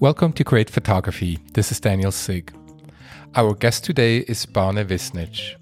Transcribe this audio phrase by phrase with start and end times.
[0.00, 1.40] Welcome to Create Photography.
[1.54, 2.52] This is Daniel Sigg.
[3.34, 5.56] Our guest today is Bane Visnjic.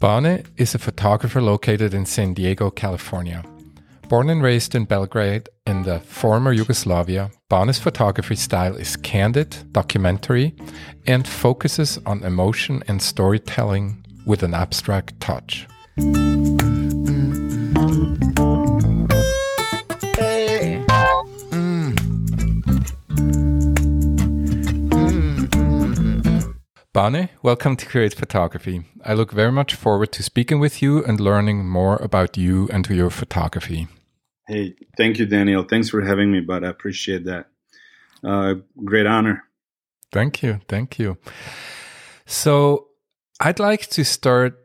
[0.00, 3.44] Bane is a photographer located in San Diego, California.
[4.08, 10.52] Born and raised in Belgrade in the former Yugoslavia, Bane's photography style is candid, documentary,
[11.06, 15.68] and focuses on emotion and storytelling with an abstract touch.
[27.00, 28.82] Bane, welcome to Create Photography.
[29.02, 32.86] I look very much forward to speaking with you and learning more about you and
[32.90, 33.88] your photography.
[34.46, 35.62] Hey, thank you, Daniel.
[35.62, 37.46] Thanks for having me, but I appreciate that.
[38.22, 39.44] Uh, great honor.
[40.12, 40.60] Thank you.
[40.68, 41.16] Thank you.
[42.26, 42.88] So,
[43.40, 44.58] I'd like to start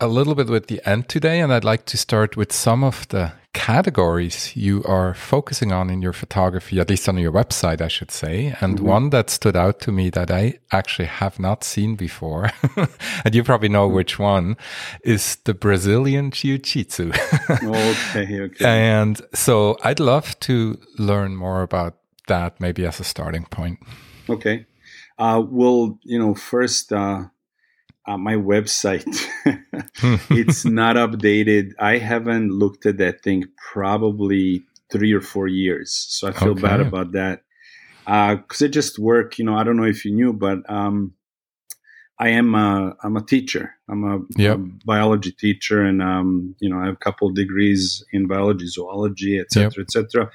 [0.00, 3.06] a little bit with the end today, and I'd like to start with some of
[3.08, 7.88] the categories you are focusing on in your photography, at least on your website, I
[7.88, 8.54] should say.
[8.60, 8.86] And mm-hmm.
[8.86, 12.50] one that stood out to me that I actually have not seen before,
[13.24, 14.56] and you probably know which one,
[15.02, 17.12] is the Brazilian Jiu Jitsu.
[17.50, 18.64] okay, okay.
[18.64, 21.96] And so I'd love to learn more about
[22.28, 23.78] that, maybe as a starting point.
[24.28, 24.66] Okay.
[25.18, 27.24] Uh, well, you know, first, uh,
[28.06, 29.04] uh, my website
[30.30, 36.28] it's not updated i haven't looked at that thing probably three or four years so
[36.28, 36.62] i feel okay.
[36.62, 37.42] bad about that
[38.04, 41.12] because uh, it just work you know i don't know if you knew but um,
[42.18, 44.56] i am a, i'm a teacher i'm a, yep.
[44.56, 49.38] a biology teacher and um, you know i have a couple degrees in biology zoology
[49.38, 49.86] etc yep.
[49.86, 50.30] etc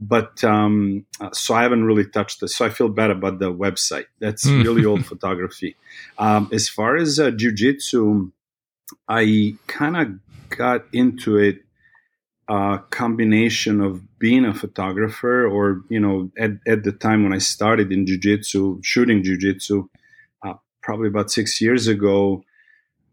[0.00, 2.56] but um, so I haven't really touched this.
[2.56, 4.06] So I feel bad about the website.
[4.20, 4.62] That's hmm.
[4.62, 5.76] really old photography.
[6.18, 8.30] Um, as far as uh, jujitsu,
[9.08, 11.62] I kind of got into it
[12.48, 17.32] a uh, combination of being a photographer, or you know, at, at the time when
[17.32, 19.88] I started in jujitsu, shooting jujitsu,
[20.44, 22.44] uh, probably about six years ago.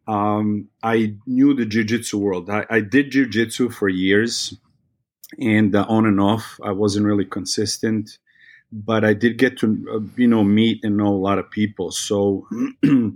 [0.06, 2.50] Um, I knew the jiu-jitsu world.
[2.50, 4.54] I, I did jiu-jitsu for years
[5.40, 6.60] and uh, on and off.
[6.64, 8.18] I wasn't really consistent,
[8.72, 11.92] but I did get to uh, you know meet and know a lot of people.
[11.92, 12.48] So.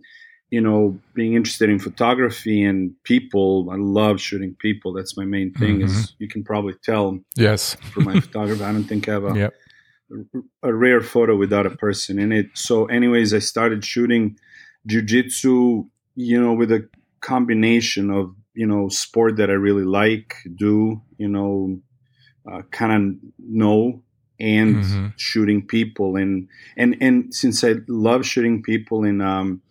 [0.50, 4.94] you know, being interested in photography and people, I love shooting people.
[4.94, 5.80] That's my main thing.
[5.80, 5.86] Mm-hmm.
[5.86, 7.20] Is you can probably tell.
[7.36, 7.76] Yes.
[7.92, 9.54] For my photography, I don't think I have a, yep.
[10.64, 12.48] a rare photo without a person in it.
[12.54, 14.38] So, anyways, I started shooting
[14.88, 15.90] jujitsu.
[16.16, 16.88] You know, with a
[17.20, 21.80] combination of you know sport that I really like, do you know
[22.52, 24.02] uh, kind of know
[24.40, 25.08] and mm-hmm.
[25.18, 29.62] shooting people and and and since I love shooting people in um,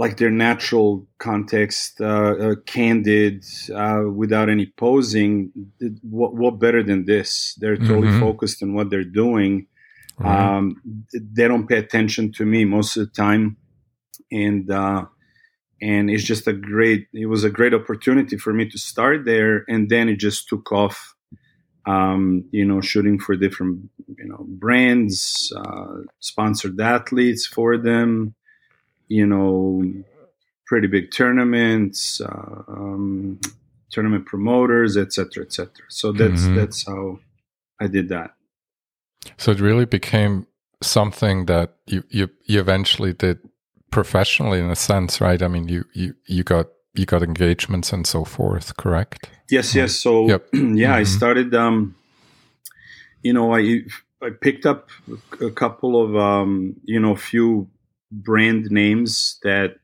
[0.00, 3.44] like their natural context, uh, uh, candid,
[3.74, 5.52] uh, without any posing.
[6.00, 7.54] What, what, better than this?
[7.60, 8.20] They're totally mm-hmm.
[8.20, 9.66] focused on what they're doing.
[10.18, 10.56] Right.
[10.56, 10.80] Um,
[11.12, 13.58] they don't pay attention to me most of the time,
[14.32, 15.04] and uh,
[15.82, 17.08] and it's just a great.
[17.12, 20.72] It was a great opportunity for me to start there, and then it just took
[20.72, 21.14] off
[21.86, 28.34] um, you know, shooting for different, you know, brands, uh, sponsored athletes for them,
[29.08, 29.82] you know,
[30.66, 33.40] pretty big tournaments, uh, um,
[33.90, 35.70] tournament promoters, etc., etc.
[35.88, 36.54] So that's mm-hmm.
[36.56, 37.18] that's how
[37.80, 38.34] I did that.
[39.36, 40.46] So it really became
[40.82, 43.38] something that you you, you eventually did
[43.90, 45.42] professionally in a sense, right?
[45.42, 49.28] I mean, you you you got you got engagements and so forth, correct?
[49.50, 49.96] Yes, yes.
[49.96, 50.48] So yep.
[50.52, 50.92] yeah, mm-hmm.
[50.92, 51.54] I started.
[51.54, 51.94] Um,
[53.22, 53.82] you know, I
[54.22, 54.88] I picked up
[55.40, 57.68] a couple of um, you know, few
[58.10, 59.76] brand names that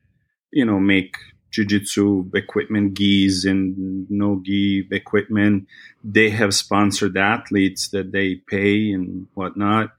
[0.51, 1.15] you know make
[1.51, 5.65] jiu-jitsu equipment gis and no gi equipment
[6.03, 9.91] they have sponsored athletes that they pay and whatnot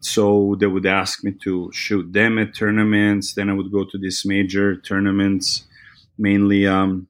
[0.00, 3.98] so they would ask me to shoot them at tournaments then i would go to
[3.98, 5.66] these major tournaments
[6.18, 7.08] mainly um,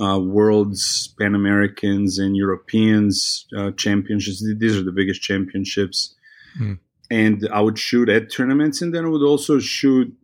[0.00, 4.44] uh, worlds, Pan Americans, and Europeans uh, championships.
[4.58, 6.14] These are the biggest championships.
[6.60, 6.78] Mm.
[7.10, 10.14] And I would shoot at tournaments, and then I would also shoot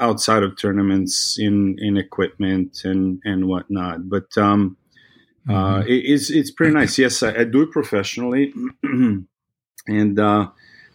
[0.00, 4.08] outside of tournaments in in equipment and and whatnot.
[4.08, 4.76] But um,
[5.48, 5.74] uh, mm-hmm.
[5.74, 6.98] uh, it, it's it's pretty nice.
[6.98, 10.48] Yes, I, I do it professionally, and uh,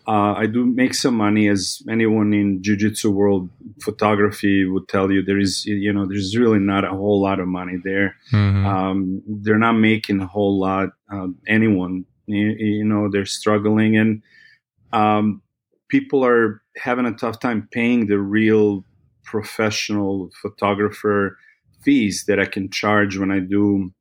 [0.07, 3.50] uh, I do make some money, as anyone in jiu-jitsu world
[3.81, 5.21] photography would tell you.
[5.21, 8.15] There is, you know, there's really not a whole lot of money there.
[8.31, 8.65] Mm-hmm.
[8.65, 10.89] Um, they're not making a whole lot.
[11.12, 14.24] Uh, anyone, you, you, know, they're struggling, and
[14.92, 15.42] um,
[15.88, 18.83] people are having a tough time paying the real
[19.24, 21.38] professional photographer
[21.83, 23.94] fees that I can charge when I do,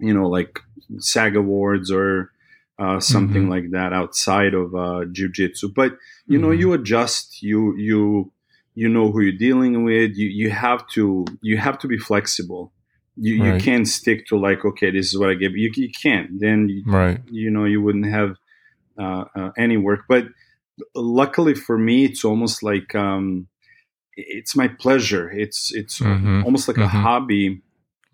[0.00, 0.60] you know, like
[0.98, 2.30] SAG awards or
[2.78, 3.50] uh, something mm-hmm.
[3.50, 5.96] like that outside of uh, jiu-jitsu but
[6.26, 6.82] you know you mm-hmm.
[6.82, 8.32] adjust you you
[8.74, 12.72] you know who you're dealing with you you have to you have to be flexible
[13.16, 13.54] you, right.
[13.54, 16.82] you can't stick to like okay this is what i give you you can't then
[16.86, 18.36] right you know you wouldn't have
[18.98, 20.24] uh, uh, any work but
[20.94, 23.46] luckily for me it's almost like um,
[24.16, 26.42] it's my pleasure it's it's mm-hmm.
[26.44, 26.96] almost like mm-hmm.
[26.96, 27.62] a hobby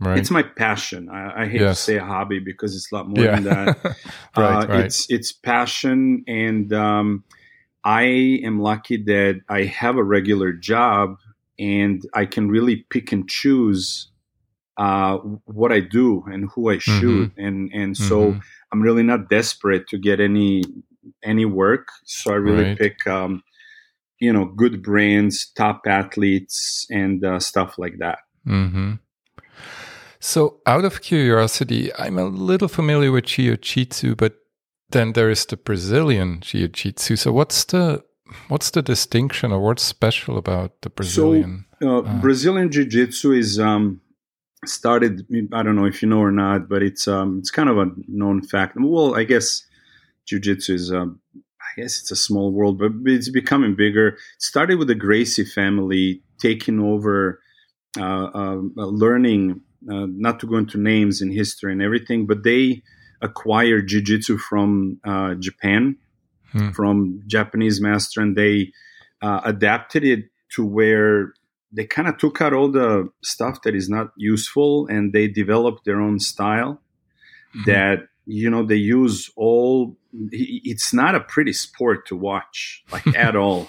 [0.00, 0.18] right.
[0.18, 1.78] it's my passion i, I hate yes.
[1.78, 3.40] to say a hobby because it's a lot more yeah.
[3.40, 3.84] than that
[4.36, 4.84] right, uh, right.
[4.84, 7.24] it's it's passion and um,
[7.84, 11.16] i am lucky that i have a regular job
[11.58, 14.10] and i can really pick and choose
[14.78, 17.00] uh, what I do and who I mm-hmm.
[17.00, 17.44] shoot, mm-hmm.
[17.44, 18.38] and and so mm-hmm.
[18.72, 20.62] I'm really not desperate to get any
[21.22, 21.88] any work.
[22.04, 22.78] So I really right.
[22.78, 23.42] pick, um,
[24.20, 28.20] you know, good brands, top athletes, and uh, stuff like that.
[28.46, 28.94] Mm-hmm.
[30.20, 34.34] So, out of curiosity, I'm a little familiar with Jiu Jitsu, but
[34.90, 37.16] then there is the Brazilian Jiu Jitsu.
[37.16, 38.04] So, what's the
[38.48, 41.66] what's the distinction, or what's special about the Brazilian?
[41.80, 44.00] So, uh, uh, Brazilian Jiu Jitsu is um,
[44.66, 47.78] started i don't know if you know or not but it's um it's kind of
[47.78, 49.64] a known fact well i guess
[50.26, 54.78] jiu-jitsu is um i guess it's a small world but it's becoming bigger it started
[54.78, 57.40] with the gracie family taking over
[57.98, 59.60] uh, uh, learning
[59.90, 62.82] uh, not to go into names in history and everything but they
[63.20, 65.96] acquired jiu-jitsu from uh, japan
[66.52, 66.70] hmm.
[66.70, 68.72] from japanese master and they
[69.22, 71.34] uh, adapted it to where
[71.72, 75.84] they kind of took out all the stuff that is not useful and they developed
[75.84, 76.80] their own style
[77.54, 77.70] mm-hmm.
[77.70, 79.96] that you know they use all
[80.30, 83.69] it's not a pretty sport to watch like at all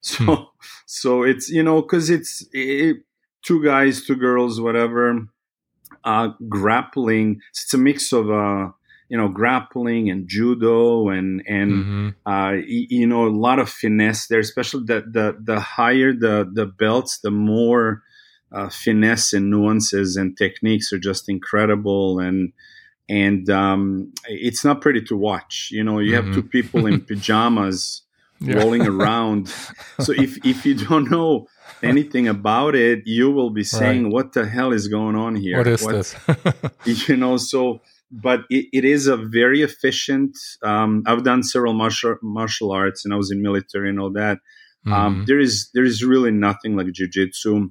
[0.00, 0.42] so hmm.
[0.86, 2.98] so it's you know because it's it,
[3.42, 5.28] two guys two girls whatever
[6.04, 8.68] uh grappling it's a mix of uh
[9.08, 12.08] you know grappling and judo and and mm-hmm.
[12.30, 16.66] uh, you know a lot of finesse there especially the the, the higher the the
[16.66, 18.02] belts the more
[18.52, 22.52] uh, finesse and nuances and techniques are just incredible and
[23.10, 26.26] and um, it's not pretty to watch you know you mm-hmm.
[26.26, 28.02] have two people in pajamas
[28.40, 28.56] yeah.
[28.56, 29.48] rolling around
[30.00, 31.46] so if if you don't know
[31.82, 34.12] anything about it you will be saying right.
[34.12, 36.16] what the hell is going on here what is what, this
[37.08, 37.80] you know so
[38.10, 40.36] but it, it is a very efficient.
[40.62, 44.38] Um, I've done several martial martial arts, and I was in military and all that.
[44.86, 44.92] Um, mm-hmm.
[44.92, 47.70] Um, there is there is really nothing like jujitsu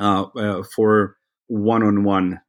[0.00, 1.16] uh, uh, for
[1.48, 2.40] one on one.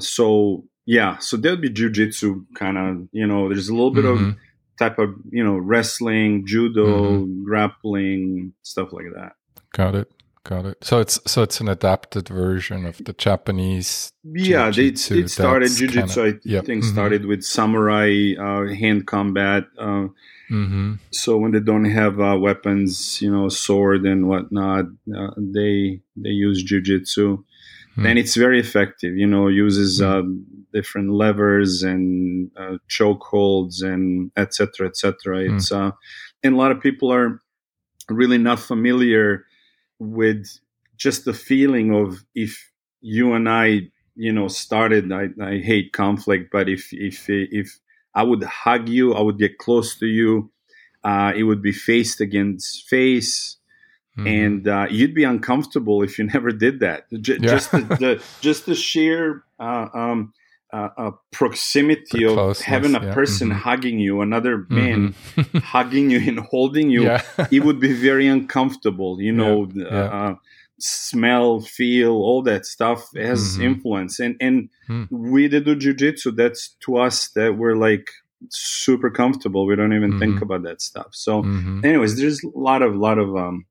[0.00, 3.48] So yeah, so there'll be jujitsu kind of you know.
[3.48, 4.30] There's a little bit mm-hmm.
[4.30, 4.36] of
[4.78, 7.44] type of you know wrestling, judo, mm-hmm.
[7.44, 9.32] grappling, stuff like that.
[9.72, 10.12] Got it.
[10.44, 10.84] Got it.
[10.84, 14.12] So it's so it's an adapted version of the Japanese.
[14.22, 16.34] Yeah, they, it started jujitsu.
[16.34, 16.64] I yep.
[16.64, 16.92] think mm-hmm.
[16.92, 19.64] started with samurai uh, hand combat.
[19.76, 20.06] Uh,
[20.48, 20.94] mm-hmm.
[21.10, 26.30] So when they don't have uh, weapons, you know, sword and whatnot, uh, they they
[26.30, 27.42] use jujitsu,
[27.98, 28.06] mm.
[28.08, 29.16] and it's very effective.
[29.16, 30.44] You know, uses mm.
[30.76, 34.88] Different levers and uh, choke holds and etc.
[34.88, 35.38] etc.
[35.38, 35.54] Mm.
[35.54, 35.92] It's uh,
[36.42, 37.40] and a lot of people are
[38.10, 39.46] really not familiar
[39.98, 40.46] with
[40.98, 42.70] just the feeling of if
[43.00, 45.10] you and I, you know, started.
[45.12, 47.78] I, I hate conflict, but if if if
[48.14, 50.50] I would hug you, I would get close to you.
[51.02, 53.56] Uh, it would be face against face,
[54.18, 54.26] mm-hmm.
[54.26, 57.06] and uh, you'd be uncomfortable if you never did that.
[57.12, 57.48] J- yeah.
[57.48, 60.32] Just the, the, just the sheer uh, um,
[60.76, 63.14] uh, proximity the of having a yeah.
[63.14, 63.58] person mm-hmm.
[63.58, 65.58] hugging you, another man mm-hmm.
[65.74, 67.22] hugging you and holding you, yeah.
[67.50, 69.20] it would be very uncomfortable.
[69.20, 69.86] You know, yeah.
[69.86, 70.34] Uh,
[70.78, 73.62] smell, feel, all that stuff has mm-hmm.
[73.62, 74.20] influence.
[74.20, 75.08] And and mm.
[75.10, 76.36] we did do jujitsu.
[76.36, 78.10] That's to us that we're like
[78.50, 79.66] super comfortable.
[79.66, 80.42] We don't even think mm-hmm.
[80.42, 81.08] about that stuff.
[81.12, 81.84] So, mm-hmm.
[81.84, 83.66] anyways, there's a lot of lot of um,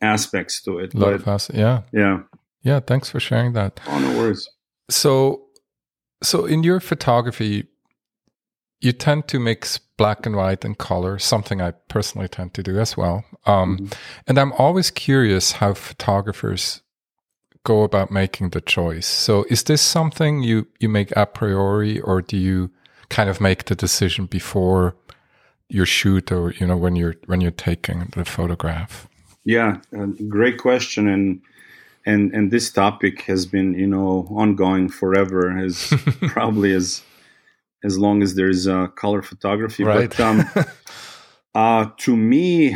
[0.00, 0.94] aspects to it.
[0.94, 2.20] a But, of yeah, yeah,
[2.62, 2.80] yeah.
[2.80, 3.80] Thanks for sharing that.
[3.88, 4.48] Oh, no worries.
[4.90, 5.45] So
[6.22, 7.68] so in your photography,
[8.80, 12.78] you tend to mix black and white and color, something I personally tend to do
[12.78, 13.24] as well.
[13.46, 13.86] Um, mm-hmm.
[14.26, 16.82] And I'm always curious how photographers
[17.64, 19.06] go about making the choice.
[19.06, 22.70] So is this something you, you make a priori or do you
[23.08, 24.96] kind of make the decision before
[25.68, 29.08] your shoot or, you know, when you're, when you're taking the photograph?
[29.44, 31.08] Yeah, uh, great question.
[31.08, 31.40] And
[32.06, 35.92] and and this topic has been you know ongoing forever as
[36.28, 37.02] probably as
[37.84, 40.10] as long as there's uh, color photography right.
[40.10, 40.44] but um,
[41.54, 42.74] uh, to me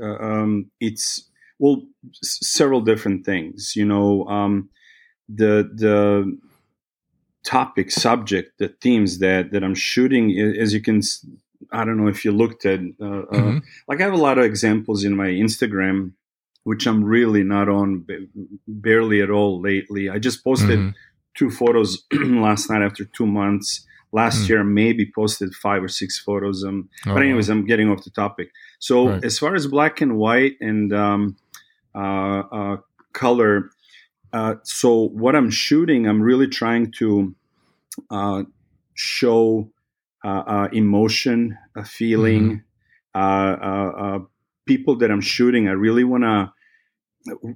[0.00, 1.82] uh, um, it's well
[2.22, 4.68] s- several different things you know um,
[5.28, 6.38] the the
[7.44, 11.02] topic subject the themes that that i'm shooting as you can
[11.72, 13.56] i don't know if you looked at uh, uh mm-hmm.
[13.58, 16.12] uh, like i have a lot of examples in my instagram
[16.64, 18.04] which i'm really not on
[18.68, 20.90] barely at all lately i just posted mm-hmm.
[21.34, 24.48] two photos last night after two months last mm.
[24.48, 27.54] year maybe posted five or six photos um, oh, but anyways wow.
[27.54, 29.24] i'm getting off the topic so right.
[29.24, 31.36] as far as black and white and um,
[31.94, 32.76] uh, uh,
[33.12, 33.70] color
[34.34, 37.36] uh, so what I'm shooting, I'm really trying to
[38.10, 38.42] uh,
[38.94, 39.70] show
[40.24, 42.64] uh, uh emotion, a feeling.
[43.14, 44.26] Mm-hmm.
[44.66, 46.52] People that I'm shooting, I really want to.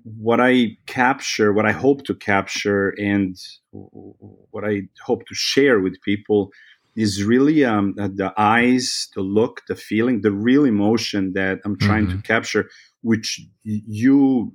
[0.02, 3.36] What I capture, what I hope to capture, and
[3.70, 6.50] what I hope to share with people
[6.96, 12.06] is really um, the eyes, the look, the feeling, the real emotion that I'm trying
[12.06, 12.16] mm-hmm.
[12.16, 12.68] to capture
[13.02, 14.52] which you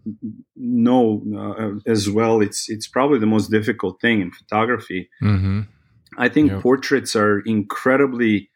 [0.55, 2.41] know uh, as well.
[2.41, 5.09] It's it's probably the most difficult thing in photography.
[5.21, 5.61] Mm-hmm.
[6.17, 6.61] I think yep.
[6.61, 8.49] portraits are incredibly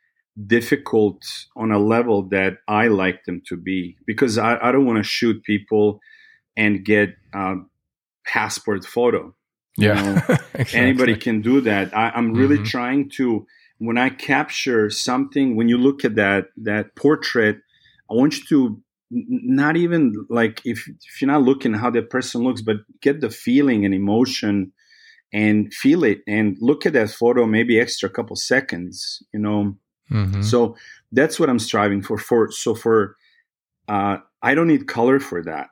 [0.45, 1.23] difficult
[1.55, 5.03] on a level that I like them to be because I, I don't want to
[5.03, 5.99] shoot people
[6.55, 7.55] and get a
[8.25, 9.33] passport photo.
[9.77, 10.21] Yeah, you know?
[10.53, 10.79] exactly.
[10.79, 11.95] anybody can do that.
[11.95, 12.65] I, am really mm-hmm.
[12.65, 13.45] trying to
[13.79, 15.55] when I capture something.
[15.55, 17.57] When you look at that that portrait,
[18.09, 22.43] I want you to not even like if, if you're not looking how that person
[22.43, 24.73] looks but get the feeling and emotion
[25.31, 29.77] and feel it and look at that photo maybe extra couple seconds you know
[30.11, 30.41] mm-hmm.
[30.41, 30.75] so
[31.11, 33.15] that's what i'm striving for for so for
[33.87, 35.69] uh, i don't need color for that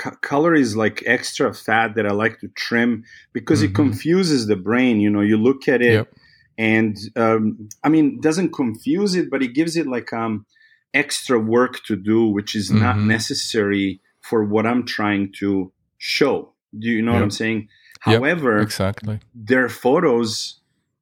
[0.00, 3.70] C- color is like extra fat that i like to trim because mm-hmm.
[3.70, 6.12] it confuses the brain you know you look at it yep.
[6.56, 10.46] and um, i mean doesn't confuse it but it gives it like um
[10.94, 12.80] extra work to do, which is mm-hmm.
[12.80, 16.52] not necessary for what I'm trying to show.
[16.78, 17.20] Do you know yep.
[17.20, 17.68] what I'm saying?
[18.06, 20.60] Yep, However, exactly, there are photos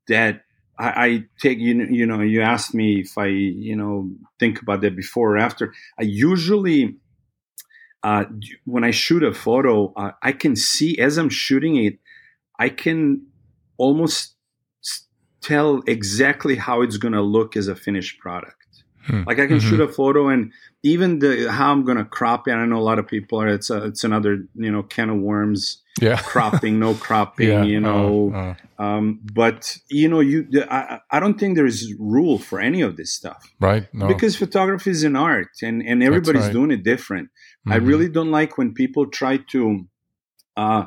[0.08, 0.42] that
[0.78, 1.58] I, I, take.
[1.58, 5.38] You you know, you asked me if I you know think about that before or
[5.38, 5.72] after.
[5.98, 6.96] I usually.
[8.02, 8.24] Uh,
[8.66, 11.98] when I shoot a photo, uh, I can see as I'm shooting it,
[12.56, 13.26] I can
[13.78, 14.36] almost
[15.40, 18.84] tell exactly how it's going to look as a finished product.
[19.06, 19.22] Hmm.
[19.26, 19.70] Like I can mm-hmm.
[19.70, 20.52] shoot a photo and
[20.86, 22.52] even the how I'm gonna crop it.
[22.52, 23.48] I know a lot of people are.
[23.48, 25.82] It's a, it's another you know can of worms.
[26.00, 27.48] Yeah, cropping, no cropping.
[27.48, 27.64] yeah.
[27.64, 28.82] You know, uh, uh.
[28.82, 33.12] Um, but you know, you I, I don't think there's rule for any of this
[33.12, 33.52] stuff.
[33.60, 33.92] Right.
[33.92, 34.06] No.
[34.06, 36.52] Because photography is an art, and and everybody's right.
[36.52, 37.28] doing it different.
[37.28, 37.72] Mm-hmm.
[37.72, 39.86] I really don't like when people try to.
[40.56, 40.86] Uh,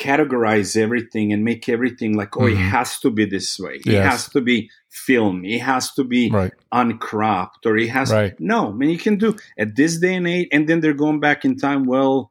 [0.00, 2.58] categorize everything and make everything like oh mm-hmm.
[2.58, 3.94] it has to be this way yes.
[3.94, 6.52] it has to be film it has to be right.
[6.72, 8.34] uncropped or it has right.
[8.40, 11.20] no I mean you can do at this day and age and then they're going
[11.20, 12.30] back in time well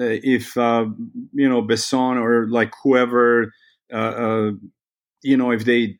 [0.00, 0.86] uh, if uh,
[1.32, 3.52] you know Bresson or like whoever
[3.92, 4.50] uh, uh,
[5.22, 5.98] you know if they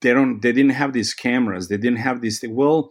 [0.00, 2.90] they don't they didn't have these cameras they didn't have these things well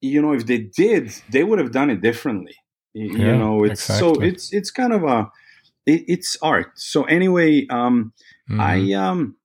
[0.00, 2.56] you know if they did they would have done it differently
[2.94, 4.14] you, yeah, know it's exactly.
[4.14, 5.30] so it's it's kind of a
[5.86, 6.72] it, it's art.
[6.74, 8.12] So anyway, um,
[8.50, 8.60] mm-hmm.
[8.60, 9.36] I um,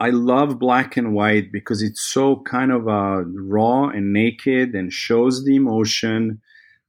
[0.00, 4.92] I love black and white because it's so kind of uh, raw and naked and
[4.92, 6.40] shows the emotion.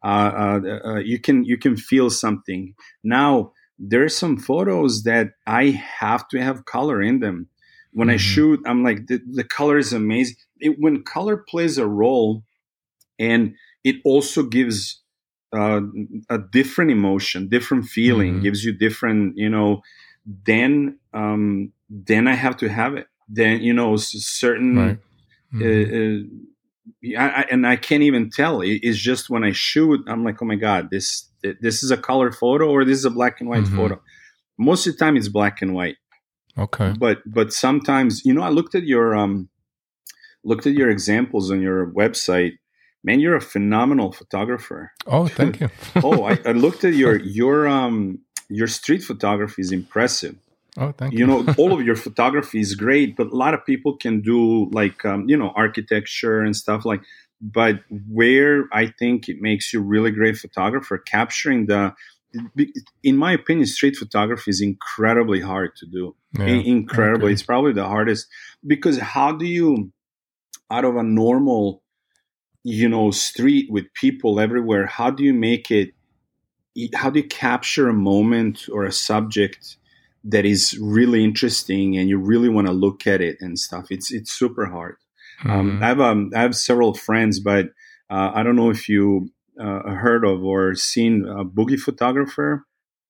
[0.03, 2.73] Uh, uh, uh, you can you can feel something.
[3.03, 5.69] Now there's some photos that I
[5.99, 7.47] have to have color in them.
[7.91, 8.15] When mm-hmm.
[8.15, 10.35] I shoot, I'm like the, the color is amazing.
[10.59, 12.43] It, when color plays a role,
[13.17, 14.98] and it also gives
[15.53, 15.81] uh,
[16.29, 18.43] a different emotion, different feeling, mm-hmm.
[18.43, 19.81] gives you different, you know,
[20.25, 23.07] then um, then I have to have it.
[23.27, 24.97] Then you know, certain, right.
[25.53, 27.15] Uh, mm-hmm.
[27.15, 28.61] uh, I, I, and I can't even tell.
[28.61, 31.97] It, it's just when I shoot, I'm like, oh my god, this this is a
[31.97, 33.75] color photo or this is a black and white mm-hmm.
[33.75, 34.01] photo.
[34.57, 35.97] Most of the time, it's black and white.
[36.57, 39.49] Okay, but but sometimes, you know, I looked at your um,
[40.43, 42.57] looked at your examples on your website
[43.03, 44.91] man, you're a phenomenal photographer.
[45.07, 45.69] Oh, thank you.
[46.03, 50.35] oh, I, I, looked at your your um your street photography is impressive.
[50.77, 51.19] Oh, thank you.
[51.19, 54.69] You know, all of your photography is great, but a lot of people can do
[54.71, 57.01] like um, you know architecture and stuff like.
[57.41, 57.75] But
[58.09, 61.93] where I think it makes you really great photographer, capturing the
[63.03, 66.15] in my opinion, street photography is incredibly hard to do.
[66.37, 68.27] Yeah, incredibly, it's probably the hardest
[68.65, 69.91] because how do you,
[70.69, 71.81] out of a normal
[72.69, 75.89] you know street with people everywhere how do you make it
[76.93, 79.77] how do you capture a moment or a subject
[80.23, 84.11] that is really interesting and you really want to look at it and stuff it's
[84.11, 84.97] it's super hard
[85.45, 85.59] um, mm-hmm.
[85.59, 87.67] um, I have um, I have several friends but
[88.09, 92.65] uh, I don't know if you uh, heard of or seen a boogie photographer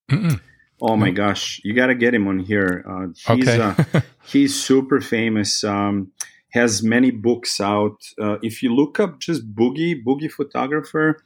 [0.09, 0.39] Mm-mm.
[0.81, 2.85] Oh my gosh, you got to get him on here.
[2.87, 3.59] Uh, he's Okay.
[3.59, 5.61] uh, he's super famous.
[5.63, 6.13] Um,
[6.51, 7.97] has many books out.
[8.21, 11.17] Uh, if you look up just Boogie Boogie photographer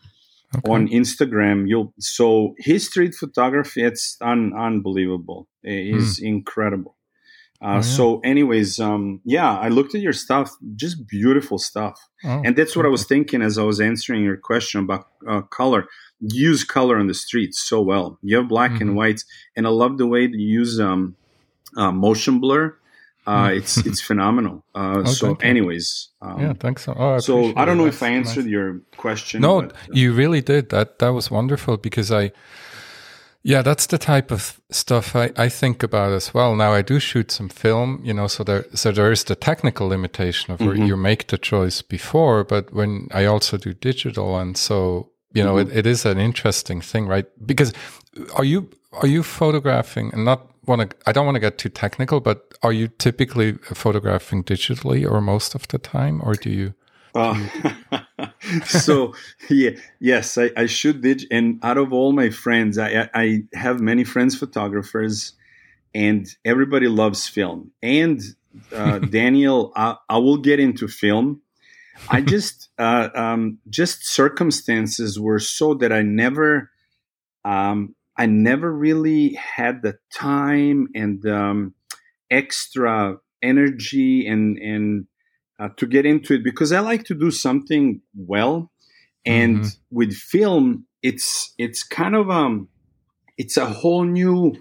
[0.65, 3.82] on Instagram, you'll so his street photography.
[3.84, 5.48] It's un, unbelievable.
[5.63, 6.96] It's incredible.
[7.62, 7.72] Uh, Hmm.
[7.72, 7.82] Oh, yeah.
[7.82, 10.51] So, anyways, um, yeah, I looked at your stuff.
[10.75, 11.98] Just beautiful stuff.
[12.25, 15.42] Oh, And that's what I was thinking as I was answering your question about uh,
[15.44, 15.88] color.
[16.20, 18.20] You use color on the streets so well.
[18.22, 18.82] You have black Mhm.
[18.82, 19.24] and whites,
[19.56, 21.15] and I love the way that you use um,
[21.77, 22.75] uh, motion blur.
[23.25, 23.58] Uh, Mm.
[23.58, 24.65] it's it's phenomenal.
[24.75, 26.84] Uh, Oh, so, anyways, um, yeah, thanks.
[26.84, 28.51] So, oh, I so I don't know if I answered nice.
[28.51, 29.42] your question.
[29.42, 30.70] No, but, uh, you really did.
[30.70, 32.32] That that was wonderful because I,
[33.44, 36.56] yeah, that's the type of stuff I, I think about as well.
[36.56, 39.88] Now I do shoot some film, you know, so there so there is the technical
[39.89, 40.88] limitation of where Mhm.
[40.88, 45.56] you make the choice before, but when I also do digital, and so you know,
[45.56, 45.72] Mhm.
[45.72, 47.25] it, it is an interesting thing, right?
[47.46, 47.74] Because
[48.36, 48.68] are you
[49.01, 50.98] are you photographing and not want to?
[51.05, 55.55] I don't want to get too technical, but are you typically photographing digitally or most
[55.55, 56.74] of the time, or do you?
[57.15, 57.48] Uh,
[58.65, 59.13] so
[59.50, 61.24] yeah, yes, I, I shoot dig.
[61.32, 65.34] And out of all my friends, I, I I have many friends photographers,
[65.93, 67.72] and everybody loves film.
[67.82, 68.22] And
[68.74, 71.41] uh, Daniel, I, I will get into film.
[72.10, 76.72] I just uh, um, just circumstances were so that I never
[77.46, 81.74] um, I never really had the time and um,
[82.29, 85.08] extra energy and and
[85.60, 88.72] uh, to get into it because I like to do something well,
[89.25, 89.77] and Mhm.
[89.91, 92.70] with film, it's it's kind of um,
[93.38, 94.55] it's a whole new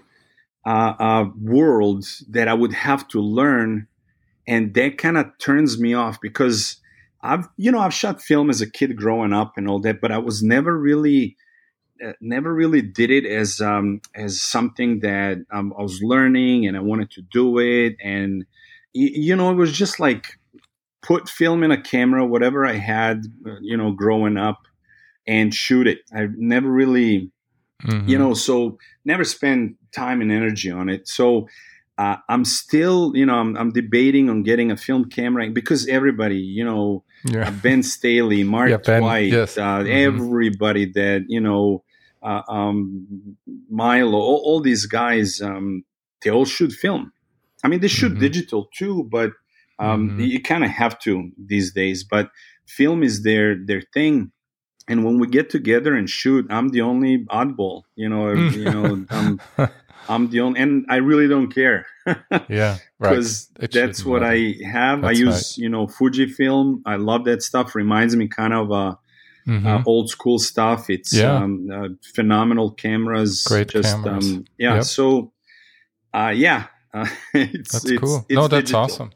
[0.65, 3.87] uh, uh, world that I would have to learn,
[4.47, 6.77] and that kind of turns me off because
[7.21, 10.11] I've you know I've shot film as a kid growing up and all that, but
[10.11, 11.37] I was never really
[12.21, 16.81] never really did it as um, as something that um, I was learning and I
[16.81, 18.45] wanted to do it, and
[18.93, 20.37] you know it was just like
[21.01, 24.61] put film in a camera, whatever I had, uh, you know, growing up,
[25.27, 25.99] and shoot it.
[26.15, 27.31] I never really
[27.85, 28.07] Mhm.
[28.07, 31.47] you know so never spend time and energy on it so
[31.97, 36.37] uh, i'm still you know I'm, I'm debating on getting a film camera because everybody
[36.37, 37.47] you know yeah.
[37.47, 39.57] uh, ben staley mark Yeah, Ben, white yes.
[39.57, 39.89] uh, Mhm.
[39.89, 41.92] everybody that you know uh,
[42.23, 43.35] um,
[43.69, 45.83] milo all, all these guys um,
[46.23, 47.11] they all shoot film
[47.63, 48.19] i mean they shoot Mhm.
[48.19, 49.31] digital too but
[49.79, 50.27] um, Mhm.
[50.27, 52.29] you kind of have to these days but
[52.67, 54.31] film is their their thing
[54.87, 58.25] and when we get together and shoot i'm the only oddball you know
[58.63, 59.39] you know i'm
[60.09, 61.85] i'm the only and i really don't care
[62.49, 63.15] yeah, right.
[63.15, 64.33] because that's what matter.
[64.33, 68.53] i have That's i use you know fujifilm i love that stuff reminds me kind
[68.53, 68.95] of uh,
[69.47, 69.65] Mhm.
[69.65, 71.35] uh old school stuff it's Yeah.
[71.43, 74.25] um, uh, phenomenal cameras Great just cameras.
[74.31, 74.83] um yeah Yep.
[74.83, 75.33] so
[76.13, 78.25] uh yeah uh, it's that's it's, cool.
[78.29, 78.81] it's no, that's digital.
[78.81, 79.11] awesome.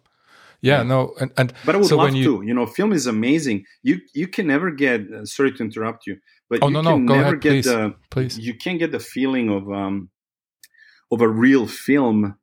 [0.62, 0.84] Yeah, Yeah.
[0.84, 2.46] no, and, and But I would So love when you- to.
[2.48, 3.66] You know, film is amazing.
[3.84, 5.02] You you can never get.
[5.13, 6.18] Uh, sorry to interrupt you,
[6.50, 7.66] but Oh, you no, no, go never ahead, get please.
[7.66, 7.94] the.
[8.10, 8.40] please.
[8.40, 10.10] You can't get the feeling of um,
[11.12, 12.36] of a real film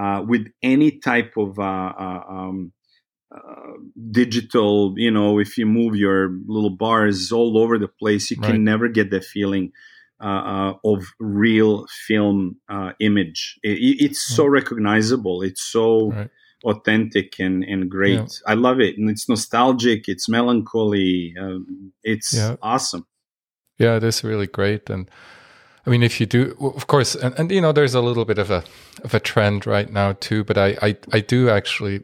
[0.00, 2.72] uh, with any type of uh, uh, um,
[3.30, 3.72] uh,
[4.10, 4.94] digital.
[4.96, 8.88] You know, if you move your little bars all over the place, you can never
[8.88, 9.72] get the feeling.
[10.20, 15.42] Uh, uh, of real film uh, image, it, it's so recognizable.
[15.42, 16.30] It's so Right.
[16.64, 18.18] authentic and, and great.
[18.18, 18.26] Yeah.
[18.48, 18.98] I love it.
[18.98, 21.36] And it's nostalgic, it's melancholy.
[21.40, 22.56] Um, it's Yeah.
[22.60, 23.06] awesome.
[23.78, 24.90] Yeah, it is really great.
[24.90, 25.08] And
[25.86, 28.38] I mean, if you do, of course, and, and you know, there's a little bit
[28.38, 28.64] of a
[29.04, 30.42] of a trend right now too.
[30.42, 32.02] But I I, I do actually,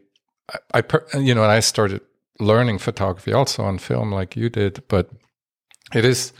[0.53, 2.01] I, I per, you know, and I started
[2.41, 4.83] learning photography also on film like you did.
[4.89, 5.11] But
[5.95, 6.33] it is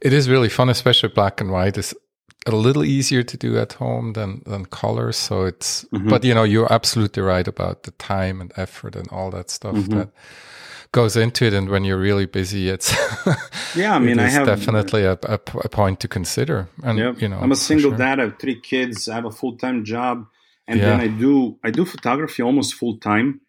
[0.00, 1.78] it is really fun, especially black and white.
[1.78, 1.94] It's
[2.46, 5.12] a little easier to do at home than than color.
[5.12, 6.08] So it's, Mhm.
[6.08, 9.74] but you know, you're absolutely right about the time and effort and all that stuff
[9.74, 9.90] Mhm.
[9.90, 10.08] that
[10.92, 11.52] goes into it.
[11.54, 12.94] And when you're really busy, it's
[13.74, 15.18] Yeah, I mean, I have definitely a
[15.68, 16.68] point to consider.
[16.84, 17.98] And Yeah, you know, I'm a single sure.
[17.98, 18.20] dad.
[18.20, 19.08] I have three kids.
[19.08, 20.26] I have a full time job,
[20.68, 20.86] and Yeah.
[20.86, 23.40] then I do I do photography almost full time.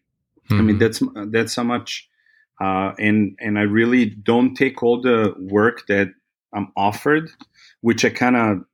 [0.50, 0.80] I mean, Mhm.
[0.80, 1.02] that's
[1.32, 2.08] that's how much,
[2.60, 6.08] uh, and and I really don't take all the work that
[6.54, 7.30] I'm offered,
[7.82, 8.64] which I kind of,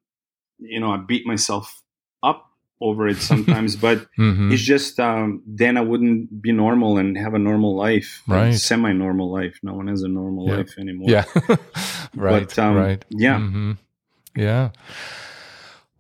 [0.59, 1.83] you know, I beat myself
[2.23, 2.47] up
[2.81, 4.53] over it sometimes, but Mhm.
[4.53, 8.55] it's just um, then I wouldn't be normal and have a normal life, Right.
[8.55, 9.59] Semi normal life.
[9.63, 10.57] No one has a normal Yeah.
[10.59, 11.11] life anymore.
[11.11, 11.25] yeah,
[12.15, 13.39] right, But, um, right, yeah.
[13.41, 13.79] Mhm.
[14.37, 14.71] yeah.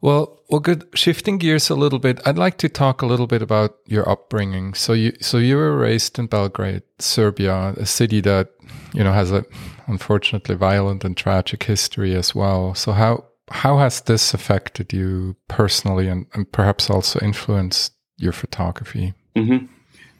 [0.04, 0.86] Well, well, good.
[0.94, 4.74] Shifting gears a little bit, I'd like to talk a little bit about your upbringing.
[4.74, 8.50] So you, so you were raised in Belgrade, Serbia, a city that
[8.92, 9.46] you know has a
[9.86, 12.74] unfortunately violent and tragic history as well.
[12.74, 19.14] So how how has this affected you personally and, and perhaps also influenced your photography?
[19.34, 19.64] Mm-hmm.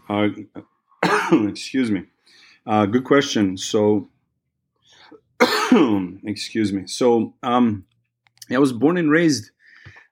[0.08, 2.04] Uh, excuse me.
[2.66, 3.58] Uh, good question.
[3.58, 4.08] So,
[6.24, 6.86] excuse me.
[6.86, 7.84] So, um,
[8.50, 9.50] I was born and raised.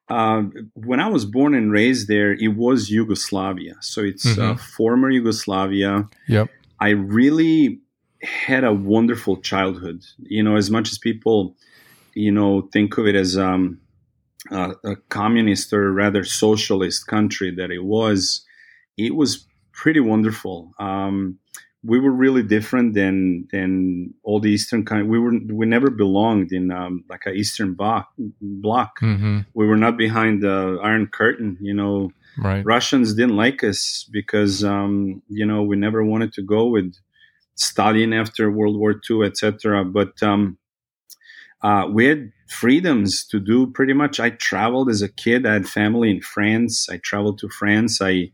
[0.08, 0.42] Uh,
[0.74, 3.76] when I was born and raised there, it was Yugoslavia.
[3.80, 4.58] So it's uh, mm-hmm.
[4.58, 6.08] former Yugoslavia.
[6.28, 6.50] Yep.
[6.80, 7.80] I really
[8.22, 10.04] had a wonderful childhood.
[10.18, 11.56] You know, as much as people,
[12.14, 13.80] you know, think of it as um,
[14.50, 18.44] a, a communist or rather socialist country that it was,
[18.96, 20.72] it was pretty wonderful.
[20.78, 21.38] Um,
[21.84, 25.08] we were really different than than all the Eastern kind.
[25.08, 28.12] We were we never belonged in um, like a Eastern bloc.
[28.40, 29.00] block.
[29.00, 29.40] Mm-hmm.
[29.54, 31.58] We were not behind the Iron Curtain.
[31.60, 32.64] You know, right.
[32.64, 36.94] Russians didn't like us because um, you know we never wanted to go with
[37.56, 39.84] Stalin after World War II, etc.
[39.84, 40.58] But um,
[41.62, 44.20] uh, we had freedoms to do pretty much.
[44.20, 45.46] I traveled as a kid.
[45.46, 46.88] I had family in France.
[46.88, 48.00] I traveled to France.
[48.00, 48.30] I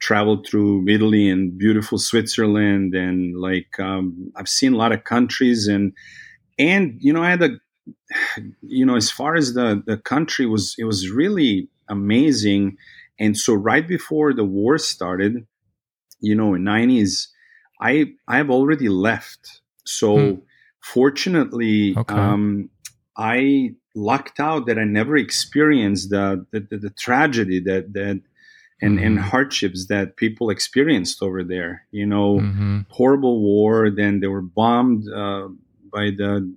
[0.00, 5.68] traveled through Italy and beautiful Switzerland, and like um, I've seen a lot of countries,
[5.68, 5.92] and
[6.58, 7.50] and you know I had a
[8.62, 12.76] you know as far as the the country was, it was really amazing.
[13.18, 15.46] And so right before the war started,
[16.20, 17.28] you know, in nineties,
[17.80, 19.60] I I have already left.
[19.84, 20.38] So hmm.
[20.82, 22.14] fortunately, okay.
[22.14, 22.70] um,
[23.16, 28.22] I lucked out that I never experienced the the, the, the tragedy that that
[28.80, 29.06] and, mm-hmm.
[29.06, 31.86] and hardships that people experienced over there.
[31.90, 32.80] You know, mm-hmm.
[32.88, 33.90] horrible war.
[33.90, 35.48] Then they were bombed uh,
[35.92, 36.52] by the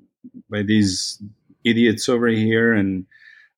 [0.50, 1.22] by these
[1.64, 3.06] idiots over here, and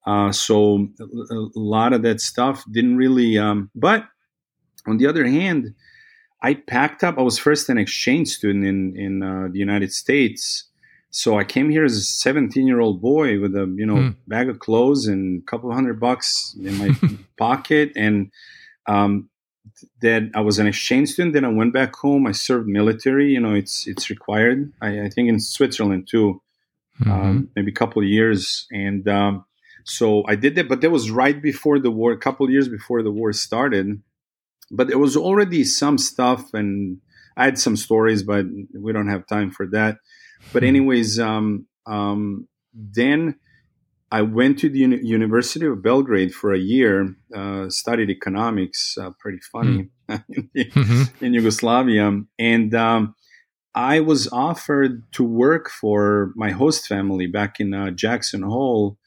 [0.05, 3.37] uh, so a, lot of that stuff didn't really.
[3.37, 4.05] Um, but
[4.87, 5.73] on the other hand,
[6.41, 7.17] I packed up.
[7.17, 10.65] I was first an exchange student in in uh, the United States.
[11.15, 14.15] So I came here as a 17 year old boy with a you know mm.
[14.27, 16.89] bag of clothes and a couple of hundred bucks in my
[17.37, 18.31] pocket, and
[18.85, 19.29] um,
[20.01, 21.33] that I was an exchange student.
[21.33, 22.27] Then I went back home.
[22.27, 23.31] I served military.
[23.31, 24.73] You know, it's it's required.
[24.81, 26.41] I, I think in Switzerland too,
[26.99, 27.11] mm-hmm.
[27.11, 28.67] um, maybe a couple of years.
[28.73, 29.45] And um,
[29.85, 30.67] so I did that.
[30.67, 34.01] But that was right before the war, a couple of years before the war started.
[34.69, 36.99] But there was already some stuff, and
[37.37, 38.45] I had some stories, but
[38.77, 39.99] we don't have time for that.
[40.53, 40.69] But hmm.
[40.69, 43.35] anyways, um, um, then
[44.11, 49.11] I went to the Uni- University of Belgrade for a year, uh, studied economics, uh,
[49.19, 50.23] pretty funny, mm.
[50.29, 51.25] in, mm-hmm.
[51.25, 52.21] in, Yugoslavia.
[52.37, 53.15] And um,
[53.73, 58.97] I was offered to work for my host family back in uh, Jackson Hole.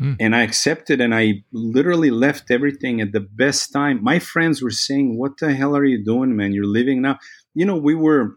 [0.00, 0.16] Mm.
[0.20, 4.02] And I accepted, and I literally left everything at the best time.
[4.02, 6.52] My friends were saying, What the hell are you doing, man?
[6.52, 7.18] You're living now.
[7.54, 8.36] You know, we were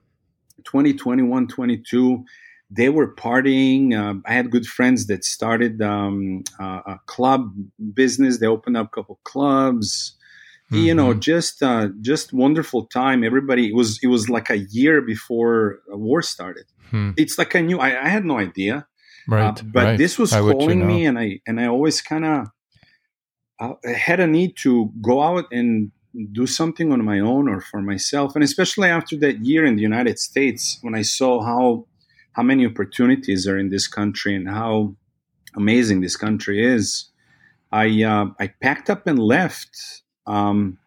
[0.63, 2.25] 20, 21, 22
[2.69, 3.93] they were partying.
[3.93, 7.53] Uh, I had good friends that started um, uh, a club
[7.93, 8.39] business.
[8.39, 10.15] They opened up a couple clubs.
[10.71, 10.83] Mm-hmm.
[10.83, 13.23] You know, just uh, just wonderful time.
[13.23, 16.65] Everybody it was it was like a year before a war started.
[16.89, 17.11] Hmm.
[17.17, 18.87] It's like I knew I, I, had no idea,
[19.31, 19.61] uh, right?
[19.63, 19.97] but right.
[19.97, 20.85] this was calling you know?
[20.85, 22.47] me, and I and I always kind of
[23.59, 25.91] uh, had a need to go out and
[26.31, 29.83] do something on my own or for myself, and especially after that year in the
[29.83, 31.85] United States when I saw how
[32.35, 34.93] how many opportunities are in this country and how
[35.55, 37.05] amazing this country is.
[37.71, 40.77] I uh, I packed up and left um,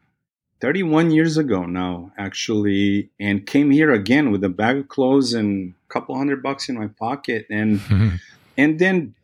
[0.61, 5.75] 31 years ago now, actually, and came here again with a bag of clothes and
[5.89, 7.81] a couple hundred bucks in my pocket, and
[8.59, 9.15] and then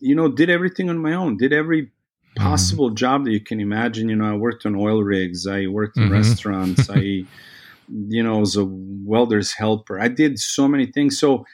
[0.00, 2.42] you know did everything on my own, did every mm-hmm.
[2.42, 2.96] possible mm-hmm.
[2.96, 4.08] job that you can imagine.
[4.08, 6.12] You know, I worked on oil rigs, I worked in mm-hmm.
[6.12, 7.24] restaurants, I
[7.88, 10.00] you know, as a welder's helper.
[10.00, 11.18] I did so many things.
[11.18, 11.44] So,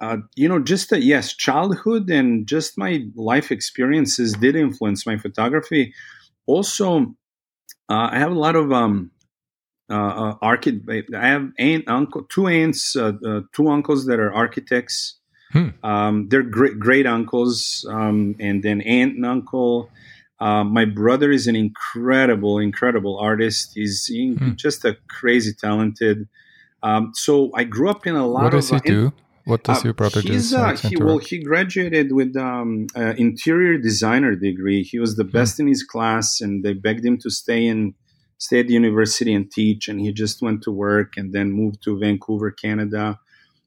[0.00, 5.16] uh, you know, just that, yes, childhood and just my life experiences did influence my
[5.16, 5.92] photography.
[6.46, 7.14] Also,
[7.88, 9.10] uh, I have a lot of um,
[9.90, 11.14] uh, uh architect.
[11.14, 15.16] I have aunt, uncle, two aunts, uh, uh, two uncles that are architects.
[15.52, 15.68] Hmm.
[15.82, 19.90] Um, they're great, great uncles, um, and then aunt and uncle.
[20.40, 23.72] Uh, my brother is an incredible, incredible artist.
[23.74, 24.54] He's in, hmm.
[24.54, 26.28] just a crazy talented.
[26.82, 28.70] Um, so I grew up in a lot what of.
[28.70, 29.12] What does he do?
[29.44, 30.40] What does uh, your brother do?
[30.54, 34.82] Uh, he, well, he graduated with um, interior designer degree.
[34.82, 35.30] He was the hmm.
[35.30, 37.94] best in his class, and they begged him to stay in
[38.40, 39.86] stay at the university and teach.
[39.86, 43.18] And he just went to work and then moved to Vancouver, Canada.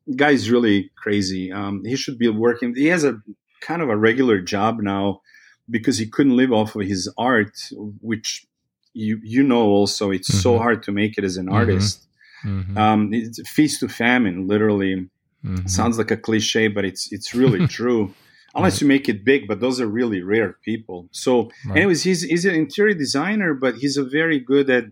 [0.08, 1.52] The guy's really crazy.
[1.52, 2.76] Um, he should be working.
[2.76, 3.22] He has a
[3.62, 5.22] kind of a regular job now
[5.70, 7.58] because he couldn't live off of his art,
[8.02, 8.46] which
[8.94, 10.40] you you know also it's mm-hmm.
[10.40, 11.56] so hard to make it as an mm-hmm.
[11.56, 12.08] artist.
[12.46, 12.78] Mm-hmm.
[12.78, 15.10] Um, it's feast to famine, literally.
[15.46, 15.68] Mm-hmm.
[15.68, 18.14] Sounds like a cliche, but it's it's really true.
[18.56, 18.82] unless right.
[18.82, 19.48] you make it big.
[19.48, 21.08] But those are really rare people.
[21.12, 21.78] So, right.
[21.78, 24.86] anyways, he's he's an interior designer, but he's a very good at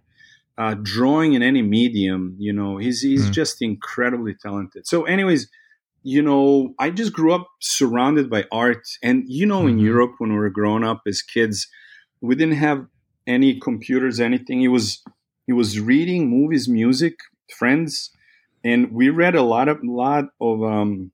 [0.57, 2.35] uh, drawing in any medium.
[2.39, 3.31] You know, he's he's mm.
[3.31, 4.87] just incredibly talented.
[4.87, 5.49] So, anyways,
[6.03, 9.69] you know, I just grew up surrounded by art, and you know, mm-hmm.
[9.69, 11.67] in Europe when we were growing up as kids,
[12.21, 12.85] we didn't have
[13.27, 14.61] any computers, anything.
[14.61, 15.03] It was
[15.47, 17.19] it was reading, movies, music,
[17.55, 18.11] friends,
[18.63, 21.11] and we read a lot of lot of um,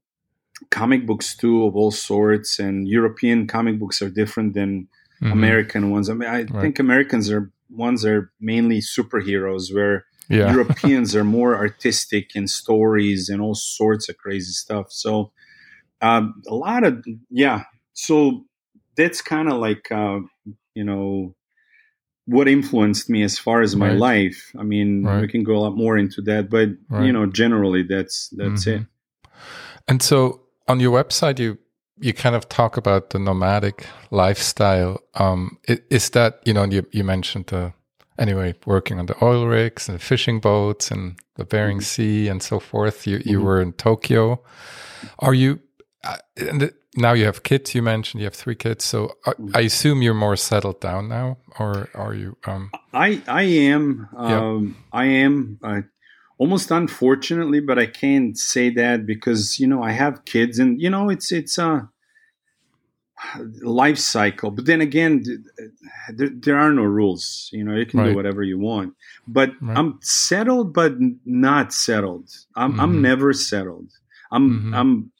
[0.69, 2.59] comic books too of all sorts.
[2.59, 4.87] And European comic books are different than
[5.21, 5.31] mm-hmm.
[5.31, 6.09] American ones.
[6.09, 6.61] I mean, I right.
[6.61, 10.51] think Americans are ones are mainly superheroes, where yeah.
[10.51, 14.91] Europeans are more artistic in stories and all sorts of crazy stuff.
[14.91, 15.31] So
[16.01, 17.63] um, a lot of yeah.
[17.93, 18.45] So
[18.95, 20.19] that's kind of like uh,
[20.73, 21.35] you know
[22.25, 23.97] what influenced me as far as my right.
[23.97, 24.51] life.
[24.59, 25.21] I mean, right.
[25.21, 27.05] we can go a lot more into that, but right.
[27.05, 28.83] you know, generally that's that's mm-hmm.
[28.83, 28.87] it.
[29.87, 31.57] And so on your website, you
[31.99, 35.01] you kind of talk about the nomadic lifestyle.
[35.15, 37.73] Um, is that you know you you mentioned the
[38.17, 41.83] anyway working on the oil rigs and fishing boats and the Bering mm-hmm.
[41.83, 43.07] Sea and so forth.
[43.07, 43.45] You you mm-hmm.
[43.45, 44.43] were in Tokyo.
[45.19, 45.59] Are you?
[46.03, 47.75] Uh, and now you have kids.
[47.75, 49.55] You mentioned you have three kids, so I, mm.
[49.55, 52.37] I assume you're more settled down now, or are you?
[52.45, 52.71] Um...
[52.93, 54.09] I I am.
[54.15, 54.99] Um, yeah.
[54.99, 55.59] I am.
[55.63, 55.81] Uh,
[56.37, 60.89] almost unfortunately, but I can't say that because you know I have kids, and you
[60.89, 61.89] know it's it's a
[63.61, 64.51] life cycle.
[64.51, 65.23] But then again,
[66.13, 67.49] there, there are no rules.
[67.51, 68.09] You know, you can right.
[68.09, 68.93] do whatever you want.
[69.27, 69.77] But right.
[69.77, 70.93] I'm settled, but
[71.25, 72.29] not settled.
[72.55, 72.79] I'm mm-hmm.
[72.79, 73.91] I'm never settled.
[74.31, 74.73] I'm mm-hmm.
[74.73, 75.11] I'm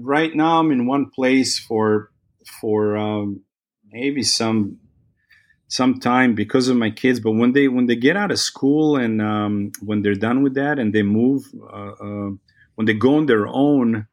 [0.00, 2.10] right now I'm in one place for
[2.60, 3.40] for um,
[3.90, 4.78] maybe some
[5.66, 7.20] some time because of my kids.
[7.20, 10.54] But when they when they get out of school and um, when they're done with
[10.54, 12.30] that and they move, uh, uh,
[12.76, 14.06] when they go on their own,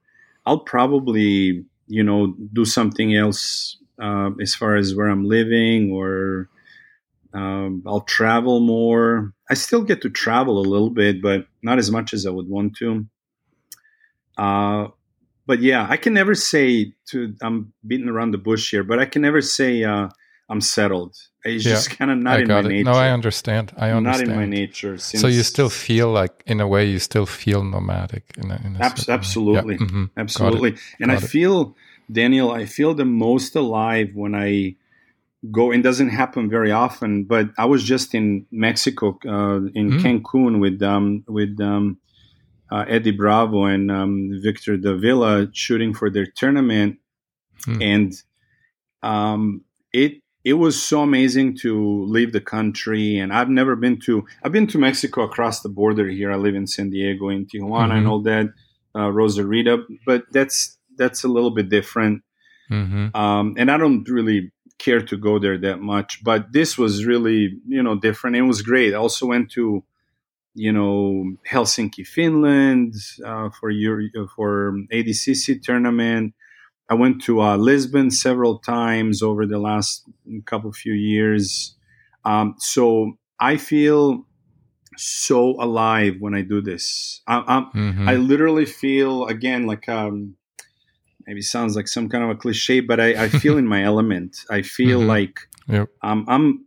[0.46, 6.50] I'll probably you know do something else uh, as far as where I'm living or.
[7.34, 9.34] Um, I'll travel more.
[9.50, 12.48] I still get to travel a little bit, but not as much as I would
[12.48, 13.06] want to.
[14.38, 14.88] Uh,
[15.48, 19.06] but yeah, I can never say to I'm beating around the bush here, but I
[19.06, 20.10] can never say uh,
[20.48, 21.16] I'm settled.
[21.44, 22.64] It's yeah, just kind of not I in my it.
[22.66, 22.92] nature.
[22.92, 23.74] No, I understand.
[23.78, 24.30] I understand.
[24.30, 24.98] Not in my nature.
[24.98, 28.24] so you still feel like, in a way, you still feel nomadic.
[28.38, 29.82] In a, in a Abs- absolutely, yeah.
[29.82, 30.06] mm-hmm.
[30.18, 30.76] absolutely.
[31.00, 31.76] And Got I feel,
[32.12, 34.76] Daniel, I feel the most alive when I
[35.52, 35.72] go.
[35.72, 40.02] It doesn't happen very often, but I was just in Mexico, uh, in mm.
[40.02, 41.98] Cancun, with um, with um,
[42.72, 46.98] uh, Eddie Bravo and um, Victor Davila shooting for their tournament,
[47.66, 47.82] hmm.
[47.82, 48.14] and
[49.04, 53.18] um, it it was so amazing to leave the country.
[53.18, 56.32] And I've never been to I've been to Mexico across the border here.
[56.32, 57.92] I live in San Diego, in Tijuana, mm-hmm.
[57.98, 58.54] and all that,
[58.96, 62.22] uh, Rosarito, but that's that's a little bit different.
[62.72, 63.16] Mm-hmm.
[63.16, 67.60] Um, and I don't really care to go there that much, but this was really
[67.68, 68.36] you know different.
[68.36, 68.94] It was great.
[68.94, 69.84] I also went to
[70.54, 72.94] you know Helsinki, Finland
[73.26, 74.04] uh, for your
[74.36, 76.36] for ADCC tournament.
[76.90, 80.04] I went to uh, Lisbon several times over the last
[80.46, 81.76] couple few years.
[82.24, 84.26] Um, so I feel
[84.98, 87.22] so alive when I do this.
[87.28, 87.40] I,
[87.76, 88.08] mm-hmm.
[88.08, 90.36] I literally feel again like um,
[91.28, 94.38] maybe sounds like some kind of a cliche, but I, I feel in my element.
[94.50, 95.10] I feel mm-hmm.
[95.10, 95.90] like yep.
[96.02, 96.66] um, I'm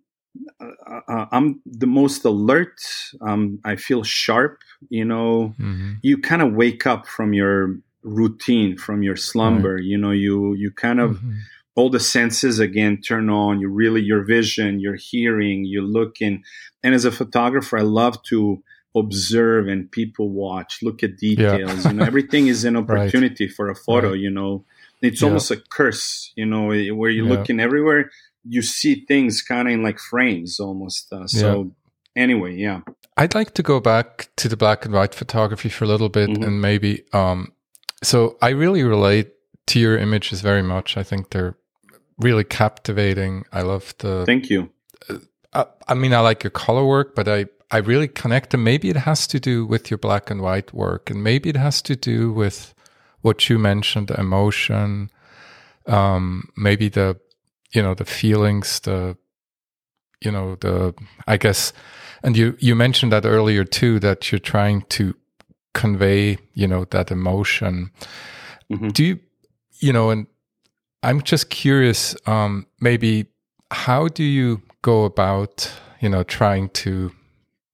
[0.61, 2.81] uh, uh, I'm the most alert.
[3.21, 4.61] Um, I feel sharp.
[4.89, 5.95] You know, mm-hmm.
[6.03, 7.77] you kind of wake up from your
[8.09, 9.75] routine, from your slumber.
[9.75, 9.85] Right.
[9.85, 11.33] You know, you you kind of mm-hmm.
[11.77, 13.61] all the senses again turn on.
[13.61, 16.43] You really your vision, your hearing, you're looking.
[16.83, 18.63] And as a photographer, I love to
[18.97, 21.85] observe and people watch, look at details.
[21.85, 21.91] Yeah.
[21.91, 23.55] you know, everything is an opportunity right.
[23.55, 24.11] for a photo.
[24.11, 24.21] Right.
[24.21, 24.65] You know,
[25.03, 25.29] it's yeah.
[25.29, 26.33] almost a curse.
[26.37, 27.31] You know, where you're yeah.
[27.31, 28.11] looking everywhere
[28.49, 31.13] you see things kind of in like frames almost.
[31.13, 31.73] Uh, so
[32.17, 32.81] anyway, yeah.
[33.17, 36.31] I'd like to go back to the black and white photography for a little bit
[36.31, 36.45] mm-hmm.
[36.45, 37.53] and maybe um
[38.03, 39.33] so I really relate
[39.69, 40.97] to your images very much.
[40.97, 41.57] I think they're
[42.19, 43.45] really captivating.
[43.53, 44.71] I love the Thank you.
[45.09, 45.19] Uh,
[45.53, 48.89] I, I mean I like your color work, but I I really connect and maybe
[48.89, 51.97] it has to do with your black and white work and maybe it has to
[51.97, 52.75] do with
[53.21, 55.11] what you mentioned, the emotion,
[55.87, 57.19] um, maybe the
[57.75, 59.17] you know the feelings the
[60.21, 60.95] you know the
[61.27, 61.73] i guess
[62.23, 65.15] and you you mentioned that earlier too that you're trying to
[65.83, 67.91] convey you know that emotion
[68.71, 68.89] mm-hmm.
[68.89, 69.19] do you
[69.81, 70.27] you know and
[71.03, 73.27] i'm just curious um maybe
[73.71, 77.13] how do you go about you know trying to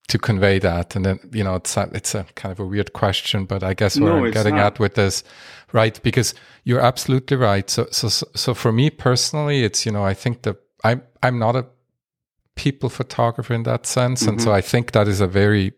[0.07, 0.95] to convey that?
[0.95, 3.73] And then, you know, it's a, it's a kind of a weird question, but I
[3.73, 4.73] guess No, I'm getting not.
[4.73, 5.23] at with this,
[5.73, 5.99] right?
[6.03, 7.69] Because you're absolutely right.
[7.69, 11.55] So, so, so, for me personally, it's, you know, I think that I'm, I'm not
[11.55, 11.65] a
[12.55, 14.21] people photographer in that sense.
[14.27, 14.45] And Mm-hmm.
[14.45, 15.73] so I think that is a very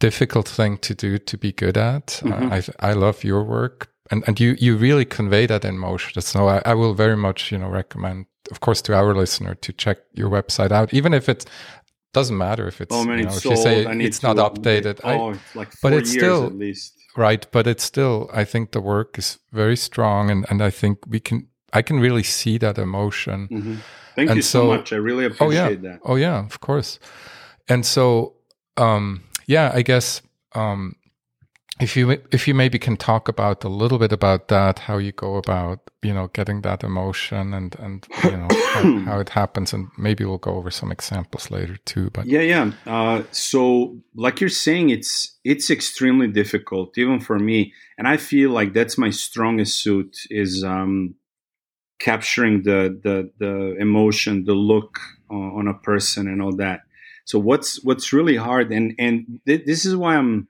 [0.00, 2.06] difficult thing to do to be good at.
[2.22, 2.52] Mm-hmm.
[2.52, 6.20] Uh, I, I love your work and, and you, you really convey that in motion.
[6.22, 9.72] So I, I will very much, you know, recommend, of course, to our listener to
[9.72, 11.46] check your website out, even if it
[12.12, 13.84] doesn't matter if it's, Oh man, you know, it's if you say.
[14.04, 15.00] It's not updated.
[15.04, 16.92] I- Oh, it's like but four it's years still- at least.
[17.16, 17.46] right.
[17.50, 21.20] But it's still, I think the work is very strong and, and I think we
[21.20, 23.48] can, I can really see that emotion.
[23.50, 23.78] Mhm.
[24.14, 24.92] Thank And you so, so- much.
[24.92, 25.64] I really Oh yeah.
[25.64, 26.00] appreciate that.
[26.04, 26.98] Oh yeah, of course.
[27.68, 28.34] And so
[28.78, 30.22] um yeah, I guess
[30.54, 30.96] um
[31.78, 35.12] if you if you maybe can talk about a little bit about that, how you
[35.12, 39.74] go about, you know, getting that emotion and and you know how, how it happens
[39.74, 42.10] and maybe we'll go over some examples later too.
[42.10, 42.72] But Yeah, yeah.
[42.86, 47.74] Uh, so, like you're saying, it's it's extremely difficult, even for me.
[47.98, 51.14] And I feel like that's my strongest suit is um,
[51.98, 56.80] capturing the the the emotion, the look on, on a person, and all that.
[57.26, 60.48] So, what's what's really hard, and and th- this is why I'm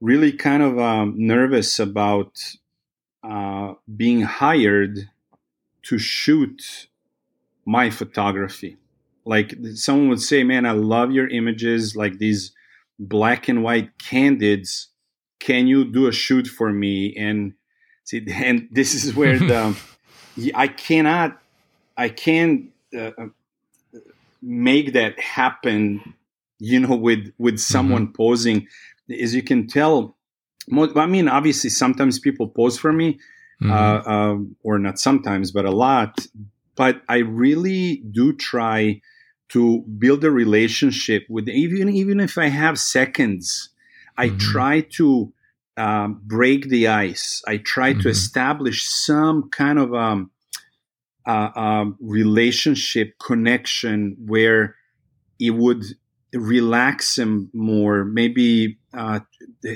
[0.00, 2.38] really kind of um, nervous about
[3.22, 5.10] uh, being hired
[5.82, 6.88] to shoot
[7.66, 8.76] my photography.
[9.24, 12.52] Like someone would say man i love your images like these
[12.98, 14.88] black and white candids.
[15.40, 17.14] Can you do a shoot for me?
[17.16, 17.54] And
[18.04, 19.76] see and this is where the
[20.54, 21.42] i cannot
[21.96, 23.10] i can't uh,
[24.42, 26.14] make that happen
[26.58, 28.66] you know with with someone posing
[29.20, 30.16] as you can tell
[30.96, 33.18] i mean obviously sometimes people pose for me
[33.60, 33.70] mhm.
[33.70, 36.26] uh, um, or not sometimes, but a lot.
[36.76, 39.00] But I really do try
[39.50, 43.70] to build a relationship with even even if I have seconds.
[44.16, 44.38] I Mhm.
[44.38, 45.32] try to
[45.76, 47.42] um, break the ice.
[47.46, 48.10] I try to Mhm.
[48.10, 50.30] establish some kind of um,
[51.28, 54.74] uh, um, relationship connection where
[55.38, 55.84] it would
[56.32, 58.04] relax him more.
[58.04, 59.20] Maybe uh,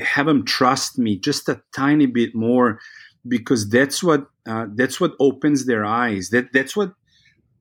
[0.02, 2.80] have him trust me just a tiny bit more
[3.28, 6.30] because that's what uh, that's what opens their eyes.
[6.30, 6.94] That that's what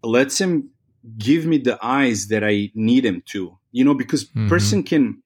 [0.03, 0.71] lets him
[1.17, 3.57] give me the eyes that I need him to.
[3.71, 4.49] You know, because Mhm.
[4.49, 5.21] person can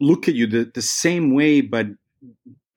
[0.00, 1.86] look at you the, the same way, but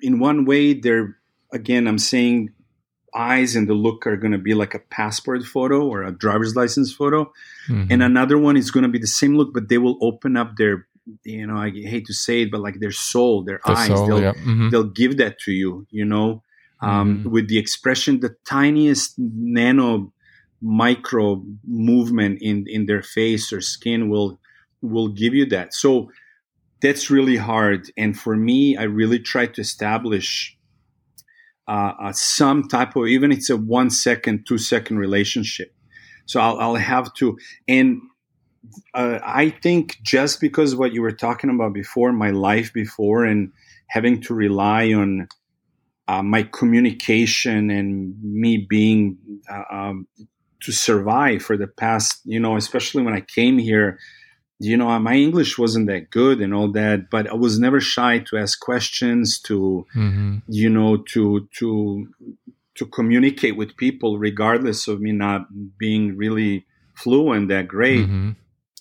[0.01, 1.17] in one way they're
[1.51, 2.49] again I'm saying
[3.17, 6.55] eyes and the look are going to be like a passport photo or a driver's
[6.55, 7.19] license photo
[7.69, 7.87] Mhm.
[7.91, 10.49] and another one is going to be the same look but they will open up
[10.57, 10.75] their
[11.23, 14.07] you know i hate to say it but like their soul their The eyes soul,
[14.07, 14.33] they'll, yeah.
[14.45, 14.69] Mhm.
[14.71, 16.27] they'll give that to you you know
[16.81, 17.31] um, Mhm.
[17.35, 19.89] with the expression the tiniest nano
[20.61, 24.39] micro movement in in their face or skin will
[24.81, 26.09] will give you that so
[26.81, 30.56] that's really hard and for me i really try to establish
[31.67, 35.73] uh, uh, some type of even it's a one second two second relationship.
[36.25, 38.01] So i'll, I'll have to and
[38.93, 43.51] uh, i think just because what you were talking about before my life before and
[43.87, 45.27] having to rely on
[46.09, 49.17] uh, my communication and me being
[49.49, 50.07] uh, um,
[50.61, 53.99] to survive for the past you know especially when i came here
[54.59, 58.17] you know my english wasn't that good and all that but i was never shy
[58.19, 60.41] to ask questions to Mhm.
[60.47, 62.07] you know to to
[62.75, 65.41] to communicate with people regardless of me not
[65.77, 66.65] being really
[66.95, 68.35] fluent that great Mhm.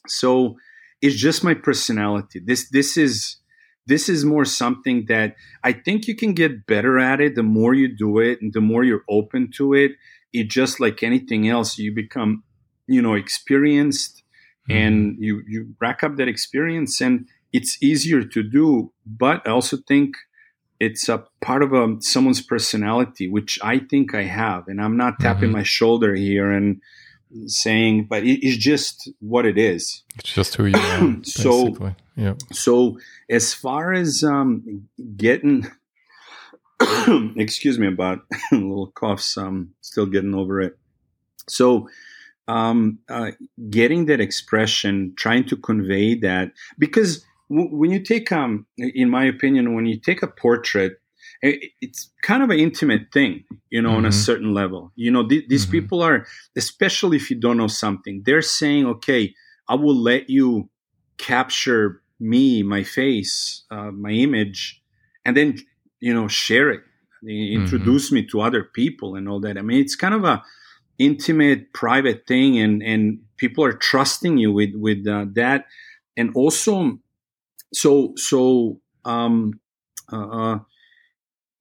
[0.06, 0.56] so
[1.02, 3.36] it's just my personality this this is
[3.86, 7.74] this is more something that i think you can get better at it the more
[7.74, 9.92] you do it and the more you're open to it
[10.32, 12.42] it just like anything else you become
[12.88, 14.15] you know experienced
[14.68, 14.78] Mm-hmm.
[14.82, 19.76] and you you rack up that experience and it's easier to do but i also
[19.88, 20.16] think
[20.80, 25.20] it's a part of um, someone's personality which i think i have and i'm not
[25.20, 25.58] tapping Mhm.
[25.60, 26.80] my shoulder here and
[27.46, 31.76] saying but it, it's just what it is It's just who you are, So-
[32.16, 32.34] yeah.
[32.52, 32.98] so
[33.30, 35.66] as far as um, getting
[37.36, 38.20] excuse me about
[38.52, 40.76] a little coughs i'm still getting over it
[41.48, 41.88] so
[42.48, 43.32] um, uh,
[43.70, 49.24] getting that expression trying to convey that because w- when you take um in my
[49.24, 51.00] opinion when you take a portrait
[51.44, 54.12] i- it's kind of an intimate thing you know on a Mhm.
[54.12, 55.70] certain level you know th- these Mhm.
[55.72, 56.26] people are
[56.56, 59.34] especially if you don't know something they're saying okay
[59.68, 60.68] i will let you
[61.18, 64.80] capture me my face uh, my image
[65.24, 65.56] and then
[66.00, 66.82] you know share it
[67.28, 70.42] introduce me to other people and all that i mean it's kind of a
[70.98, 75.66] intimate private thing and and people are trusting you with with uh, that.
[76.16, 76.98] And also
[77.72, 79.60] so so um,
[80.12, 80.58] uh, uh,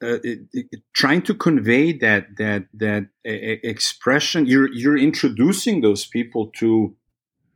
[0.04, 6.48] uh it, it, trying to convey that that that expression you're you're introducing those people
[6.58, 6.96] to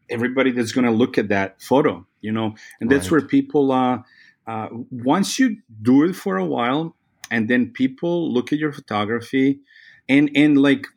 [0.10, 2.56] everybody that's going to look at that photo you know?
[2.80, 4.00] And that's where people uh,
[4.48, 6.96] uh, once you do it for a while
[7.32, 9.60] and then people look at your photography
[10.08, 10.88] and and like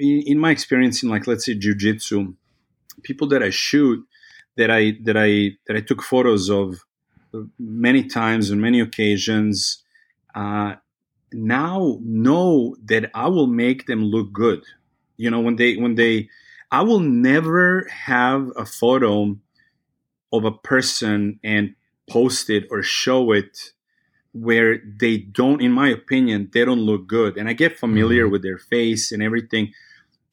[0.00, 2.34] in, in my experience in like let's say jiu-jitsu
[3.02, 4.04] people that i shoot
[4.56, 6.80] that i that i that i took photos of
[7.58, 9.82] many times on many occasions
[10.34, 10.74] uh,
[11.32, 14.62] now know that i will make them look good
[15.16, 16.28] you know when they when they
[16.70, 19.36] i will never have a photo
[20.32, 21.74] of a person and
[22.08, 23.72] post it or show it
[24.32, 28.32] where they don't in my opinion they don't look good and i get familiar mm-hmm.
[28.32, 29.72] with their face and everything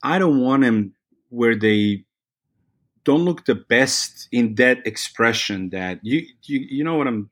[0.04, 0.94] i don't want them
[1.30, 2.04] where they
[3.04, 7.30] don't look the best in that expression that you you, you know what i'm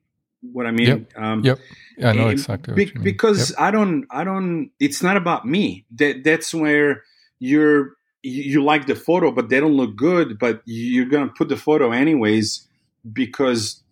[0.52, 1.58] what i mean yep, um, yep.
[2.02, 3.60] i know exactly be, because yep.
[3.60, 7.02] i don't i don't it's not about me that that's where
[7.38, 7.92] you're
[8.22, 11.92] you like the photo but they don't look good but you're gonna put the photo
[11.92, 12.66] anyways
[13.12, 13.82] because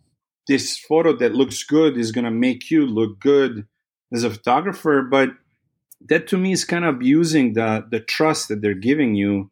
[0.47, 3.67] this photo that looks good is going to make you look good
[4.13, 5.31] as a photographer but
[6.09, 9.51] that to me is kind of abusing the the trust that they're giving you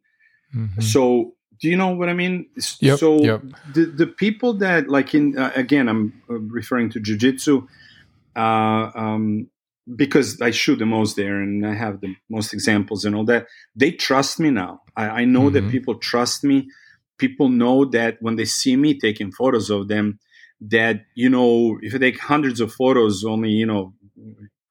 [0.55, 0.80] mm-hmm.
[0.80, 2.46] so do you know what i mean
[2.80, 3.42] yep, so yep.
[3.74, 7.66] the the people that like in uh, again i'm uh, referring to jiu-jitsu
[8.34, 9.48] uh, um,
[9.96, 13.46] because I shoot the most there and I have the most examples and all that,
[13.74, 14.80] they trust me now.
[14.96, 15.55] I, I know mm-hmm.
[15.55, 16.68] that people trust me.
[17.18, 20.18] People know that when they see me taking photos of them,
[20.61, 23.92] that you know if you take hundreds of photos only you know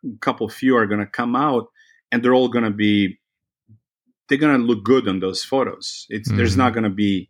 [0.05, 1.67] a couple few are going to come out
[2.12, 3.18] and they're all going to be
[4.28, 6.38] they're going to look good on those photos it's mm-hmm.
[6.38, 7.30] there's not going to be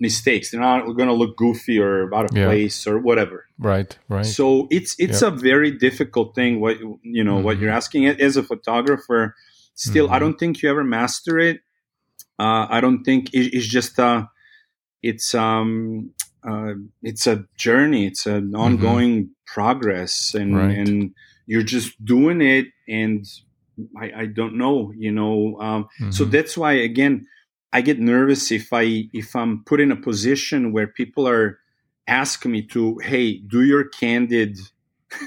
[0.00, 2.46] mistakes they're not going to look goofy or out of yeah.
[2.46, 5.32] place or whatever right right so it's it's yep.
[5.32, 7.44] a very difficult thing what you know mm-hmm.
[7.44, 9.34] what you're asking as a photographer
[9.74, 10.14] still mm-hmm.
[10.14, 11.60] i don't think you ever master it
[12.38, 14.24] uh, i don't think it, it's just uh
[15.02, 16.12] it's um
[16.46, 18.06] uh, it's a journey.
[18.06, 18.56] It's an mm-hmm.
[18.56, 19.32] ongoing mm-hmm.
[19.46, 20.76] progress, and right.
[20.76, 21.14] and
[21.46, 22.66] you're just doing it.
[22.88, 23.24] And
[23.98, 25.58] I, I don't know, you know.
[25.60, 26.10] Um, mm-hmm.
[26.10, 27.26] So that's why again,
[27.72, 31.58] I get nervous if I if I'm put in a position where people are
[32.06, 34.58] asking me to, hey, do your candid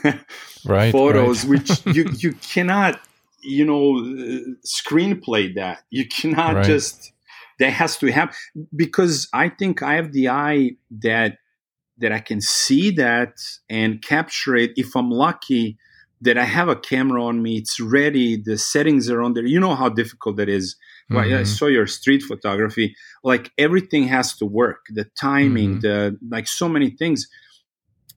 [0.66, 1.60] right, photos, right.
[1.60, 3.00] which you you cannot,
[3.41, 5.84] you know, uh, screenplay that.
[5.89, 6.66] You cannot right.
[6.66, 7.12] just
[7.60, 8.36] that has to happen
[8.76, 10.72] because I think I have the eye
[11.02, 11.38] that
[11.98, 13.38] that I can see that
[13.70, 15.78] and capture it if I'm lucky
[16.26, 19.45] that I have a camera on me, it's ready, the settings are on there.
[19.45, 20.76] You know how difficult that is.
[21.11, 21.36] Mm-hmm.
[21.36, 22.95] I saw your street photography.
[23.23, 25.82] Like everything has to work, the timing, mm-hmm.
[25.82, 27.28] the like so many things.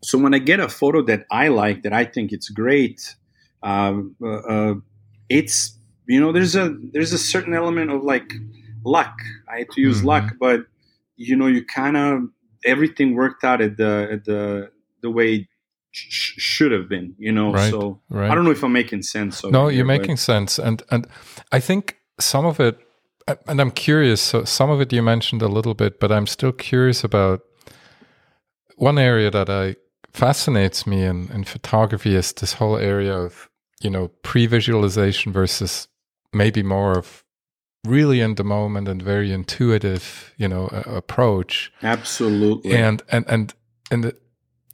[0.02, 3.16] So when I get a photo that I like, that I think it's great,
[3.62, 4.74] um, uh, uh,
[5.28, 8.32] it's you know there's a there's a certain element of like
[8.84, 9.14] luck.
[9.52, 10.06] I had to use mm-hmm.
[10.06, 10.60] luck, but
[11.16, 12.22] you know, you kind of
[12.64, 14.70] everything worked out at the at the
[15.02, 15.48] the way
[16.08, 17.14] sh- should have been.
[17.18, 18.30] You know, right, so right.
[18.30, 19.44] I don't know if I'm making sense.
[19.44, 21.06] No, you're making sense, and and
[21.52, 22.78] I think some of it,
[23.46, 24.20] and I'm curious.
[24.20, 27.40] So some of it you mentioned a little bit, but I'm still curious about
[28.76, 29.76] one area that I
[30.12, 33.48] fascinates me in, in photography is this whole area of
[33.82, 35.88] you know pre-visualization versus
[36.32, 37.24] maybe more of
[37.86, 41.72] really in the moment and very intuitive, you know, uh, approach.
[41.82, 42.74] Absolutely.
[42.74, 43.54] And and and
[43.90, 44.16] and the,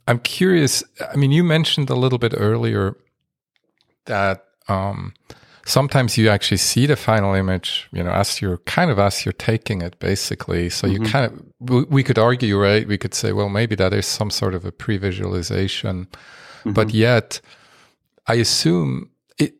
[0.07, 0.83] I'm curious.
[1.11, 2.95] I mean, you mentioned a little bit earlier
[4.05, 5.13] that um,
[5.65, 9.33] sometimes you actually see the final image, you know, as you're kind of as you're
[9.33, 10.69] taking it, basically.
[10.69, 11.03] So mm-hmm.
[11.03, 12.87] you kind of we, we, could argue, right?
[12.87, 16.73] We could say, well, maybe that is some sort of a pre-visualization, mm-hmm.
[16.73, 17.41] but yet,
[18.27, 19.55] I assume it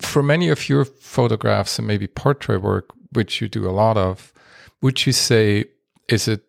[0.00, 4.32] for many of your photographs and maybe portrait work, which you do a lot of,
[4.80, 5.64] would you say
[6.08, 6.47] is it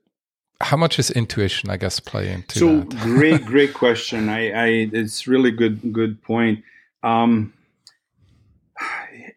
[0.61, 1.69] how much is intuition?
[1.69, 2.99] I guess play into so that?
[3.01, 4.29] great, great question.
[4.29, 6.63] I, I, it's really good, good point.
[7.03, 7.53] Um,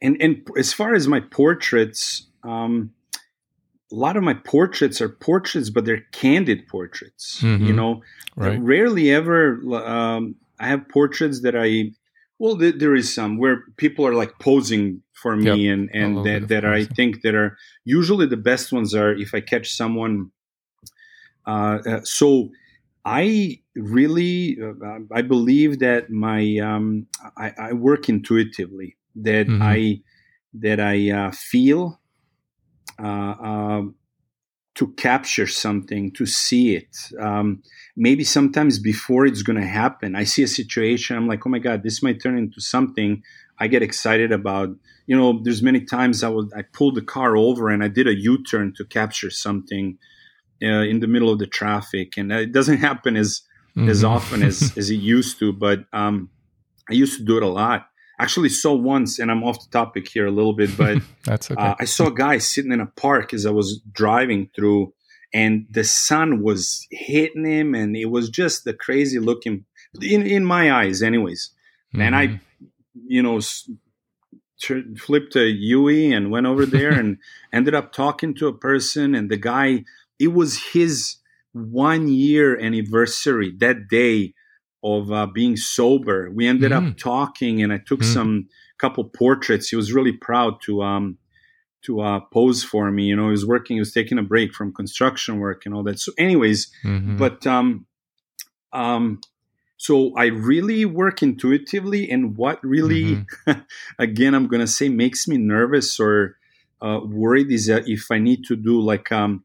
[0.01, 5.71] and and as far as my portraits, um, a lot of my portraits are portraits,
[5.71, 7.41] but they're candid portraits.
[7.41, 7.67] Mm-hmm.
[7.67, 8.03] You know,
[8.37, 8.61] right.
[8.61, 9.61] rarely ever.
[9.75, 11.93] Um, I have portraits that I
[12.39, 15.75] well, th- there is some where people are like posing for me, yep.
[15.75, 19.41] and and that, that I think that are usually the best ones are if I
[19.41, 20.33] catch someone.
[21.47, 22.51] Uh, uh, so
[23.05, 29.63] I really uh, I believe that my um, I, I, work intuitively that mm-hmm.
[29.63, 30.01] I
[30.55, 32.01] that I uh, feel
[33.03, 33.97] uh, um,
[34.75, 36.97] to capture something, to see it.
[37.21, 37.63] Um,
[37.97, 41.59] maybe sometimes before it's going to happen, I see a situation, I'm like, oh my
[41.59, 43.23] God, this might turn into something
[43.59, 44.71] I get excited about.
[45.07, 48.07] You know, there's many times I would I pulled the car over and I did
[48.07, 49.99] a U-turn to capture something
[50.63, 53.43] uh, in the middle of the traffic, and it doesn't happen as
[53.77, 53.89] mm-hmm.
[53.89, 55.53] as often as as it used to.
[55.53, 56.31] But um,
[56.91, 57.89] I used to do it a lot.
[58.19, 61.61] Actually, saw once, and I'm off the topic here a little bit, but that's okay.
[61.61, 64.93] Uh, I saw a guy sitting in a park as I was driving through,
[65.35, 69.65] and the sun was hitting him, and it was just the crazy looking
[70.01, 71.51] in in my eyes, anyways.
[71.95, 72.03] Mm-hmm.
[72.03, 72.67] And I, mm-hmm.
[73.07, 73.41] you know,
[74.99, 77.19] flipped a UE and went over there and
[77.53, 79.85] ended up talking to a person, and the guy
[80.23, 81.17] it was his
[81.53, 84.35] one year anniversary that day
[84.85, 86.31] of uh, being sober.
[86.31, 86.91] We ended mm.
[86.91, 88.15] up talking, and I took mm.
[88.15, 88.49] some
[88.79, 89.69] couple portraits.
[89.69, 91.19] He was really proud to um,
[91.83, 93.05] to uh, pose for me.
[93.05, 93.77] You know, he was working.
[93.77, 95.99] He was taking a break from construction work and all that.
[95.99, 97.17] So, anyways, mm-hmm.
[97.17, 97.87] but um,
[98.73, 99.21] um,
[99.77, 103.61] so I really work intuitively, and what really, mm-hmm.
[103.99, 106.37] again, I'm gonna say makes me nervous or
[106.81, 109.45] uh, worried is that if I need to do like um,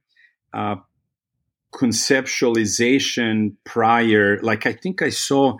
[0.54, 0.78] uh,
[1.74, 4.40] conceptualization prior.
[4.42, 5.58] Like I think I saw.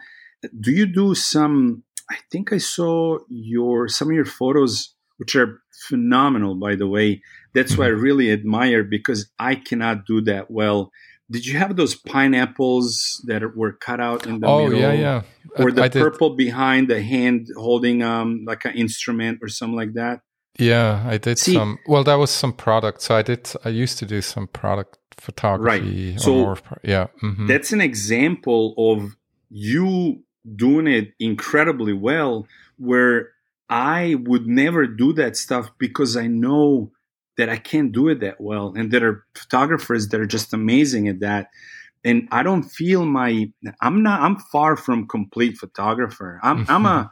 [0.60, 1.84] Do you do some?
[2.10, 7.22] I think I saw your some of your photos, which are phenomenal, by the way.
[7.54, 7.82] That's mm-hmm.
[7.82, 10.92] why I really admire because I cannot do that well.
[11.30, 14.56] Did you have those pineapples that were cut out in the middle?
[14.56, 14.80] oh, middle?
[14.80, 15.22] yeah, yeah.
[15.58, 19.94] Or the I purple behind the hand holding um like an instrument or something like
[19.94, 20.22] that?
[20.58, 21.80] Yeah, I did See, some.
[21.88, 23.02] Well, that was some product.
[23.02, 23.52] So I did.
[23.64, 26.12] I used to do some product photography.
[26.12, 26.22] Right.
[26.22, 27.48] So more, yeah, mm-hmm.
[27.48, 29.16] that's an example of
[29.50, 30.24] you
[30.56, 32.48] doing it incredibly well.
[32.78, 33.30] Where
[33.70, 36.92] I would never do that stuff because I know
[37.38, 41.08] that I can't do it that well, and there are photographers that are just amazing
[41.08, 41.50] at that.
[42.04, 43.52] And I don't feel my.
[43.80, 44.22] I'm not.
[44.22, 46.40] I'm far from complete photographer.
[46.42, 46.66] I'm.
[46.68, 47.12] I'm a.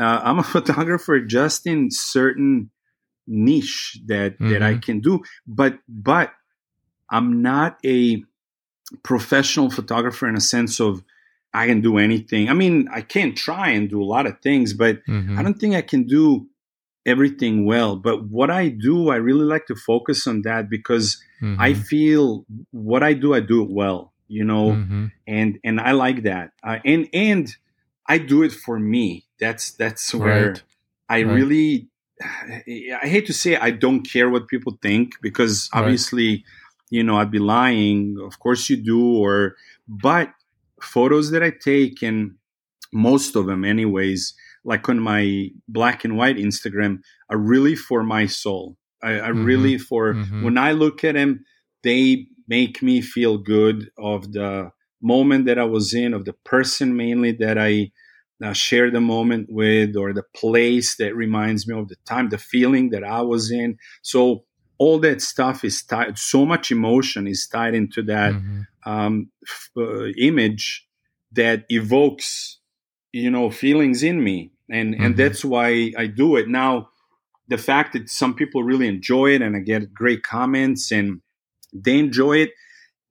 [0.00, 2.70] am a photographer just in certain
[3.26, 4.50] niche that mm-hmm.
[4.50, 4.80] that I mm-hmm.
[4.80, 5.22] can do.
[5.46, 6.32] But but
[7.10, 8.22] I'm not a
[9.02, 11.02] professional photographer in a sense of
[11.52, 12.48] I can do anything.
[12.48, 15.38] I mean, I can try and do a lot of things, but mm-hmm.
[15.38, 16.46] I don't think I can do
[17.04, 17.96] everything well.
[17.96, 21.60] But what I do, I really like to focus on that because mm-hmm.
[21.60, 25.06] I feel what I do, I do it well, you know, mm-hmm.
[25.26, 26.52] and and I like that.
[26.62, 27.50] Uh, and and
[28.06, 29.24] I do it for me.
[29.40, 30.62] That's that's where right.
[31.08, 31.34] I right.
[31.34, 31.89] really.
[32.22, 36.28] I hate to say I don't care what people think because obviously.
[36.30, 36.44] Right
[36.90, 38.18] you know, I'd be lying.
[38.20, 39.16] Of course you do.
[39.16, 39.56] Or,
[39.88, 40.32] but
[40.82, 42.34] photos that I take, and
[42.92, 47.00] most of them, anyways, like on my black and white Instagram,
[47.30, 48.76] are really for my soul.
[49.02, 49.44] I, I mm-hmm.
[49.44, 50.44] really for mm-hmm.
[50.44, 51.44] when I look at them,
[51.82, 56.96] they make me feel good of the moment that I was in, of the person
[56.96, 57.92] mainly that I
[58.42, 62.38] uh, share the moment with, or the place that reminds me of the time, the
[62.38, 63.78] feeling that I was in.
[64.02, 64.44] So
[64.80, 68.62] all that stuff is tied so much emotion is tied into that mm-hmm.
[68.90, 70.88] um, f- uh, image
[71.32, 72.58] that evokes
[73.12, 75.04] you know feelings in me and mm-hmm.
[75.04, 76.88] and that's why i do it now
[77.48, 81.20] the fact that some people really enjoy it and i get great comments and
[81.74, 82.50] they enjoy it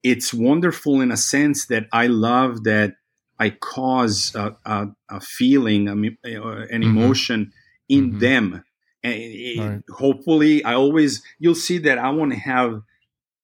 [0.02, 2.94] it's wonderful in a sense that i love that
[3.40, 6.82] i cause a, a, a feeling uh, an mm-hmm.
[6.82, 7.52] emotion
[7.88, 8.18] in mm-hmm.
[8.20, 8.64] them
[9.02, 9.82] and right.
[9.90, 12.82] hopefully i always you'll see that i won't have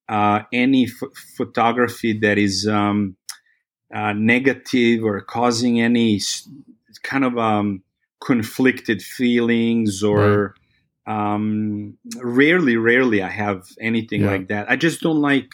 [0.09, 3.17] uh, any f- photography that is um,
[3.93, 6.21] uh, negative or causing any
[7.03, 7.83] kind of um,
[8.25, 10.55] conflicted feelings or
[11.07, 11.35] right.
[11.35, 14.31] um, rarely rarely i have anything yeah.
[14.31, 15.51] like that i just don't like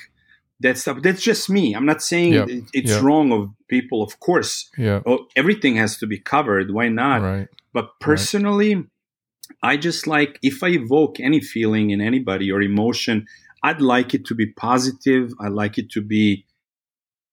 [0.62, 2.48] that stuff that's just me i'm not saying yep.
[2.72, 3.02] it's yep.
[3.02, 7.48] wrong of people of course yeah oh, everything has to be covered why not right.
[7.72, 8.86] but personally right
[9.62, 13.26] I just like if I evoke any feeling in anybody or emotion,
[13.62, 15.32] I'd like it to be positive.
[15.40, 16.46] I like it to be,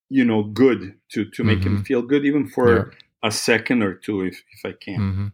[0.09, 1.77] you know, good to to make mm-hmm.
[1.77, 2.83] him feel good, even for yeah.
[3.27, 4.99] a second or two, if if I can.
[4.99, 5.25] Mm-hmm.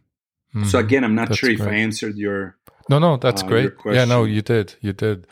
[0.58, 0.64] Mm-hmm.
[0.64, 2.56] So again, I'm not that's sure if I answered your.
[2.88, 3.72] No, no, that's uh, great.
[3.84, 5.26] Yeah, no, you did, you did.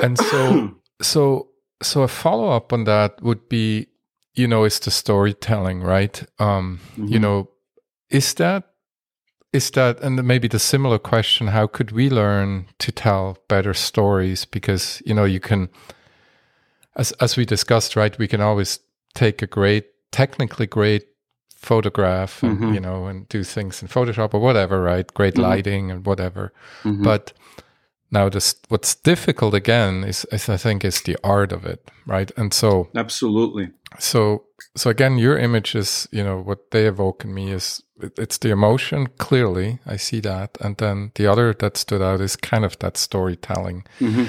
[0.00, 1.48] And so, so,
[1.82, 3.88] so a follow up on that would be,
[4.34, 6.22] you know, it's the storytelling, right?
[6.38, 7.22] Um, you mm-hmm.
[7.22, 7.50] know,
[8.10, 8.70] is that
[9.52, 14.44] is that and maybe the similar question how could we learn to tell better stories
[14.44, 15.68] because you know you can
[16.96, 18.80] as as we discussed right we can always
[19.14, 21.06] take a great technically great
[21.56, 22.74] photograph and mm-hmm.
[22.74, 25.42] you know and do things in photoshop or whatever right great mm-hmm.
[25.42, 27.02] lighting and whatever mm-hmm.
[27.02, 27.32] but
[28.10, 32.30] now this what's difficult again is, is i think is the art of it right
[32.36, 34.44] and so absolutely so
[34.76, 38.50] so again your images you know what they evoke in me is it, it's the
[38.50, 42.78] emotion clearly i see that and then the other that stood out is kind of
[42.78, 44.24] that storytelling mm-hmm.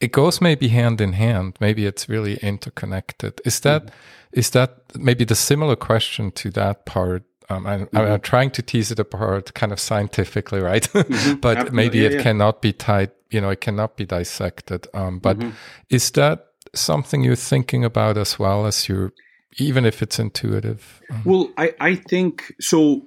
[0.00, 4.40] it goes maybe hand in hand maybe it's really interconnected is that mm-hmm.
[4.40, 7.96] is that maybe the similar question to that part um, I'm, mm-hmm.
[7.96, 10.84] I'm, trying to tease it apart kind of scientifically, right?
[10.84, 11.34] Mm-hmm.
[11.40, 12.22] but maybe yeah, it yeah.
[12.22, 14.86] cannot be tied, you know, it cannot be dissected.
[14.94, 15.50] Um, but mm-hmm.
[15.88, 19.12] is that something you're thinking about as well as you're,
[19.58, 21.00] even if it's intuitive?
[21.10, 23.06] Um, well, I, I think so.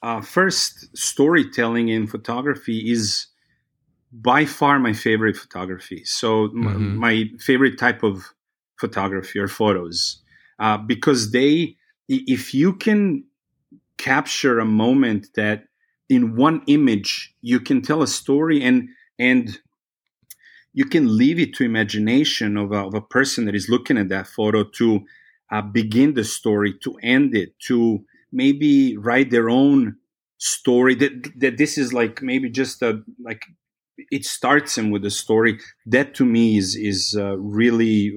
[0.00, 3.26] Uh, first, storytelling in photography is
[4.12, 6.04] by far my favorite photography.
[6.04, 6.66] So, mm-hmm.
[6.68, 8.32] m- my favorite type of
[8.78, 10.22] photography or photos,
[10.60, 11.76] uh, because they,
[12.08, 13.24] if you can
[13.96, 15.64] capture a moment that
[16.08, 18.88] in one image you can tell a story and
[19.18, 19.58] and
[20.72, 24.08] you can leave it to imagination of a, of a person that is looking at
[24.08, 25.00] that photo to
[25.50, 29.96] uh, begin the story to end it to maybe write their own
[30.38, 33.42] story that that this is like maybe just a like
[34.12, 38.12] it starts them with a story that to me is is uh, really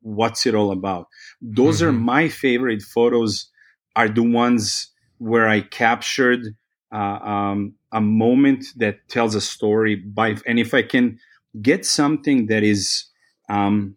[0.00, 1.06] what's it all about
[1.42, 1.88] those mm-hmm.
[1.88, 3.50] are my favorite photos
[3.94, 6.54] are the ones where I captured
[6.92, 11.18] uh, um, a moment that tells a story by, and if I can
[11.60, 13.06] get something that is
[13.48, 13.96] um,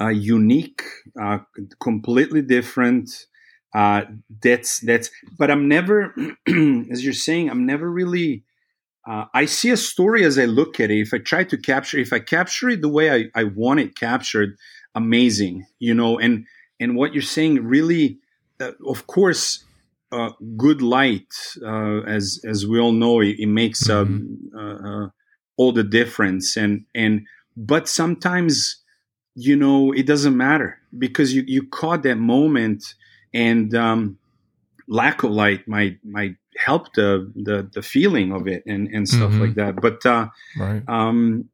[0.00, 0.82] uh, unique,
[1.20, 1.38] uh,
[1.80, 3.10] completely different,
[3.74, 4.02] uh,
[4.42, 5.10] that's that's.
[5.38, 6.14] But I'm never,
[6.48, 8.44] as you're saying, I'm never really.
[9.04, 11.00] Uh, I see a story as I look at it.
[11.00, 13.96] If I try to capture, if I capture it the way I, I want it
[13.96, 14.56] captured,
[14.94, 16.18] amazing, you know.
[16.18, 16.46] And
[16.78, 18.18] and what you're saying really,
[18.60, 19.64] uh, of course,
[20.12, 21.32] uh, good light,
[21.64, 24.58] uh, as as we all know, it, it makes um, mm-hmm.
[24.58, 25.08] uh, uh,
[25.56, 26.56] all the difference.
[26.56, 27.22] And and
[27.56, 28.82] but sometimes,
[29.34, 32.94] you know, it doesn't matter because you you caught that moment,
[33.32, 34.18] and um,
[34.86, 39.30] lack of light might might help the the, the feeling of it and and stuff
[39.30, 39.40] mm-hmm.
[39.40, 39.76] like that.
[39.80, 40.82] But uh, right.
[40.88, 41.48] um,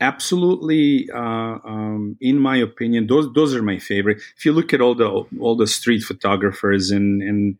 [0.00, 4.80] absolutely uh, um, in my opinion those those are my favorite if you look at
[4.80, 7.58] all the all the street photographers and and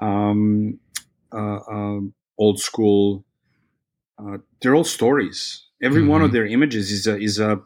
[0.00, 0.78] um,
[1.32, 3.24] uh, um, old school
[4.18, 6.10] uh, they're all stories every mm-hmm.
[6.10, 6.34] one of mm-hmm.
[6.34, 7.60] their images is a is a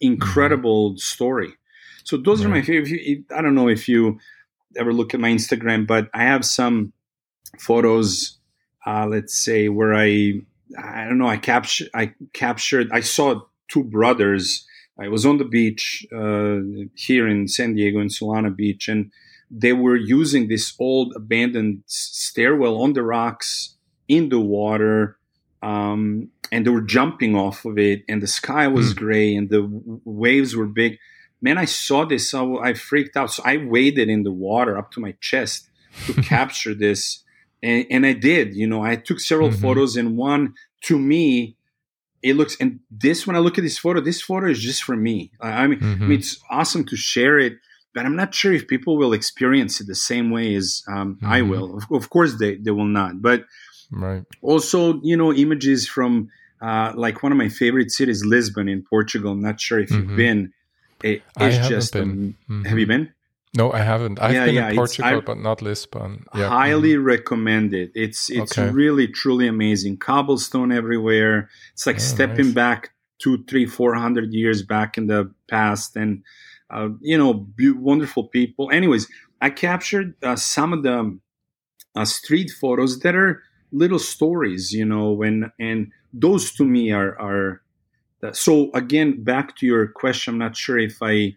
[0.00, 0.98] incredible mm-hmm.
[0.98, 1.52] story
[2.04, 2.50] so those right.
[2.50, 4.18] are my favorite i don't know if you
[4.76, 6.92] ever look at my instagram but i have some
[7.58, 8.38] photos
[8.86, 10.34] uh, let's say where i
[10.78, 14.66] i don't know i captured i captured i saw two brothers.
[14.98, 16.58] I was on the beach uh,
[16.94, 19.10] here in San Diego in Solana Beach, and
[19.50, 23.76] they were using this old abandoned stairwell on the rocks
[24.08, 25.18] in the water,
[25.62, 28.96] um, and they were jumping off of it, and the sky was mm.
[28.96, 29.68] gray and the
[30.04, 30.98] waves were big.
[31.42, 33.30] Man, I saw this, I, I freaked out.
[33.30, 35.68] So I waded in the water up to my chest
[36.06, 37.22] to capture this,
[37.62, 38.54] and, and, I did.
[38.54, 39.60] You know, I took several mm-hmm.
[39.60, 41.55] photos, and one to me
[42.22, 44.96] it looks and this when I look at this photo, this photo is just for
[44.96, 45.30] me.
[45.40, 45.84] I mean, mm-hmm.
[45.84, 46.12] I mean mm-hmm.
[46.12, 47.58] it's awesome to share it,
[47.94, 51.26] but I'm not sure if people will experience it the same way as um, mm-hmm.
[51.26, 51.78] I will.
[51.78, 53.22] Of, of, course, they they will not.
[53.22, 53.44] But
[53.90, 54.24] right.
[54.42, 59.32] also, you know, images from uh, like one of my favorite cities, Lisbon in Portugal.
[59.32, 60.08] I'm not sure if mm-hmm.
[60.08, 60.52] you've been.
[61.02, 61.94] It, it's just.
[61.94, 63.12] Um, have you been?
[63.56, 64.20] No, I haven't.
[64.20, 66.26] I've yeah, been yeah, in Portugal, but not Lisbon.
[66.34, 66.48] Yeah.
[66.48, 67.04] Highly mm-hmm.
[67.04, 67.90] recommend it.
[67.94, 68.70] It's it's okay.
[68.70, 69.96] really truly amazing.
[69.96, 71.48] Cobblestone everywhere.
[71.72, 72.54] It's like oh, stepping nice.
[72.54, 76.22] back two, three, four hundred years back in the past, and
[76.70, 78.70] uh, you know, be- wonderful people.
[78.70, 79.08] Anyways,
[79.40, 81.18] I captured uh, some of the
[81.94, 83.42] uh, street photos that are
[83.72, 87.62] little stories, you know, when and those to me are are.
[88.32, 90.34] so again, back to your question.
[90.34, 91.36] I'm not sure if I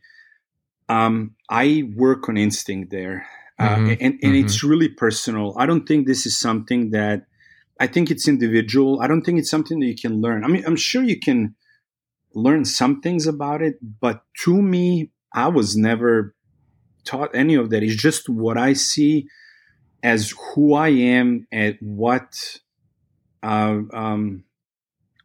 [0.89, 3.27] um, I work on instinct there.
[3.57, 3.89] Uh, mm-hmm.
[3.89, 4.35] and, and mm-hmm.
[4.35, 5.53] it's really personal.
[5.57, 7.25] I don't think this is something that
[7.79, 9.01] I think it's individual.
[9.01, 10.43] I don't think it's something that you can learn.
[10.43, 11.55] I mean, I'm sure you can
[12.33, 16.35] learn some things about it, but to me, I was never
[17.03, 17.83] taught any of that.
[17.83, 19.27] It's just what I see
[20.01, 22.59] as who I am and what
[23.43, 24.43] uh, um,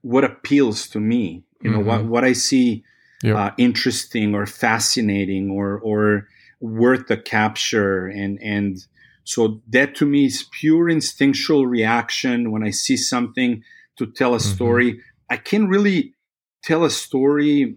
[0.03, 1.45] what appeals to me.
[1.61, 1.89] You know, mm-hmm.
[1.89, 2.85] what what I see
[3.25, 3.37] yep.
[3.37, 6.29] uh, interesting or fascinating or or
[6.61, 8.87] worth the capture and and
[9.25, 13.63] so that to me is pure instinctual reaction when I see something
[13.97, 14.55] to tell a mm-hmm.
[14.55, 15.01] story.
[15.31, 16.15] I can't really
[16.63, 17.77] tell a story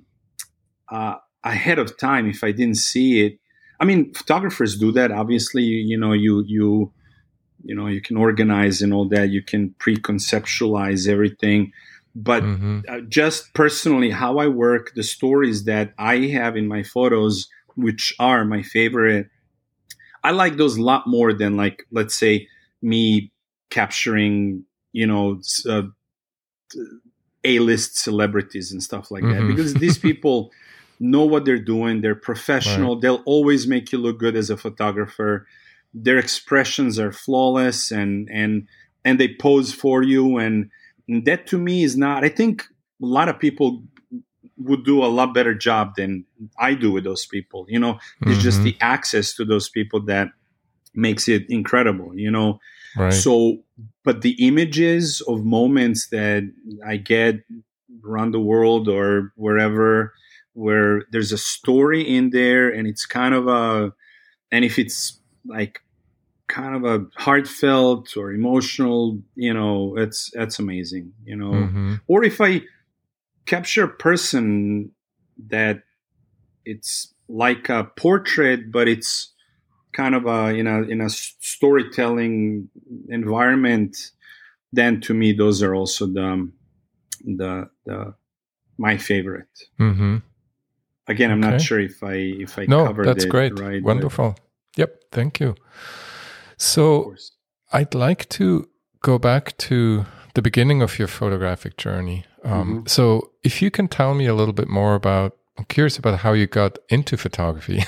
[0.89, 3.39] uh, ahead of time if I didn't see it.
[3.79, 5.11] I mean, photographers do that.
[5.11, 6.91] Obviously, you, you know, you you
[7.63, 9.29] you know, you can organize and all that.
[9.29, 11.71] You can pre-conceptualize everything,
[12.20, 12.80] but mm-hmm.
[12.89, 18.11] uh, just personally, how I work, the stories that I have in my photos, which
[18.18, 19.28] are my favorite,
[20.24, 22.47] I like those a lot more than like, let's say,
[22.82, 23.32] me
[23.70, 25.84] capturing, you know, uh,
[27.43, 29.47] A-list celebrities and stuff like mm-hmm.
[29.47, 30.49] that, because these people
[30.99, 32.01] know what they're doing.
[32.01, 32.95] They're professional.
[32.95, 33.01] Right.
[33.03, 35.45] They'll always make you look good as a photographer.
[35.93, 38.68] Their expressions are flawless, and and
[39.05, 40.72] and they pose for you and
[41.07, 42.63] and that to me is not, I think
[43.01, 43.83] a lot of people
[44.57, 46.25] would do a lot better job than
[46.59, 47.65] I do with those people.
[47.69, 48.39] You know, it's mm-hmm.
[48.41, 50.29] just the access to those people that
[50.95, 52.59] makes it incredible, you know.
[52.97, 53.13] Right.
[53.13, 53.59] So,
[54.03, 56.51] but the images of moments that
[56.85, 57.43] I get
[58.03, 60.13] around the world or wherever
[60.53, 63.93] where there's a story in there and it's kind of a,
[64.51, 65.81] and if it's like
[66.47, 71.95] kind of a heartfelt or emotional you know it's that's amazing you know mm-hmm.
[72.07, 72.61] or if i
[73.45, 74.91] capture a person
[75.49, 75.83] that
[76.65, 79.33] it's like a portrait but it's
[79.93, 82.69] kind of a in a in a storytelling
[83.09, 84.11] environment
[84.71, 86.49] then to me those are also the
[87.25, 88.13] the the
[88.77, 89.47] my favorite
[89.79, 90.17] mm-hmm.
[91.07, 91.51] again i'm okay.
[91.51, 95.03] not sure if i if i no, covered that's it great right wonderful but, yep
[95.11, 95.55] thank you
[96.57, 97.15] so
[97.71, 98.67] I'd like to
[99.01, 102.25] go back to the beginning of your photographic journey.
[102.43, 102.85] Um, mm-hmm.
[102.87, 106.33] So if you can tell me a little bit more about, I'm curious about how
[106.33, 107.83] you got into photography.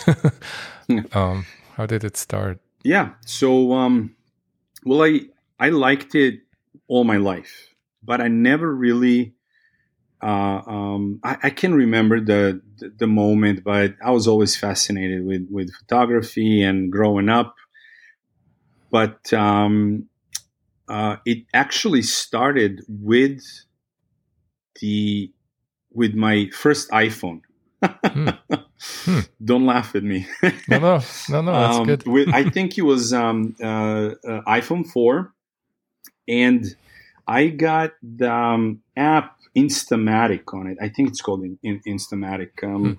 [1.14, 1.46] um,
[1.76, 2.60] how did it start?
[2.84, 3.12] Yeah.
[3.26, 4.16] So, um,
[4.86, 5.22] well, I
[5.60, 6.40] I liked it
[6.88, 9.34] all my life, but I never really.
[10.22, 15.26] Uh, um, I, I, can remember the, the, the moment, but I was always fascinated
[15.26, 17.56] with with photography and growing up
[18.92, 20.08] but um,
[20.88, 23.44] uh, it actually started with
[24.82, 25.32] the
[25.92, 27.42] with my first iPhone.
[27.84, 28.30] hmm.
[28.82, 29.20] Hmm.
[29.44, 30.28] Don't laugh at me.
[30.70, 31.52] no, no, no, no.
[31.52, 32.08] That's um, good.
[32.08, 35.34] with, I think it was um, uh, uh, iPhone four,
[36.28, 36.66] and
[37.28, 40.78] I got the um, app Instamatic on it.
[40.82, 42.64] I think it's called in, in Instamatic.
[42.64, 42.94] Um, hmm.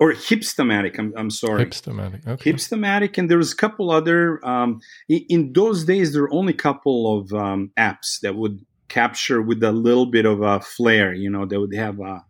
[0.00, 0.98] Or Hipstamatic.
[0.98, 1.64] I'm, I'm sorry.
[1.64, 2.26] Hipstamatic.
[2.26, 2.52] Okay.
[2.52, 4.44] Hipstamatic, and there was a couple other.
[4.46, 8.64] Um, in, in, those days, there were only a couple of um, apps that would
[8.88, 11.14] capture with a little bit of a flair.
[11.14, 12.24] You know, they would have a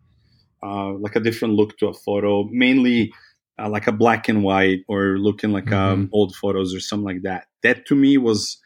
[0.63, 3.11] uh, like a different look to a photo, mainly
[3.57, 6.13] uh, like a black and white or looking like um, mm-hmm.
[6.13, 7.47] old photos or something like that.
[7.63, 8.57] That to me was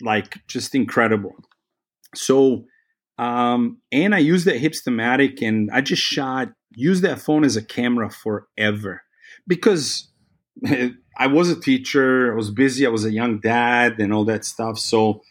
[0.00, 1.34] like just incredible.
[2.14, 2.64] So,
[3.18, 7.64] um, and I used that Hipstamatic, and I just shot use that phone as a
[7.64, 9.02] camera forever
[9.46, 10.08] because
[11.16, 14.44] I was a teacher, I was busy, I was a young dad, and all that
[14.44, 14.78] stuff.
[14.78, 15.22] So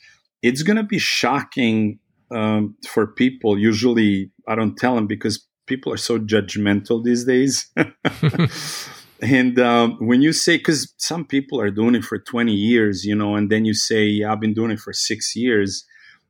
[0.41, 1.99] it's going to be shocking
[2.31, 3.57] um, for people.
[3.57, 7.71] Usually, I don't tell them because people are so judgmental these days.
[9.21, 13.15] and um, when you say, because some people are doing it for 20 years, you
[13.15, 15.85] know, and then you say, yeah, I've been doing it for six years,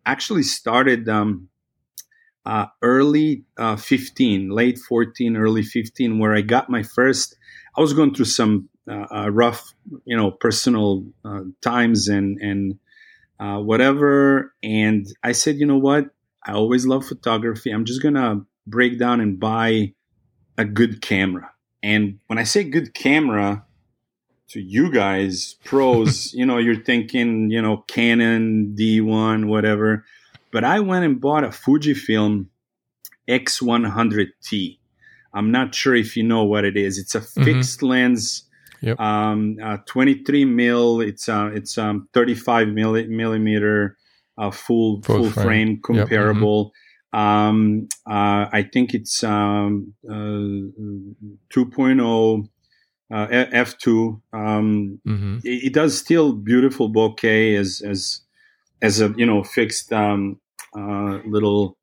[0.05, 1.49] actually started um,
[2.45, 7.37] uh, early uh, 15, late 14, early 15, where I got my first.
[7.77, 9.73] I was going through some uh, uh rough,
[10.05, 12.79] you know, personal uh, times and and
[13.39, 14.53] uh, whatever.
[14.61, 16.09] And I said, you know what?
[16.45, 17.71] I always love photography.
[17.71, 19.93] I'm just gonna break down and buy
[20.57, 21.51] a good camera.
[21.81, 23.65] And when I say good camera,
[24.53, 30.05] to you guys, pros, you know, you're thinking, you know, Canon D1, whatever.
[30.53, 32.45] But I went and bought a Fujifilm
[33.27, 34.77] X100T.
[35.33, 36.99] I'm not sure if you know what it is.
[36.99, 37.43] It's a mm-hmm.
[37.43, 37.87] fixed mm-hmm.
[37.87, 38.43] lens,
[38.79, 38.99] yep.
[38.99, 41.01] um, uh, 23 mil.
[41.01, 43.97] It's uh, it's um, 35 milli- millimeter
[44.37, 45.45] uh, full full, full frame.
[45.45, 46.65] frame, comparable.
[46.65, 46.71] Yep.
[46.71, 47.19] Mm-hmm.
[47.19, 50.13] Um, uh, I think it's um, uh,
[51.53, 52.49] 2.0
[53.11, 54.21] uh, f2.
[54.33, 55.37] Um, mm-hmm.
[55.43, 58.21] it, it, does still beautiful bokeh as as
[58.81, 60.39] as a you know fixed um,
[60.77, 61.77] uh, little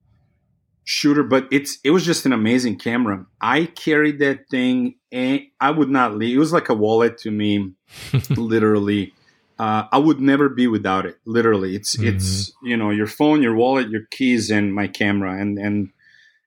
[0.84, 3.24] shooter, but it's it was just an amazing camera.
[3.40, 6.36] I carried that thing and I would not leave.
[6.36, 7.72] It was like a wallet to me,
[8.30, 9.12] literally.
[9.58, 11.16] Uh, I would never be without it.
[11.26, 12.16] Literally, it's mm-hmm.
[12.16, 15.90] it's you know your phone, your wallet, your keys, and my camera, and and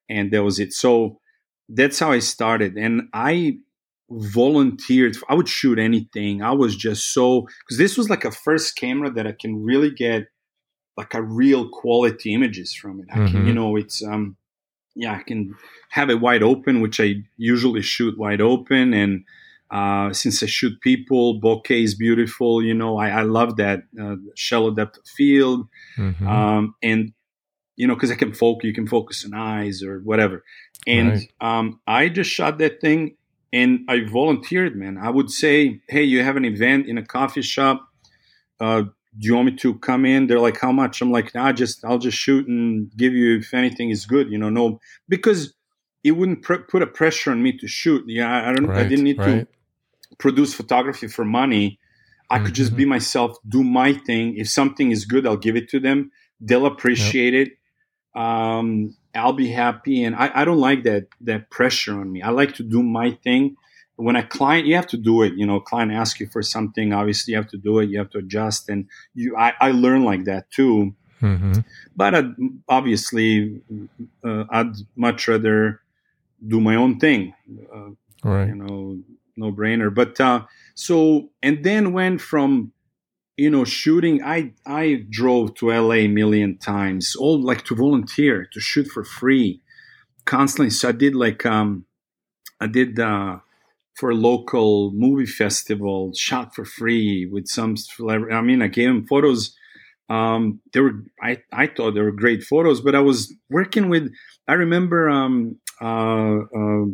[0.09, 0.73] and that was it.
[0.73, 1.19] So
[1.69, 3.59] that's how I started, and I
[4.09, 5.15] volunteered.
[5.29, 6.41] I would shoot anything.
[6.41, 9.91] I was just so because this was like a first camera that I can really
[9.91, 10.25] get
[10.97, 13.07] like a real quality images from it.
[13.11, 13.47] I can, mm-hmm.
[13.47, 14.37] you know, it's um,
[14.95, 15.55] yeah, I can
[15.89, 19.25] have it wide open, which I usually shoot wide open, and
[19.71, 22.63] uh, since I shoot people, bokeh is beautiful.
[22.63, 25.67] You know, I, I love that uh, shallow depth of field,
[25.97, 26.27] mm-hmm.
[26.27, 27.13] um, and
[27.75, 30.43] you know, because I can focus, you can focus on eyes or whatever.
[30.85, 31.31] And right.
[31.41, 33.15] um, I just shot that thing
[33.51, 34.97] and I volunteered, man.
[34.97, 37.87] I would say, hey, you have an event in a coffee shop.
[38.59, 38.83] Uh,
[39.17, 40.27] do you want me to come in?
[40.27, 41.01] They're like, how much?
[41.01, 44.37] I'm like, nah, just I'll just shoot and give you if anything is good, you
[44.37, 45.53] know, no, because
[46.03, 48.03] it wouldn't pr- put a pressure on me to shoot.
[48.07, 49.47] Yeah, I don't, right, I didn't need right.
[49.47, 49.47] to
[50.17, 51.79] produce photography for money.
[52.29, 52.45] I mm-hmm.
[52.45, 52.89] could just be mm-hmm.
[52.91, 54.37] myself, do my thing.
[54.37, 56.11] If something is good, I'll give it to them.
[56.39, 57.47] They'll appreciate yep.
[57.47, 58.19] it.
[58.19, 62.21] Um, I'll be happy, and I, I don't like that that pressure on me.
[62.21, 63.55] I like to do my thing.
[63.95, 65.33] When a client, you have to do it.
[65.35, 67.89] You know, client asks you for something, obviously you have to do it.
[67.89, 69.37] You have to adjust, and you.
[69.37, 70.95] I, I learn like that too.
[71.21, 71.59] Mm-hmm.
[71.95, 72.35] But I'd,
[72.67, 73.61] obviously,
[74.23, 75.81] uh, I'd much rather
[76.45, 77.33] do my own thing.
[77.73, 77.91] Uh,
[78.23, 78.47] right.
[78.47, 78.99] You know,
[79.37, 79.93] no brainer.
[79.93, 82.73] But uh, so, and then went from
[83.37, 88.47] you know shooting i i drove to la a million times all like to volunteer
[88.51, 89.59] to shoot for free
[90.25, 91.85] constantly so i did like um
[92.61, 93.39] i did uh
[93.95, 98.33] for local movie festival shot for free with some celebrity.
[98.35, 99.55] i mean i gave him photos
[100.09, 104.11] um they were i i thought they were great photos but i was working with
[104.47, 106.85] i remember um uh, uh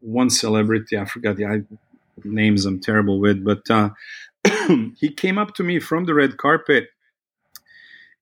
[0.00, 1.62] one celebrity i forgot the I,
[2.24, 3.90] names i'm terrible with but uh
[4.96, 6.88] he came up to me from the red carpet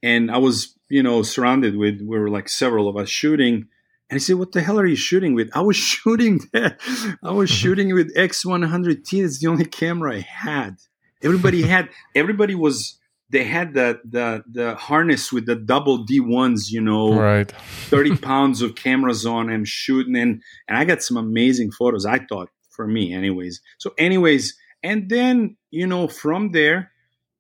[0.03, 3.69] and I was, you know, surrounded with, we were like several of us shooting.
[4.13, 5.49] And he said, What the hell are you shooting with?
[5.55, 6.79] I was shooting that.
[7.23, 7.57] I was mm-hmm.
[7.57, 9.25] shooting with X100T.
[9.25, 10.77] It's the only camera I had.
[11.23, 12.99] Everybody had, everybody was,
[13.31, 17.51] they had the, the, the harness with the double D1s, you know, right.
[17.51, 20.15] 30 pounds of cameras on and shooting.
[20.15, 23.63] And, and I got some amazing photos, I thought, for me, anyways.
[23.79, 26.91] So, anyways, and then, you know, from there,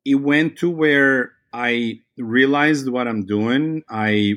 [0.07, 3.83] it went to where I realized what I'm doing.
[3.91, 4.37] I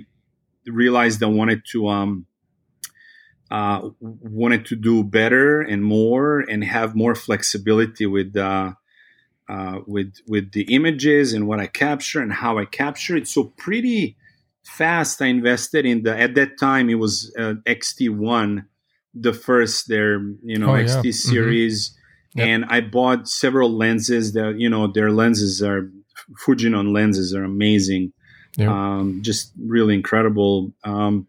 [0.67, 2.25] realized I wanted to um
[3.51, 8.73] uh wanted to do better and more and have more flexibility with uh
[9.47, 13.27] uh, with with the images and what I capture and how I capture it.
[13.27, 14.17] So pretty
[14.63, 16.17] fast, I invested in the.
[16.19, 18.65] At that time, it was uh, XT1,
[19.13, 20.99] the first their you know oh, XT yeah.
[20.99, 21.11] Mm-hmm.
[21.11, 21.95] series,
[22.35, 22.47] Yep.
[22.47, 25.89] And I bought several lenses that, you know, their lenses are,
[26.45, 28.11] Fujinon lenses are amazing.
[28.57, 28.69] Yep.
[28.69, 30.73] Um, just really incredible.
[30.83, 31.27] Um,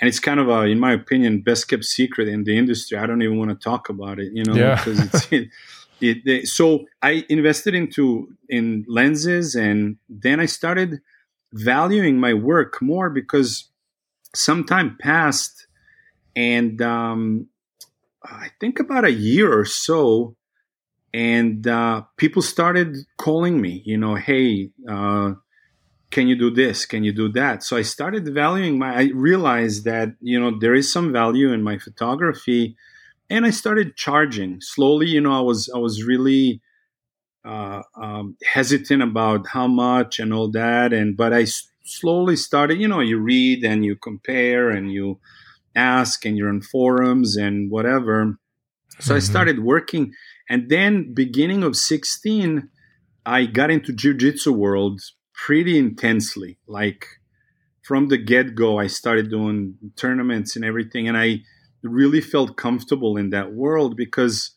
[0.00, 2.98] and it's kind of a, in my opinion, best kept secret in the industry.
[2.98, 4.76] I don't even want to talk about it, you know, yeah.
[4.84, 5.48] because it's, it,
[6.00, 11.00] it, it, so I invested into, in lenses and then I started
[11.52, 13.68] valuing my work more because
[14.34, 15.66] some time passed
[16.34, 17.48] and, um,
[18.24, 20.36] I think about a year or so,
[21.12, 25.32] and uh, people started calling me you know hey uh,
[26.12, 26.86] can you do this?
[26.86, 27.62] Can you do that?
[27.62, 31.62] So i started valuing my i realized that you know there is some value in
[31.62, 32.76] my photography
[33.28, 34.60] and i started charging.
[34.60, 36.60] Slowly you know i was i was really
[37.44, 42.78] uh, um, hesitant about how much and all that and but I s- slowly started
[42.78, 45.18] you know you read and you compare and you
[45.74, 48.38] ask and you're on forums and whatever.
[49.00, 49.16] So mm-hmm.
[49.16, 50.12] i started working
[50.52, 52.68] and then beginning of 16,
[53.24, 55.00] I got into jiu-jitsu world
[55.34, 56.58] pretty intensely.
[56.66, 57.06] Like
[57.82, 61.08] from the get-go, I started doing tournaments and everything.
[61.08, 61.40] And I
[61.82, 64.52] really felt comfortable in that world because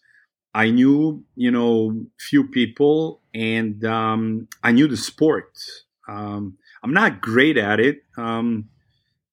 [0.53, 5.57] I knew, you know, few people and um, I knew the sport.
[6.07, 8.03] Um, I'm not great at it.
[8.17, 8.69] Um,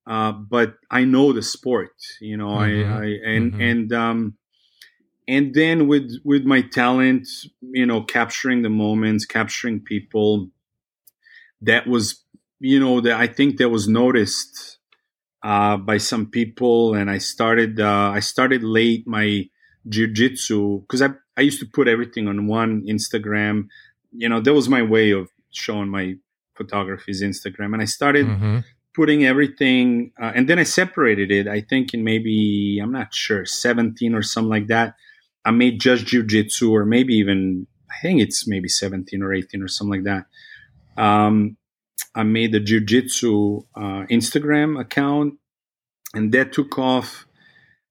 [0.07, 2.93] uh, but I know the sport, you know, mm-hmm.
[2.93, 3.61] I, I, and, mm-hmm.
[3.61, 4.36] and, um,
[5.28, 7.28] and then with with my talent
[7.61, 10.49] you know capturing the moments capturing people
[11.62, 12.24] that was
[12.60, 14.78] you know that i think that was noticed
[15.42, 19.44] uh, by some people and i started uh, i started late my
[19.88, 23.66] jiu-jitsu because I, I used to put everything on one instagram
[24.12, 26.14] you know that was my way of showing my
[26.56, 28.58] photography's instagram and i started mm-hmm.
[28.94, 33.44] putting everything uh, and then i separated it i think in maybe i'm not sure
[33.44, 34.94] 17 or something like that
[35.44, 39.68] I made just jujitsu, or maybe even I think it's maybe 17 or 18 or
[39.68, 40.26] something like that.
[40.97, 41.57] Um,
[42.14, 45.34] I made a jujitsu uh, Instagram account,
[46.14, 47.26] and that took off.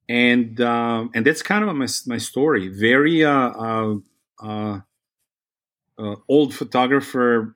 [0.08, 2.68] And um, and that's kind of my, my story.
[2.68, 3.94] Very uh, uh,
[4.42, 4.80] uh,
[5.98, 7.54] uh old photographer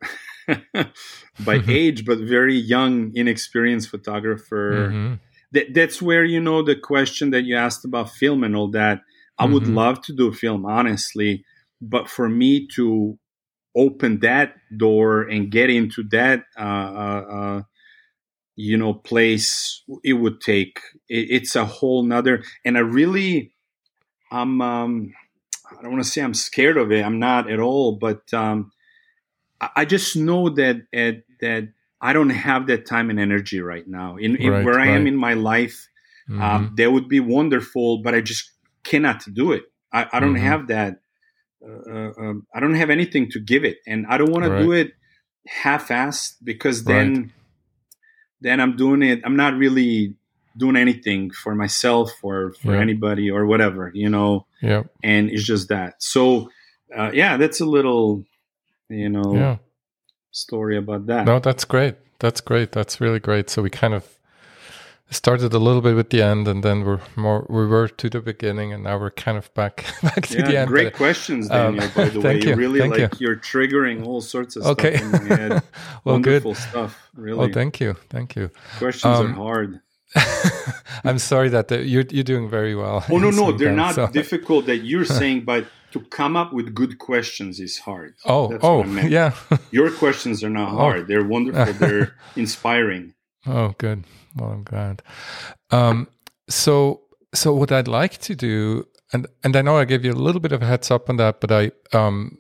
[1.45, 4.89] by age, but very young, inexperienced photographer.
[4.89, 5.15] Mm-hmm.
[5.53, 9.01] That, that's where you know the question that you asked about film and all that
[9.39, 9.55] I mm-hmm.
[9.55, 11.45] would love to do film, honestly,
[11.81, 13.19] but for me to
[13.77, 17.63] open that door and get into that uh, uh, uh,
[18.57, 23.53] you know place it would take it, it's a whole nother and i really
[24.33, 25.13] i'm um
[25.79, 28.71] i don't want to say i'm scared of it i'm not at all but um
[29.61, 31.69] i, I just know that at, that
[32.01, 34.17] i don't have that time and energy right now.
[34.17, 35.89] In, in Right, where i am in my life
[36.39, 38.51] um, that would be wonderful but i just
[38.85, 39.65] cannot do it.
[39.93, 40.41] I, I don't Mhm.
[40.43, 41.01] have that
[41.69, 44.59] uh, uh, um, i don't have anything to give it and i don't want to
[44.59, 44.93] do it
[45.47, 47.33] half-assed because then
[48.41, 50.15] then i'm doing it i'm not really
[50.57, 52.81] doing anything for myself or for Yeah.
[52.81, 56.51] anybody or whatever you know yeah, and it's just that so
[56.97, 58.25] uh, yeah that's a little
[58.89, 59.57] you know yeah.
[60.31, 61.97] story about that No, that's great.
[62.19, 62.73] That's great.
[62.73, 63.51] That's really great.
[63.51, 64.16] So we kind of
[65.11, 68.21] started a little bit with the end, and then we're more we were to the
[68.21, 70.69] beginning, and now we're kind of back back to the end.
[70.69, 71.93] great but- questions, um, Daniel.
[71.97, 73.31] by the way, you you, really thank like you.
[73.31, 74.97] are triggering all sorts of Okay.
[74.97, 75.63] stuff in my head.
[76.05, 76.45] well, good.
[76.45, 77.11] Wonderful stuff.
[77.15, 78.51] Really, Well, thank you, thank you.
[78.79, 79.81] questions are um, hard.
[81.05, 83.05] I'm sorry that the, you're you're doing very well.
[83.11, 86.75] Oh no, no, they're not so- difficult that you're saying, but to come up with
[86.75, 88.15] good questions is hard.
[88.25, 89.11] Oh, That's oh, what I meant.
[89.11, 89.35] yeah.
[89.71, 90.77] Your questions are not Oh.
[90.77, 91.07] hard.
[91.09, 91.73] They're wonderful.
[91.75, 93.15] They're inspiring.
[93.47, 94.05] Oh, good.
[94.37, 95.03] Well, I'm glad.
[95.71, 96.09] Um,
[96.49, 97.03] so,
[97.35, 100.41] so what I'd like to do, and and I know I gave you a little
[100.41, 102.39] bit of a heads up on that, but I um,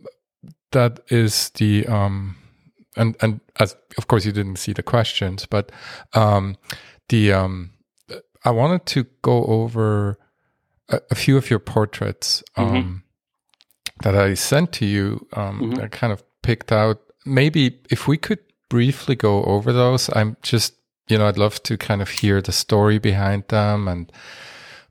[0.72, 2.36] that is the um,
[2.96, 5.70] and and as of course you didn't see the questions, but
[6.14, 6.56] um,
[7.08, 7.70] the um,
[8.44, 10.18] I wanted to go over
[10.88, 13.02] a, a few of your portraits um,
[14.02, 15.26] that I sent to you.
[15.32, 15.82] Um, Mhm.
[15.84, 16.98] I kind of picked out.
[17.24, 18.38] Maybe if we could
[18.68, 20.74] briefly go over those, I'm just
[21.08, 24.10] you know I'd love to kind of hear the story behind them and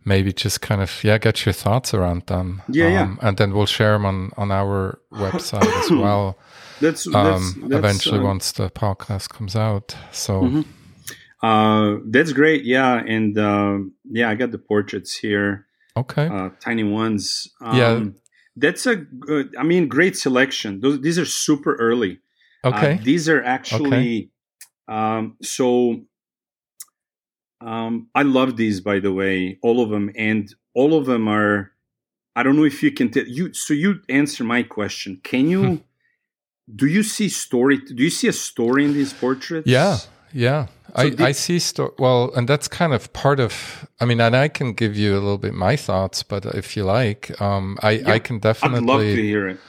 [0.03, 2.61] maybe just kind of yeah get your thoughts around them.
[2.69, 3.01] Yeah, yeah.
[3.03, 6.37] Um, and then we'll share them on on our website as well.
[6.81, 9.95] That's, that's, Um, that's eventually uh, once the podcast comes out.
[10.11, 10.65] So Mhm.
[11.43, 12.63] Uh, that's great.
[12.63, 17.47] Yeah, and um, yeah, I got the portraits here, okay, uh, tiny ones.
[17.61, 18.05] Um, Yeah.
[18.55, 19.53] that's a good.
[19.59, 20.79] I mean, great selection.
[20.81, 22.19] Those these are super early.
[22.63, 24.31] Uh, okay, these are actually
[24.87, 26.01] um, so.
[27.61, 31.71] Um, I love these, by the way, all of them, and all of them are.
[32.35, 33.53] I don't know if you can tell you.
[33.53, 35.21] So you answer my question.
[35.23, 35.81] Can you?
[36.73, 37.77] do you see story?
[37.77, 39.67] Do you see a story in these portraits?
[39.67, 39.97] yeah,
[40.33, 40.67] yeah.
[40.97, 41.91] I, the- I see story.
[41.99, 43.87] well, and that's kind of part of.
[43.99, 46.85] I mean, and I can give you a little bit my thoughts, but if you
[46.85, 48.77] like, um, I Yeah, I can definitely.
[48.79, 49.59] I'd love to hear it.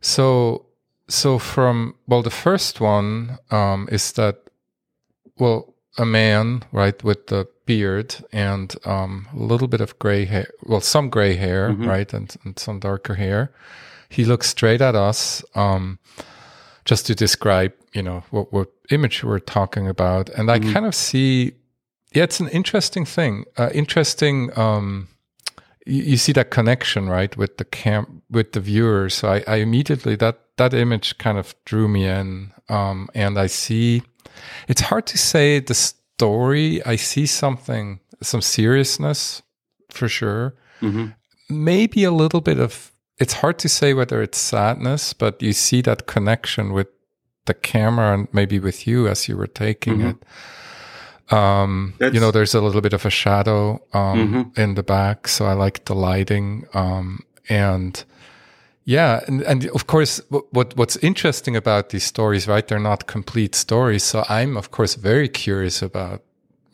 [0.00, 0.66] So,
[1.08, 4.47] so from well, the first one um, is that
[5.38, 10.46] well, a man right with the beard and um, a little bit of gray hair,
[10.64, 11.86] well, some gray hair, Mhm.
[11.86, 13.50] right, and, and some darker hair.
[14.08, 15.98] He looks straight at us, um,
[16.84, 20.72] just to describe, you know, what what image we're talking about, and I Mhm.
[20.72, 21.52] kind of see.
[22.14, 23.44] Yeah, it's an interesting thing.
[23.58, 24.50] Uh, interesting.
[24.58, 25.08] Um,
[25.84, 29.14] you, you see that connection right with the camp, with the viewers.
[29.14, 33.46] so I, I immediately that that image kind of drew me in um and i
[33.46, 34.02] see
[34.68, 39.42] it's hard to say the story i see something some seriousness
[39.90, 41.14] for sure Mhm.
[41.48, 45.82] maybe a little bit of it's hard to say whether it's sadness but you see
[45.82, 46.88] that connection with
[47.46, 50.10] the camera and maybe with you as you were taking Mhm.
[50.10, 54.58] it um you know there's a little bit of a shadow um Mhm.
[54.58, 58.04] in the back so i like the lighting um and
[58.88, 63.06] yeah and, and of course what, what what's interesting about these stories right they're not
[63.06, 66.22] complete stories so i'm of course very curious about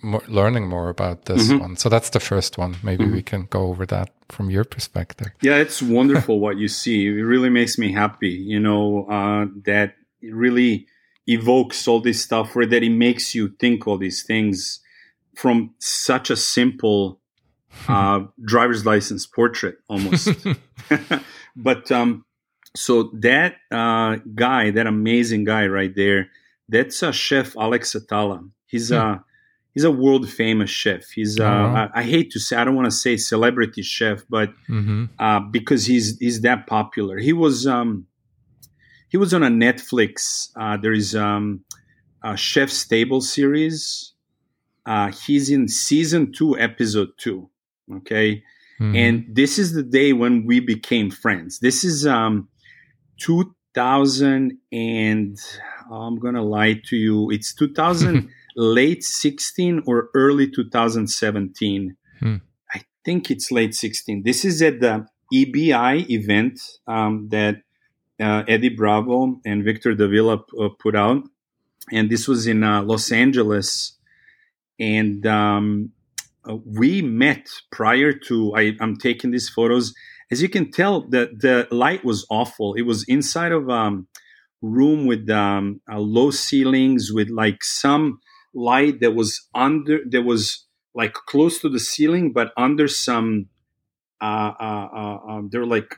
[0.03, 1.61] more, learning more about this Mhm.
[1.61, 3.17] one so that's the first one maybe Mm-hmm.
[3.17, 6.99] we can go over that from your perspective Yeah, it's wonderful what you see.
[7.07, 9.89] It really makes me happy, you know, uh, that
[10.21, 10.87] it really
[11.27, 14.81] evokes all this stuff where that it makes you think all these things
[15.37, 17.21] from such a simple
[17.89, 18.21] uh,
[18.53, 20.29] driver's license portrait almost.
[21.57, 22.25] but um,
[22.77, 26.29] so that uh, guy, that amazing guy right there,
[26.69, 28.43] that's uh, Chef Alex Atala.
[28.67, 29.25] He's a
[29.75, 31.11] he's a world famous chef.
[31.11, 31.91] He's uh, wow.
[31.95, 35.41] I, I hate to say I don't want to say celebrity chef, but hmm uh,
[35.41, 37.19] because he's he's that popular.
[37.19, 38.07] He was um,
[39.09, 40.49] he was on a Netflix.
[40.57, 41.65] Uh, there is um,
[42.23, 44.13] a Chef's Table series.
[44.87, 47.49] Uh, he's in season two, episode two.
[47.97, 48.43] Okay,
[48.81, 48.97] Mm-hmm.
[48.97, 51.61] and this is the day when we became friends.
[51.61, 52.49] This is um,
[53.19, 55.39] 2000 and
[55.91, 57.31] oh, I'm gonna lie to you.
[57.31, 61.97] It's 2000 late 16 or early 2017.
[62.21, 62.37] Hmm.
[62.73, 64.23] I think it's late 16.
[64.25, 67.63] This is at the EBI event um, that
[68.21, 71.23] uh, Eddie Bravo and Victor Davila p- uh, put out,
[71.91, 73.99] and this was in uh, Los Angeles.
[74.79, 75.91] and um,
[76.49, 79.95] uh, we met prior to I, am taking these photos.
[80.31, 82.75] As you can tell, the the light was awful.
[82.75, 84.09] It was inside of a um,
[84.63, 88.21] room with um, uh, low ceilings, with like some
[88.55, 93.47] light that was under that was like close to the ceiling, but under some.
[94.21, 95.97] Uh, uh, uh um, they're like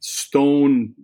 [0.00, 0.94] stone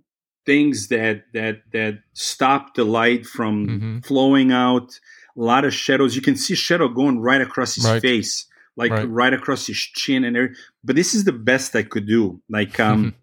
[0.46, 3.98] things that that that stop the light from mm-hmm.
[3.98, 4.98] flowing out
[5.38, 6.16] a lot of shadows.
[6.16, 8.02] You can see shadow going right across his right.
[8.02, 9.08] face, like right.
[9.08, 9.32] right.
[9.32, 10.56] across his chin and everything.
[10.82, 12.40] But this is the best I could do.
[12.48, 13.14] Like, um,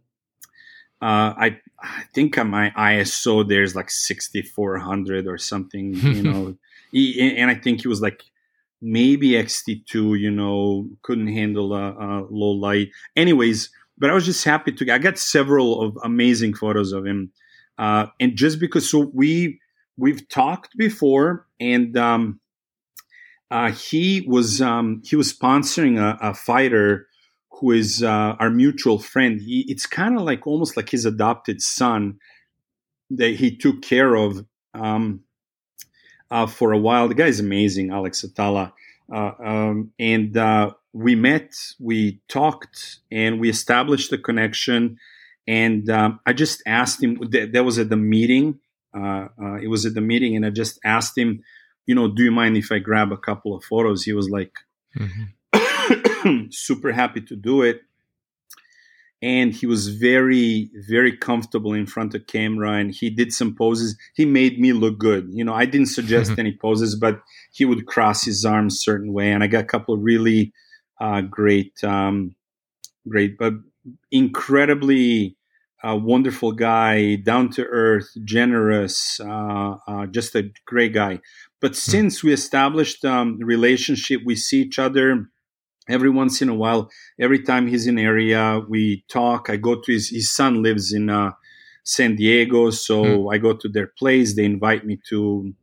[1.02, 6.58] uh, I I think on my ISO there's like 6400 or something, you know,
[6.92, 8.24] he, and I think he was like
[8.82, 12.90] maybe XT2, you know, couldn't handle a, a low light.
[13.16, 14.94] Anyways, but I was just happy to.
[14.94, 17.32] I got several of amazing photos of him,
[17.78, 19.60] uh, and just because so we
[19.98, 22.40] we've talked before, and um,
[23.52, 27.08] uh, he was um, he was sponsoring a, a fighter
[27.60, 29.40] who is uh, our mutual friend.
[29.42, 32.20] He, it's kind of like almost like his adopted son
[33.12, 35.22] that he took care of um,
[36.32, 37.08] uh, for a while.
[37.08, 38.74] The guy is amazing, Alex Atala,
[39.14, 44.98] uh, um, and uh, we met, we talked, and we established a connection.
[45.48, 47.20] And um, I just asked him.
[47.30, 48.60] That, that was at the meeting
[48.96, 51.44] it was at the meeting, and I just asked him,
[51.86, 54.04] you know, do you mind if I grab a couple of photos?
[54.04, 54.54] He was like,
[54.98, 56.48] mm-hmm.
[56.52, 57.82] super happy to do it.
[59.22, 63.98] And he was very, very comfortable in front of camera, and he did some poses.
[64.14, 65.30] He made me look good.
[65.32, 66.42] You know, I didn't suggest mm-hmm.
[66.42, 67.22] any poses, but
[67.52, 70.54] he would cross his arms certain way, and I got a couple of really
[71.00, 72.36] uh, great, um,
[73.08, 73.54] great, but
[74.12, 75.38] incredibly
[75.84, 81.20] a wonderful guy, down to earth, generous, uh, uh, just a great guy.
[81.62, 81.76] But mm.
[81.76, 85.28] since we established um, relationship, we see each other
[85.88, 86.90] every once in a while.
[87.20, 89.50] Every time he's in area, we talk.
[89.50, 91.32] I go to his his son lives in uh,
[91.84, 93.34] San Diego, so mm.
[93.34, 94.36] I go to their place.
[94.36, 95.54] They invite me to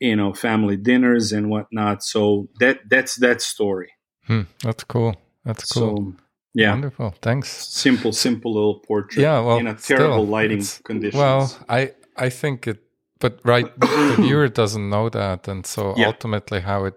[0.00, 2.02] you know family dinners and whatnot.
[2.02, 3.92] So that that's that story.
[4.26, 4.42] Hmm.
[4.62, 5.16] That's cool.
[5.44, 5.96] That's cool.
[5.96, 6.27] So,
[6.58, 6.70] yeah.
[6.70, 7.14] Wonderful.
[7.22, 7.48] Thanks.
[7.68, 9.22] Simple, simple little portrait.
[9.22, 9.40] Yeah.
[9.40, 11.20] Well, in a terrible still, lighting conditions.
[11.20, 12.82] Well, I, I think it,
[13.20, 15.46] but right, the viewer doesn't know that.
[15.46, 16.06] And so yeah.
[16.08, 16.94] ultimately how it,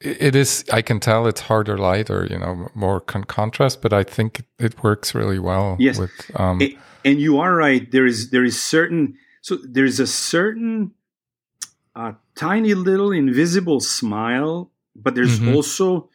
[0.00, 3.92] it is, I can tell it's harder light or, you know, more con- contrast, but
[3.92, 5.76] I think it works really well.
[5.78, 5.98] Yes.
[5.98, 6.74] With, um, it,
[7.04, 7.88] and you are right.
[7.90, 10.92] There is, there is certain, so there's a certain,
[11.94, 15.54] uh, tiny little invisible smile, but there's mm-hmm.
[15.54, 16.08] also,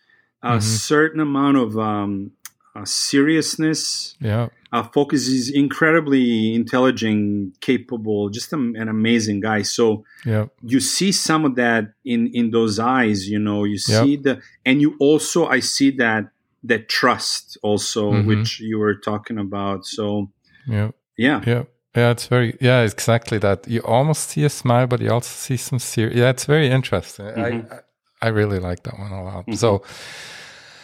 [0.43, 0.59] a mm-hmm.
[0.59, 2.31] certain amount of um,
[2.75, 4.15] uh, seriousness.
[4.19, 4.49] Yeah.
[4.71, 9.63] Uh, Focus is incredibly intelligent, capable, just a, an amazing guy.
[9.63, 10.45] So yeah.
[10.61, 13.27] you see some of that in in those eyes.
[13.27, 16.29] You know, you see the, and you also I see that
[16.63, 18.27] that trust also, mm-hmm.
[18.27, 19.85] which you were talking about.
[19.85, 20.31] So
[20.67, 21.63] yeah, yeah, yeah.
[21.93, 23.67] Yeah, it's very yeah, exactly that.
[23.67, 26.15] You almost see a smile, but you also see some serious.
[26.15, 27.25] Yeah, it's very interesting.
[27.25, 27.73] Mm-hmm.
[27.73, 27.79] I, I
[28.27, 29.45] really like that one a lot.
[29.45, 29.53] Mm-hmm.
[29.53, 29.83] So,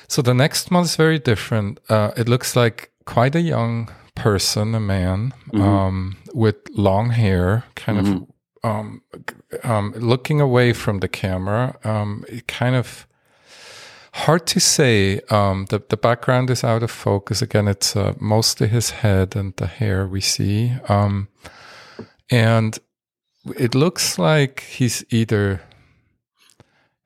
[0.08, 1.80] so the next one is very different.
[1.90, 5.62] Uh, it looks like quite a young person, a man, mm-hmm.
[5.62, 8.24] um, with long hair, kind mm-hmm.
[8.24, 8.28] of
[8.64, 9.02] um,
[9.64, 11.78] um, looking away from the camera.
[11.84, 13.08] Um, kind of
[14.14, 15.22] hard to say.
[15.30, 17.42] Um, the the background is out of focus.
[17.42, 20.74] Again, it's uh, mostly his head and the hair we see.
[20.90, 21.28] Um,
[22.30, 22.78] and
[23.56, 25.62] it looks like he's either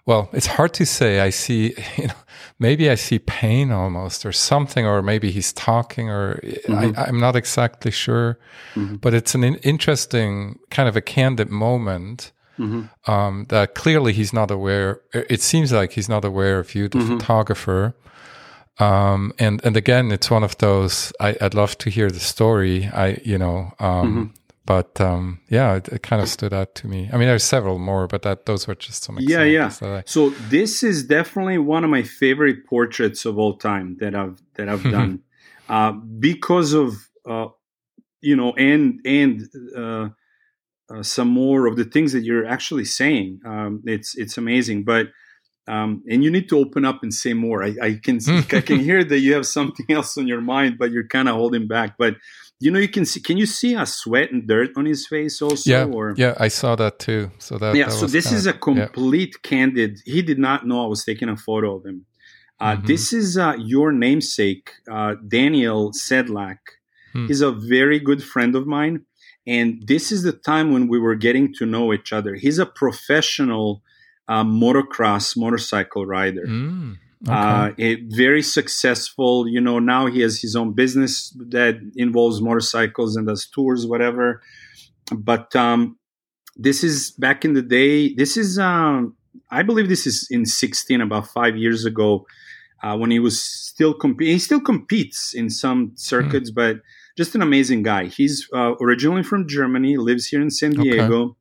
[0.05, 1.19] well, it's hard to say.
[1.19, 2.13] I see, you know,
[2.59, 6.99] maybe I see pain almost or something, or maybe he's talking, or mm-hmm.
[6.99, 8.39] I, am not exactly sure.
[8.75, 8.95] Mm-hmm.
[8.95, 13.11] But it's an interesting kind of a candid moment mm-hmm.
[13.11, 15.01] um, that clearly he's not aware.
[15.13, 17.17] It seems like he's not aware of you, the mm-hmm.
[17.17, 17.95] photographer.
[18.79, 21.13] Um, and and again, it's one of those.
[21.19, 22.87] I, would love to hear the story.
[22.87, 24.40] I, you know, um, mm-hmm
[24.71, 27.09] but um, yeah, it, it, kind of stood out to me.
[27.11, 29.17] I mean, there's several more, but that those were just some.
[29.19, 29.69] Yeah, yeah.
[29.81, 30.03] I...
[30.05, 34.69] So this is definitely one of my favorite portraits of all time that I've that
[34.69, 35.23] I've done,
[35.67, 36.93] uh, because of
[37.27, 37.47] uh,
[38.21, 40.07] you know, and and uh,
[40.89, 43.41] uh, some more of the things that you're actually saying.
[43.45, 45.07] Um, it's it's amazing, but.
[45.67, 47.63] Um, and you need to open up and say more.
[47.63, 48.19] I, I can
[48.51, 51.35] I can hear that you have something else on your mind, but you're kind of
[51.35, 51.97] holding back.
[51.99, 52.15] But
[52.61, 55.41] you know you can see can you see a sweat and dirt on his face
[55.41, 56.13] also yeah or?
[56.17, 59.49] yeah i saw that too so that yeah that so this is a complete yeah.
[59.49, 62.05] candid he did not know i was taking a photo of him
[62.59, 62.85] uh, mm-hmm.
[62.85, 66.59] this is uh, your namesake uh, daniel sedlak
[67.13, 67.27] hmm.
[67.27, 69.05] he's a very good friend of mine
[69.47, 72.65] and this is the time when we were getting to know each other he's a
[72.65, 73.81] professional
[74.31, 76.45] uh, motocross motorcycle rider.
[76.47, 76.97] Mm,
[77.29, 77.83] Uh, okay.
[77.83, 79.47] a very successful.
[79.47, 84.41] You know, now he has his own business that involves motorcycles and does tours, whatever.
[85.15, 85.97] But um,
[86.55, 88.13] this is back in the day.
[88.15, 89.15] This is, um,
[89.51, 92.25] I believe, this is in sixteen, about five years ago,
[92.81, 94.33] uh, when he was still competing.
[94.33, 96.77] He still competes in some circuits, but
[97.17, 98.05] just an amazing guy.
[98.05, 101.35] He's uh, originally from Germany, lives here in San Okay.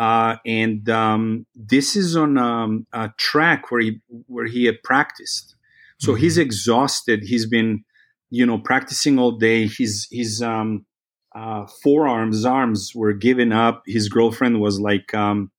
[0.00, 5.54] Uh, and um, this is on um, a track where he where he had practiced.
[5.98, 7.24] So he's exhausted.
[7.24, 7.84] He's been,
[8.30, 9.66] you know, practicing all day.
[9.66, 10.86] His his um,
[11.34, 13.82] uh, forearms, arms were giving up.
[13.86, 15.50] His girlfriend was like um,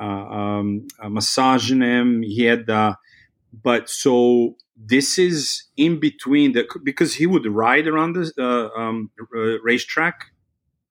[0.00, 0.04] uh,
[0.40, 2.22] um, uh, massaging him.
[2.22, 2.94] He had, uh,
[3.52, 9.10] but so this is in between the because he would ride around the uh, um,
[9.36, 10.32] uh, racetrack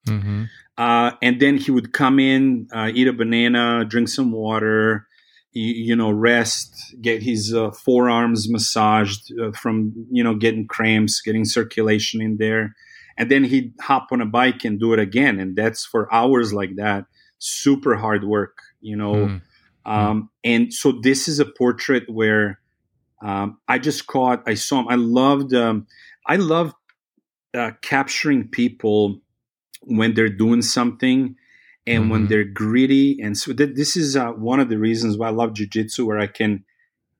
[0.07, 0.49] Mhm.
[0.77, 5.07] Uh, and then he would come in, uh, eat a banana, drink some water,
[5.51, 11.21] you, you know, rest, get his uh, forearms massaged uh, from, you know, getting cramps,
[11.21, 12.75] getting circulation in there.
[13.17, 15.39] And then he'd hop on a bike and do it again.
[15.39, 17.05] And that's for hours like that.
[17.39, 19.13] Super hard work, you know.
[19.13, 19.41] Mm.
[19.85, 22.59] Um, and so this is a portrait where
[23.21, 24.87] um, I just caught, I saw him.
[24.87, 25.85] I loved, um,
[26.25, 26.73] I love
[27.53, 29.21] uh, capturing people
[29.81, 31.35] when they're doing something
[31.87, 32.29] and when Mhm.
[32.29, 33.19] they're greedy.
[33.21, 36.19] And so th- this is uh, one of the reasons why I love jujitsu, where
[36.19, 36.63] I can.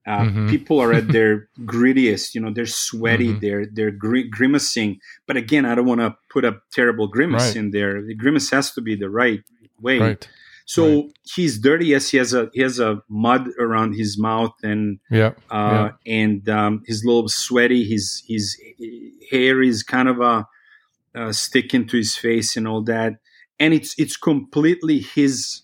[0.06, 0.50] Uh, Mhm.
[0.50, 2.52] People are at their grittiest, you know.
[2.52, 3.40] They're sweaty, Mhm.
[3.40, 4.98] they're they're gri- grimacing.
[5.28, 7.56] But again, I don't want to put a terrible grimace Right.
[7.56, 8.02] in there.
[8.02, 9.42] The grimace has to be the right
[9.80, 9.98] way.
[10.00, 10.28] Right.
[10.64, 11.04] So Right.
[11.34, 11.86] he's dirty.
[11.86, 15.32] Yes, he has a he has a mud around his mouth and Yeah.
[15.50, 17.84] uh, and um, he's a little sweaty.
[17.84, 18.56] His his
[19.30, 20.46] hair is kind of a
[21.14, 23.14] uh, sticking to his face and all that.
[23.58, 25.62] And it's it's completely his.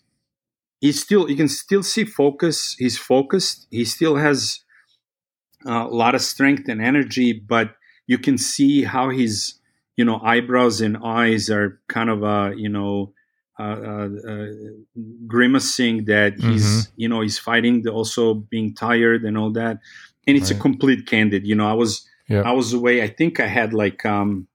[0.81, 2.77] He's still you can still see focus.
[2.79, 3.67] He's focused.
[3.71, 4.61] He still has
[5.67, 7.75] uh, a lot of strength and energy, but
[8.07, 9.55] you can see how his
[9.97, 13.13] you know eyebrows and eyes are kind of uh, you know.
[13.61, 14.47] Uh, uh, uh,
[15.27, 19.79] grimacing that he's you know he's fighting the also being tired and all that
[20.29, 22.43] and it's a complete candid you know i was Yeah.
[22.43, 24.47] i was away i think i had like um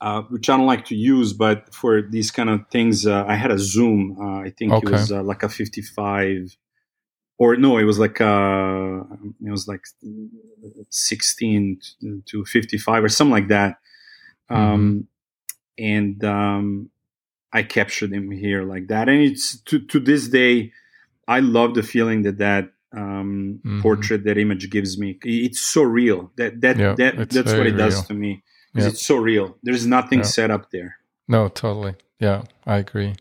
[0.00, 3.34] uh, which i don't like to use but for these kind of things uh, i
[3.34, 4.86] had a zoom uh, i think Okay.
[4.86, 6.56] it was uh, like a 55
[7.38, 9.00] or no it was like uh
[9.44, 9.84] it was like
[10.90, 11.80] 16
[12.26, 13.78] to 55 or something like that.
[14.50, 15.06] Um
[15.78, 16.90] and um
[17.52, 19.08] i captured him here like that.
[19.08, 20.72] And it's to to this day
[21.28, 23.80] i love the feeling that that um Mhm.
[23.80, 25.18] portrait that image gives me.
[25.24, 26.32] It's so real.
[26.36, 28.42] That that Yeah, that that's what it does to me
[28.82, 28.88] Yeah.
[28.88, 30.24] it's so real there's nothing Yeah.
[30.26, 30.96] set up there
[31.28, 31.94] No, totally.
[32.20, 33.14] Yeah, I agree.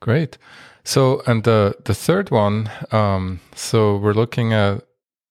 [0.00, 0.38] Great.
[0.84, 2.70] So, and the the third one.
[2.92, 4.82] Um, so we're looking at.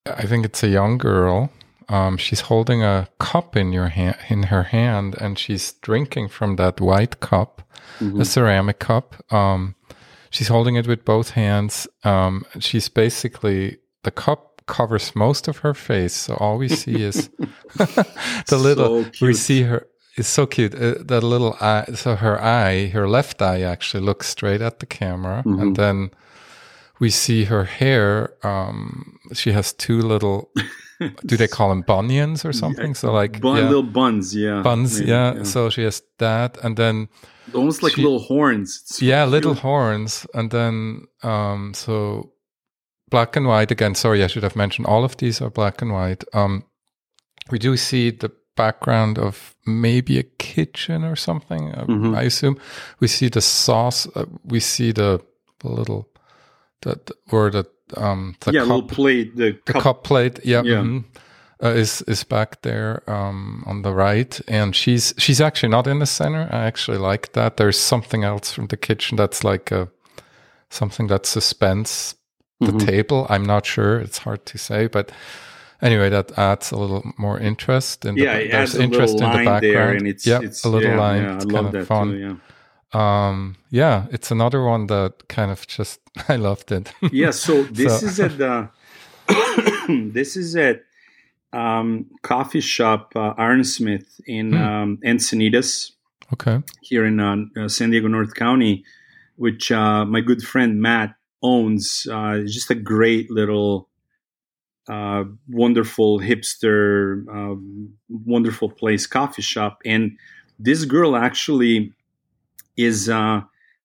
[0.05, 1.49] I think it's a young girl.
[1.87, 6.55] Um, she's holding a cup in your hand, in her hand, and she's drinking from
[6.57, 7.61] that white cup,
[7.99, 8.21] Mhm.
[8.21, 9.15] a ceramic cup.
[9.33, 9.73] Um,
[10.29, 11.87] she's holding it with both hands.
[12.03, 17.29] Um, she's basically the cup covers most of her face, so all we see is
[18.47, 19.03] the little.
[19.13, 19.87] So we see her.
[20.17, 20.73] It's so cute.
[20.75, 21.85] Uh, that little eye.
[21.95, 25.61] So her eye, her left eye, actually looks straight at the camera, Mhm.
[25.61, 26.09] and then
[26.99, 28.29] we see her hair.
[28.43, 30.49] Um, she has two little.
[31.25, 32.95] do they call them bunions or something?
[32.95, 34.99] So like Bun, yeah, little buns yeah buns.
[34.99, 35.43] maybe, yeah.
[35.43, 37.07] So she has that, and then
[37.53, 42.31] almost like she- little horns It's so yeah, little horns, and then um, so
[43.09, 43.95] black and white again.
[43.95, 46.23] Sorry, I should have mentioned all of these are black and white.
[46.33, 46.63] Um,
[47.51, 51.71] we do see the background of maybe a kitchen or something.
[51.73, 52.15] Uh, Mhm.
[52.17, 52.57] I assume
[52.99, 54.07] we see the sauce.
[54.15, 55.19] Uh, we see the,
[55.59, 56.07] the little
[56.81, 57.63] the, the or the
[57.97, 60.39] um the yeah cup little plate the, the cup, cup, plate.
[60.45, 60.63] Yeah.
[60.65, 60.83] Yeah.
[60.83, 61.03] mhm,
[61.63, 65.99] Uh, is is back there um, on the right, and she's she's actually not in
[65.99, 66.47] the center.
[66.51, 67.55] I actually like that.
[67.57, 69.87] There's something else from the kitchen that's like a
[70.69, 72.15] something that suspends
[72.59, 72.85] the Mhm.
[72.85, 73.25] table.
[73.29, 73.99] I'm not sure.
[73.99, 75.11] It's hard to say, but
[75.81, 78.05] anyway, that adds a little more interest.
[78.05, 79.97] In the, yeah ba- it there's adds a little line there background.
[79.97, 81.23] and it's yeah, it's a little yeah, line.
[81.23, 82.07] yeah, i it's love kind of fun.
[82.11, 82.35] too yeah
[82.91, 86.91] Um, yeah, it's another one that kind of just I loved it.
[87.11, 88.69] yeah so this So- is at the
[90.13, 90.83] this is at
[91.53, 94.61] um coffee shop uh, ironsmith in Hmm.
[94.61, 95.91] um encinitas
[96.33, 96.61] okay.
[96.81, 98.83] here in uh, uh, san diego north county
[99.35, 103.89] which uh my good friend matt owns uh just a great little
[104.87, 110.17] uh wonderful hipster um, wonderful place coffee shop and
[110.57, 111.93] this girl actually
[112.75, 113.41] is uh,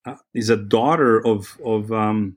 [0.06, 2.36] uh is a daughter of of um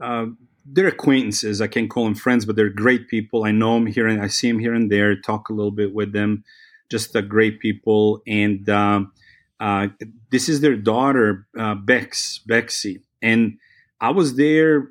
[0.00, 0.26] uh,
[0.66, 1.60] they're acquaintances.
[1.60, 3.44] I can't call them friends, but they're great people.
[3.44, 5.14] I know them here and I see them here and there.
[5.16, 6.44] Talk a little bit with them.
[6.90, 8.22] Just uh, great people.
[8.26, 9.12] And um,
[9.60, 9.88] uh,
[10.30, 13.00] this is their daughter, uh, Bex, Bexy.
[13.20, 13.58] And
[14.00, 14.90] I was there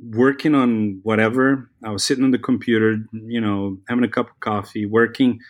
[0.00, 1.70] working on whatever.
[1.84, 5.40] I was sitting on the computer, you know, having a cup of coffee, working.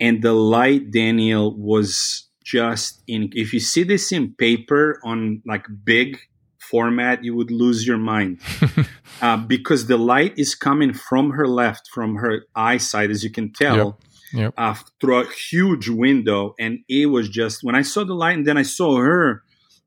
[0.00, 3.30] And the light, Daniel, was just in.
[3.32, 6.18] If you see this in paper on like big
[6.58, 8.40] format, you would lose your mind
[9.22, 13.52] uh, because the light is coming from her left, from her eyesight, as you can
[13.52, 13.76] tell.
[13.76, 13.94] Yep.
[14.34, 14.54] Yep.
[14.56, 18.46] Uh, through a huge window, and it was just when I saw the light, and
[18.46, 19.42] then I saw her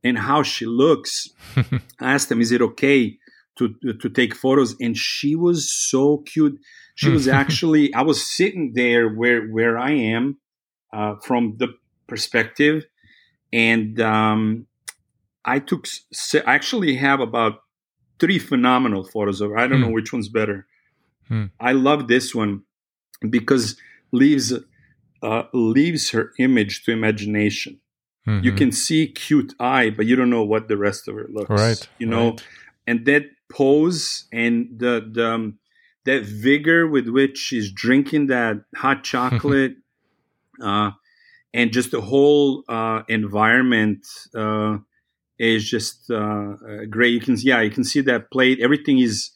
[0.06, 1.28] and how she looks.
[2.00, 3.18] I asked him, "Is it okay
[3.58, 6.58] to to take photos?" And she was so cute.
[6.94, 7.94] She was actually.
[7.94, 10.38] I was sitting there where where I am
[10.94, 11.70] uh, from the
[12.08, 12.86] perspective,
[13.52, 14.68] and um,
[15.44, 15.88] I took.
[16.34, 17.64] I actually have about
[18.20, 19.58] three phenomenal photos of her.
[19.58, 20.68] I don't know which one's better.
[21.28, 21.46] Hmm.
[21.60, 22.62] I love this one
[23.28, 23.76] because
[24.12, 24.54] leaves
[25.24, 27.82] uh, leaves her image to imagination.
[28.26, 28.58] You Mhm.
[28.58, 31.50] can see cute eye, but you don't know what the rest of her looks.
[31.52, 32.48] Right, You know, right.
[32.88, 35.60] and that pose and the the um,
[36.06, 39.76] that vigor with which she's drinking that hot chocolate,
[40.62, 40.92] uh,
[41.54, 44.78] and just the whole uh, environment uh,
[45.38, 47.14] is just uh, uh, great.
[47.14, 48.60] You can yeah, you can see that plate.
[48.60, 49.32] Everything is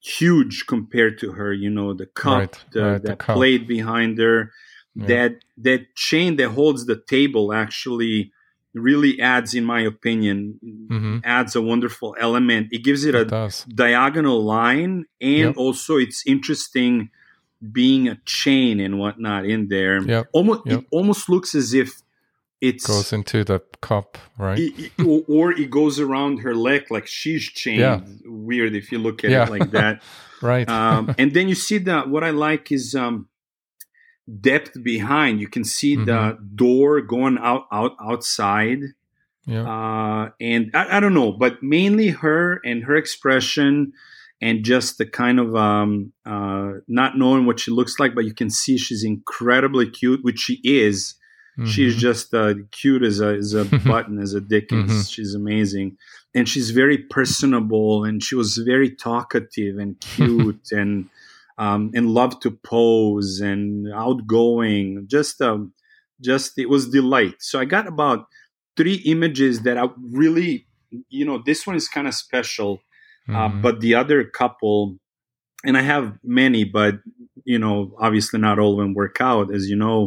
[0.00, 1.52] huge compared to her.
[1.52, 3.36] You know, the cup, Right, the, right, the cup.
[3.36, 4.52] plate behind her
[4.94, 5.06] Yeah.
[5.06, 8.30] that that chain that holds the table actually
[8.74, 10.58] really adds in my opinion
[10.90, 11.20] Mhm.
[11.24, 13.64] adds a wonderful element it gives it It a does.
[13.64, 15.56] diagonal line and Yep.
[15.56, 17.08] also it's interesting
[17.72, 20.80] being a chain and whatnot in there Yep, almost yep.
[20.80, 22.02] it almost looks as if
[22.60, 24.58] it's Goes into the cup, right?
[24.58, 28.00] it- it- or, or it goes around her leg like she's chained Yeah.
[28.24, 29.44] weird if you look at Yeah.
[29.44, 30.02] it like that
[30.42, 30.68] right.
[30.68, 33.28] um, and then you see that what I like is um,
[34.40, 35.40] depth behind.
[35.40, 36.56] You can see the Mm-hmm.
[36.56, 38.80] door going out out outside,
[39.46, 39.62] yeah.
[39.62, 43.92] uh, and I, I don't know, but mainly her and her expression,
[44.40, 48.34] and just the kind of um, uh, not knowing what she looks like, but you
[48.34, 51.14] can see she's incredibly cute, which she is.
[51.66, 51.98] She's Mhm.
[51.98, 54.90] just uh, cute as a as a button, as a Dickens.
[54.90, 55.12] Mhm.
[55.14, 55.98] She's amazing,
[56.34, 61.10] and she's very personable, and she was very talkative and cute, and
[61.62, 63.64] um, and loved to pose and
[64.04, 64.84] outgoing.
[65.16, 65.60] Just um,
[66.20, 67.36] just it was delight.
[67.48, 68.20] So I got about
[68.76, 69.84] three images that I
[70.22, 70.66] really,
[71.18, 72.72] you know, this one is kind of special,
[73.28, 73.62] uh, Mhm.
[73.64, 74.76] but the other couple,
[75.66, 76.04] and I have
[76.40, 76.94] many, but
[77.44, 77.76] you know,
[78.06, 79.98] obviously not all of them work out, as you know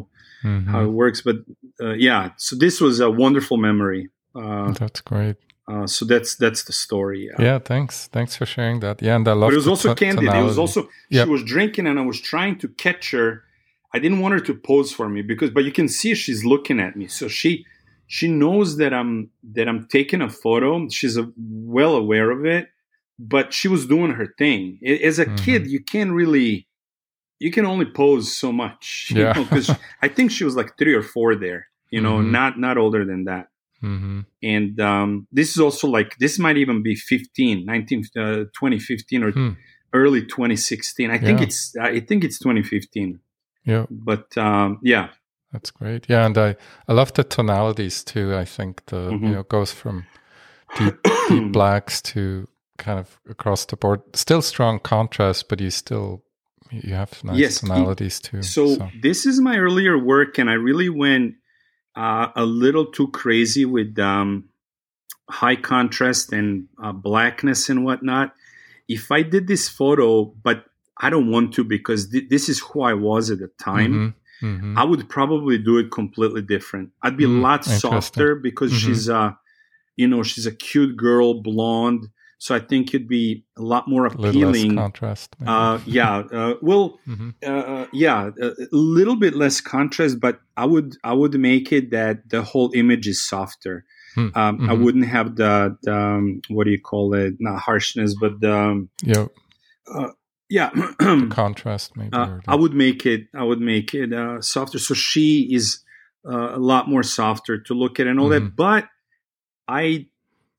[0.43, 0.65] Mhm.
[0.71, 1.19] how it works.
[1.27, 1.37] But
[1.85, 4.03] uh, yeah, so this was a wonderful memory.
[4.33, 5.37] Uh, That's great.
[5.67, 7.21] Uh, so that's that's the story.
[7.29, 7.41] Yeah.
[7.45, 8.07] Yeah, thanks.
[8.07, 9.01] Thanks for sharing that.
[9.01, 10.25] Yeah, and I love But it was also to- candid.
[10.33, 11.25] It was also Yep.
[11.25, 13.43] she was drinking, and I was trying to catch her.
[13.93, 16.79] I didn't want her to pose for me because, but you can see she's looking
[16.79, 17.07] at me.
[17.07, 17.65] So she
[18.07, 20.87] she knows that I'm that I'm taking a photo.
[20.89, 22.69] She's uh well aware of it,
[23.17, 24.79] but she was doing her thing.
[24.85, 25.37] As a Mhm.
[25.45, 26.67] kid, you can't really.
[27.39, 29.33] You can only pose so much, Yeah.
[29.33, 29.69] Because
[30.01, 32.29] I think she was like three or four there, you know, Mhm.
[32.31, 33.47] not not older than that.
[33.81, 39.23] Hmm and um, this is also like this might even be 15 19 uh, 2015
[39.23, 39.51] or Hmm.
[39.93, 41.43] early 2016 i think Yeah.
[41.47, 43.19] it's i think it's 2015
[43.65, 45.09] Yeah, but um, yeah
[45.51, 46.09] that's great.
[46.09, 46.55] Yeah, and I
[46.89, 48.35] I love the tonalities too.
[48.35, 49.23] I think the Mhm.
[49.23, 50.03] you know goes from
[50.75, 50.95] deep
[51.29, 52.47] deep blacks to
[52.77, 54.01] kind of across the board.
[54.15, 56.23] Still strong contrast, but you still
[56.71, 58.41] you have nice Yes, tonalities too.
[58.41, 61.35] so, this is my earlier work and i really went
[61.95, 64.49] uh, a little too crazy with um,
[65.29, 68.33] high contrast and uh, blackness and whatnot
[68.87, 70.65] if i did this photo but
[70.97, 74.61] i don't want to because th- this is who i was at the time Mhm,
[74.61, 74.77] mhm.
[74.77, 76.91] I would probably do it completely different.
[77.01, 78.75] I'd be a Mm, lot softer because Mhm.
[78.81, 79.37] she's a,
[79.95, 82.09] you know, she's a cute girl, blonde.
[82.37, 84.75] So I think it'd be a lot more a little less appealing.
[84.75, 85.35] contrast.
[85.45, 86.17] Uh, yeah.
[86.19, 87.33] Uh, well, Mhm.
[87.45, 92.29] uh, yeah, a, little bit less contrast, but I would I would make it that
[92.29, 93.85] the whole image is softer.
[94.15, 94.27] Hmm.
[94.35, 94.83] Um, I Mhm.
[94.83, 97.35] wouldn't have the, the um, what do you call it?
[97.39, 99.27] Not harshness, but the, um, yeah,
[100.49, 100.69] yeah.
[100.73, 102.11] the contrast maybe.
[102.13, 103.27] Uh, I would make it.
[103.33, 104.79] I would make it uh, softer.
[104.79, 105.79] So she is
[106.29, 108.43] uh, a lot more softer to look at and all that.
[108.43, 108.55] Mhm.
[108.55, 108.85] But
[109.67, 110.07] I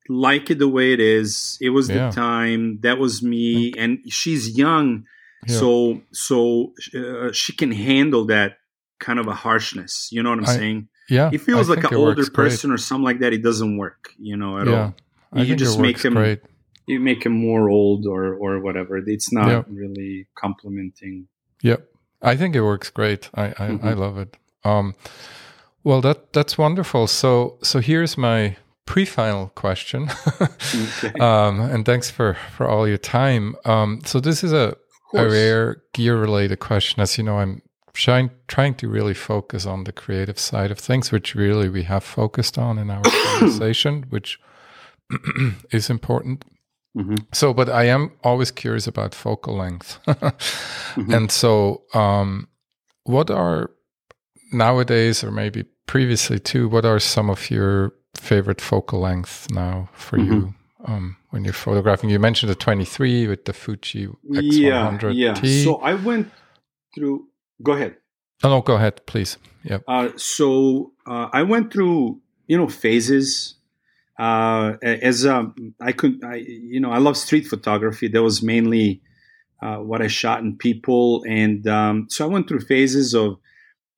[0.09, 1.57] like it the way it is.
[1.61, 2.09] It was Yeah.
[2.09, 2.79] the time.
[2.81, 5.05] That was me, and she's young,
[5.47, 5.55] Yeah.
[5.59, 8.57] so so uh, she can handle that
[8.99, 10.09] kind of a harshness.
[10.11, 10.87] You know what I'm I- saying?
[11.09, 12.49] yeah, It feels I like an older works great.
[12.51, 13.31] person or something like that.
[13.33, 14.11] It doesn't work.
[14.19, 14.95] You know at yeah, all.
[15.33, 16.39] I You just make him- great.
[16.87, 18.97] you make them more old or or whatever.
[18.97, 19.65] It's not yep.
[19.69, 21.27] really complementing.
[21.61, 21.81] Yep,
[22.21, 23.29] I think it works great.
[23.33, 23.87] I I, mm-hmm.
[23.87, 24.37] I love it.
[24.63, 24.95] Um,
[25.83, 27.07] well, that that's wonderful.
[27.07, 28.55] So so here's my
[28.87, 30.09] pre-final question,
[30.41, 31.19] okay.
[31.19, 33.55] um, and thanks for for all your time.
[33.65, 34.75] Um, so this is a
[35.13, 37.01] a rare gear related question.
[37.01, 37.61] As you know, I'm
[37.93, 42.03] trying trying to really focus on the creative side of things, which really we have
[42.03, 43.01] focused on in our
[43.39, 44.39] conversation, which
[45.71, 46.43] is important.
[46.97, 47.15] Mm-hmm.
[47.33, 49.99] So, but I am always curious about focal length.
[50.07, 51.13] mm-hmm.
[51.13, 52.47] And so, um,
[53.03, 53.69] what are
[54.51, 57.93] nowadays, or maybe previously too, what are some of your
[58.27, 60.33] favorite focal length now for mm-hmm.
[60.33, 60.53] you
[60.85, 62.09] um, when you're photographing?
[62.09, 65.15] You mentioned the 23 with the Fuji X100.
[65.15, 65.63] Yeah, yeah.
[65.63, 66.31] So I went
[66.93, 67.27] through.
[67.63, 67.97] Go ahead.
[68.43, 69.37] Oh, no, go ahead, please.
[69.63, 69.79] Yeah.
[69.87, 73.57] Uh, so uh, I went through, you know, phases
[74.19, 78.07] uh, as um, I could, I, you know, I love street photography.
[78.07, 79.01] That was mainly
[79.61, 83.37] uh, what I shot in people, and um, so I went through phases of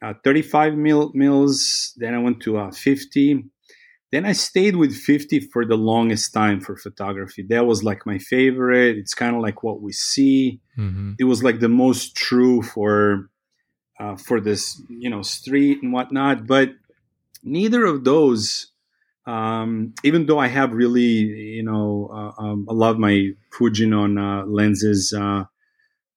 [0.02, 1.94] uh, 35 mil mils.
[1.98, 3.46] Then I went to uh, 50.
[4.12, 7.44] Then I stayed with 50 for the longest time for photography.
[7.50, 8.98] That was like my favorite.
[8.98, 10.60] It's kind of like what we see.
[10.78, 11.14] Mm-hmm.
[11.20, 13.30] It was like the most true for
[14.00, 16.48] uh, for this, you know, street and whatnot.
[16.48, 16.72] But
[17.44, 18.72] neither of those
[19.30, 24.46] um, even though I have really, you know, uh, um, I love my Fujinon uh,
[24.48, 25.44] lenses, uh,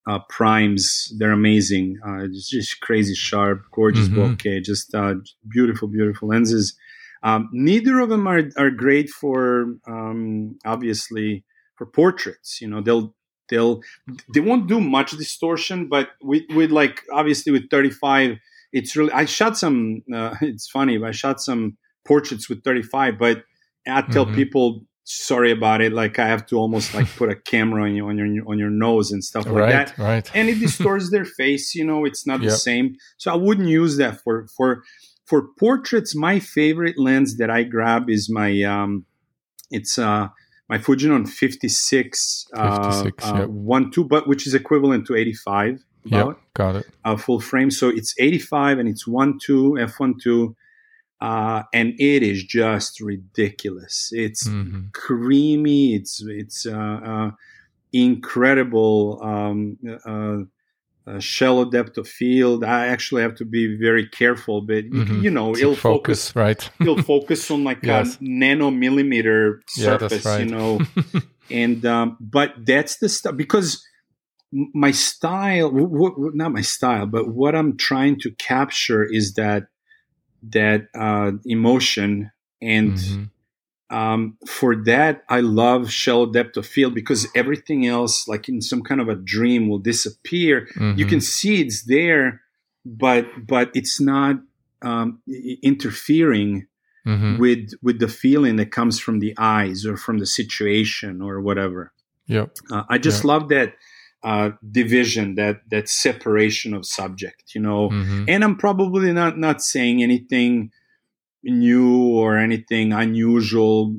[0.07, 1.13] uh, primes.
[1.19, 1.99] They're amazing.
[2.07, 4.33] Uh, it's just crazy sharp, gorgeous mm-hmm.
[4.33, 5.15] bokeh, just uh,
[5.49, 6.75] beautiful, beautiful lenses.
[7.23, 11.45] Um, neither of them are, are great for, um, obviously,
[11.77, 12.61] for portraits.
[12.61, 13.15] You know, they'll
[13.49, 13.81] they'll
[14.33, 18.39] they won't do much distortion, but with with like obviously with 35,
[18.73, 19.13] it's really.
[19.13, 20.03] I shot some.
[20.41, 20.99] it's funny.
[20.99, 23.45] but I shot some portraits with 35 but
[23.87, 24.35] i tell mm-hmm.
[24.35, 28.07] people sorry about it like i have to almost like put a camera on you
[28.09, 31.25] on your on your nose and stuff like right, that right and it distorts their
[31.25, 32.51] face you know it's not yep.
[32.51, 34.83] the same so i wouldn't use that for for
[35.33, 39.07] for portraits my favorite lens that i grab is my um
[39.71, 40.29] it's uh
[40.69, 43.45] my Fujinon 56, 56 uh, yep.
[43.45, 45.85] uh, 1 2, but which is equivalent to 85.
[46.05, 46.87] Yeah, got it.
[47.05, 47.71] Uh, full frame.
[47.71, 50.57] So it's 85 and it's 1 2, F1 2
[51.23, 54.11] uh, and it is just ridiculous.
[54.13, 54.89] It's mm-hmm.
[54.93, 55.95] creamy.
[55.95, 57.31] It's it's uh, uh,
[57.93, 59.21] incredible.
[59.23, 59.79] Um,
[61.07, 62.65] uh, shallow depth of field.
[62.65, 65.23] I actually have to be very careful, but mm-hmm.
[65.23, 66.71] you know, it'll focus, focus right.
[66.81, 68.17] it'll focus on like yes.
[68.17, 70.45] a nanomillimeter surface, yeah, right.
[70.45, 70.81] you know.
[71.51, 73.85] and um, but that's the stuff because
[74.53, 79.65] my style, w- w- not my style, but what I'm trying to capture is that
[80.51, 82.31] that uh, emotion
[82.61, 83.25] and mm-hmm.
[83.93, 88.83] Um, for that i love shallow depth of field because everything else like in some
[88.83, 90.99] kind of a dream will disappear mm-hmm.
[90.99, 92.41] you can see it's there
[92.85, 94.37] but but it's not
[94.83, 95.23] um,
[95.63, 96.67] interfering
[97.07, 97.39] mm-hmm.
[97.39, 101.93] with with the feeling that comes from the eyes or from the situation or whatever
[102.27, 103.25] yeah uh, i just yep.
[103.25, 103.75] love that
[104.25, 107.91] uh, division, that that separation of subject, you know.
[107.91, 108.25] Mm-hmm.
[108.29, 110.71] And I'm probably not not saying anything
[111.45, 113.95] new or anything unusual.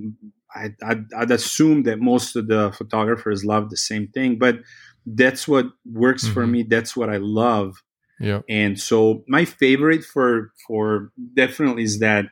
[0.55, 4.59] I, I'd, I'd, assume that most of the photographers love the same thing, but
[5.05, 6.33] that's what works mm-hmm.
[6.33, 6.63] for me.
[6.63, 7.81] That's what I love.
[8.19, 8.41] Yeah.
[8.47, 12.25] And so my favorite for for definitely is that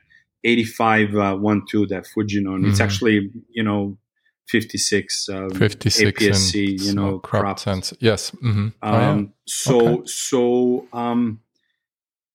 [0.44, 2.44] 85 uh, one two that Fujinon.
[2.44, 2.70] Mm-hmm.
[2.70, 3.98] It's actually you know
[4.48, 7.94] 56, um, 56 APS-C, you know, crop, crop sense.
[8.00, 8.30] Yes.
[8.32, 8.68] Mm-hmm.
[8.82, 9.26] Oh, um, yeah.
[9.46, 10.02] So, okay.
[10.06, 11.40] so um,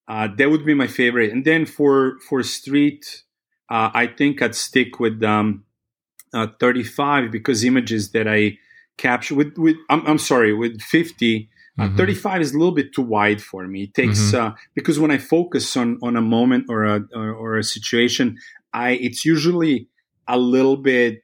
[0.08, 1.32] uh, that would be my favorite.
[1.32, 3.24] And then for for street,
[3.70, 5.66] uh, I think I'd stick with um,
[6.34, 8.58] uh, 35 because images that I
[8.98, 11.50] capture with with I'm, I'm sorry with 50.
[11.80, 11.98] Uh, mm-hmm.
[11.98, 13.84] 35 is a little bit too wide for me.
[13.84, 14.48] It takes mm-hmm.
[14.48, 18.38] uh, because when I focus on on a moment or a or, or a situation,
[18.74, 19.88] I it's usually
[20.28, 21.24] a little bit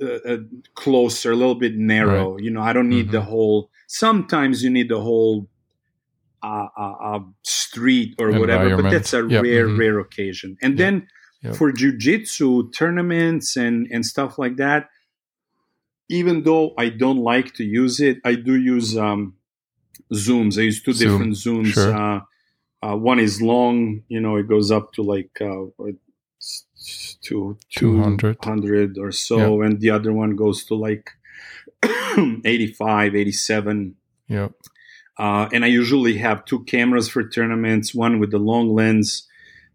[0.00, 0.36] uh, uh,
[0.74, 2.34] closer, a little bit narrow.
[2.34, 2.44] Right.
[2.44, 3.16] You know, I don't need mm-hmm.
[3.16, 3.70] the whole.
[3.86, 5.48] Sometimes you need the whole
[6.44, 9.42] uh, uh, uh street or whatever, but that's a yep.
[9.42, 9.80] rare, mm-hmm.
[9.80, 10.56] rare occasion.
[10.62, 10.78] And yep.
[10.78, 11.08] then
[11.42, 11.56] yep.
[11.56, 14.90] for jujitsu tournaments and and stuff like that,
[16.08, 19.34] even though I don't like to use it, I do use um,
[20.12, 20.58] zooms.
[20.58, 21.10] I use two Zoom.
[21.10, 21.72] different zooms.
[21.72, 21.94] Sure.
[21.94, 22.20] Uh,
[22.96, 25.30] one is long, you know, it goes up to like
[27.24, 31.10] to 200, 200 or so and the other one goes to like
[32.44, 33.96] 85 87
[34.28, 34.48] yeah
[35.18, 39.26] uh, and i usually have two cameras for tournaments one with the long lens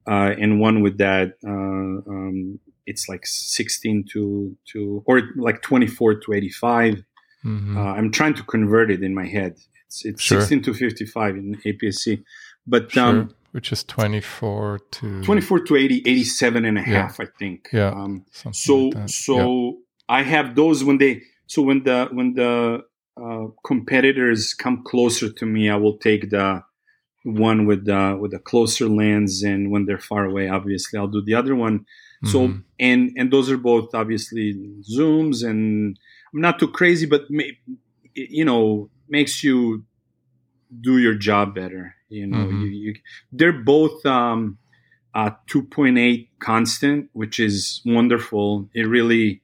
[0.08, 2.60] uh, and one with that uh, um,
[2.90, 7.04] it's like 16 to to or like 24 to 85.
[7.46, 7.78] Mm-hmm.
[7.78, 9.58] Uh, I'm trying to convert it in my head.
[9.86, 10.42] It's it's sure.
[10.42, 12.24] 16 to 55 in APS-C,
[12.68, 13.04] but sure.
[13.04, 17.26] um, which is 24 to 24 to 80 87 and a half yeah.
[17.26, 19.72] i think yeah um, so like so yeah.
[20.08, 22.84] i have those when they so when the when the
[23.22, 26.64] uh, competitors come closer to me i will take the
[27.24, 31.22] one with the with the closer lens and when they're far away obviously i'll do
[31.22, 32.28] the other one mm-hmm.
[32.28, 34.54] so and and those are both obviously
[34.90, 36.00] zooms and
[36.34, 37.24] i'm not too crazy but
[38.14, 39.84] you know makes you
[40.82, 42.62] do your job better you know mm-hmm.
[42.62, 42.96] you, you
[43.32, 44.58] they're both um
[45.14, 49.42] uh 2.8 constant which is wonderful it really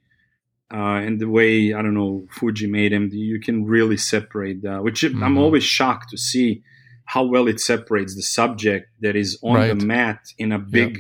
[0.74, 4.84] uh, and the way I don't know Fuji made them, you can really separate that.
[4.84, 5.24] Which mm-hmm.
[5.24, 6.64] I'm always shocked to see
[7.06, 9.68] how well it separates the subject that is on right.
[9.68, 10.98] the mat in a big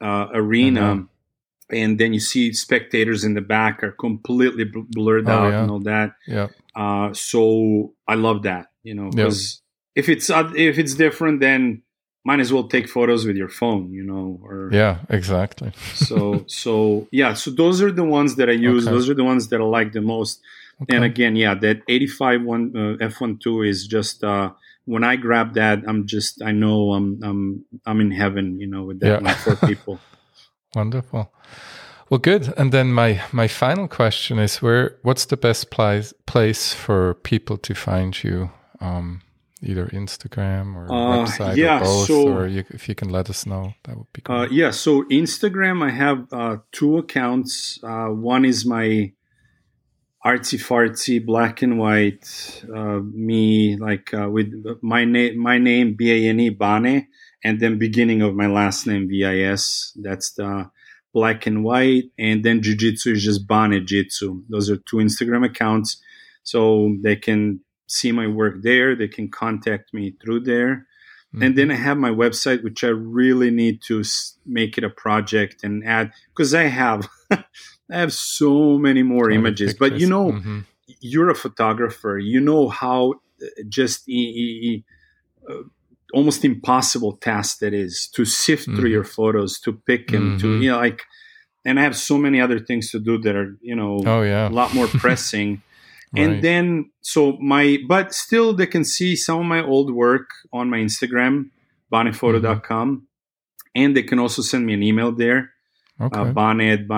[0.00, 0.08] yep.
[0.08, 0.80] uh, arena.
[0.80, 1.04] Mm-hmm.
[1.68, 5.62] And then you see spectators in the back are completely blurred oh, out yeah.
[5.62, 6.12] and all that.
[6.26, 6.48] Yeah.
[6.76, 9.60] Uh, so I love that, you know, because
[9.94, 10.04] yep.
[10.04, 11.82] if it's if it's different, then
[12.26, 14.40] might as well take photos with your phone, you know.
[14.42, 15.70] Or yeah, exactly.
[15.94, 18.84] so so yeah, so those are the ones that I use.
[18.84, 18.94] Okay.
[18.94, 20.42] Those are the ones that I like the most.
[20.82, 20.96] Okay.
[20.96, 24.50] And again, yeah, that 85 one uh, F12 is just uh,
[24.86, 28.82] when I grab that, I'm just I know I'm I'm I'm in heaven, you know,
[28.82, 29.34] with that yeah.
[29.34, 30.00] four people.
[30.74, 31.32] Wonderful.
[32.10, 32.52] Well, good.
[32.56, 37.56] And then my my final question is, where what's the best place place for people
[37.58, 38.50] to find you?
[38.80, 39.22] Um,
[39.62, 43.30] either Instagram or uh, website yeah, or both, so, or you, if you can let
[43.30, 44.36] us know, that would be great.
[44.36, 47.78] Uh, yeah, so Instagram, I have uh, two accounts.
[47.82, 49.12] Uh, one is my
[50.26, 54.50] artsy fartsy black and white uh, me like uh, with
[54.82, 57.06] my name my name b-a-n-e bane
[57.44, 60.68] and then beginning of my last name v-i-s that's the
[61.14, 66.02] black and white and then jiu-jitsu is just bane jitsu those are two instagram accounts
[66.42, 70.86] so they can see my work there they can contact me through there
[71.34, 71.42] mm-hmm.
[71.42, 74.02] and then i have my website which i really need to
[74.44, 77.08] make it a project and add because i have
[77.90, 79.90] I have so many more images, pictures.
[79.90, 80.60] but you know, mm-hmm.
[81.00, 82.18] you're a photographer.
[82.18, 84.84] You know how uh, just e- e-
[85.48, 85.62] uh,
[86.12, 88.76] almost impossible task that is to sift mm-hmm.
[88.76, 90.38] through your photos, to pick and mm-hmm.
[90.38, 91.02] to you know like.
[91.64, 94.48] And I have so many other things to do that are you know oh yeah
[94.48, 95.62] a lot more pressing.
[96.12, 96.22] Right.
[96.22, 100.70] And then so my but still they can see some of my old work on
[100.70, 101.50] my Instagram,
[101.92, 102.96] banephoto.com.
[102.96, 103.04] Mm-hmm.
[103.74, 105.50] And they can also send me an email there
[106.00, 106.18] okay.
[106.18, 106.88] uh, Bane at.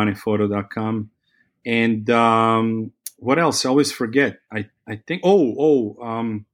[1.67, 3.65] And um, what else?
[3.65, 4.41] I always forget.
[4.53, 6.47] I, I think, oh, oh, um,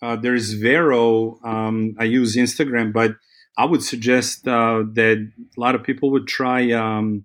[0.00, 1.38] uh, there's Vero.
[1.44, 3.16] Um, I use Instagram, but
[3.56, 7.24] I would suggest uh, that a lot of people would try um,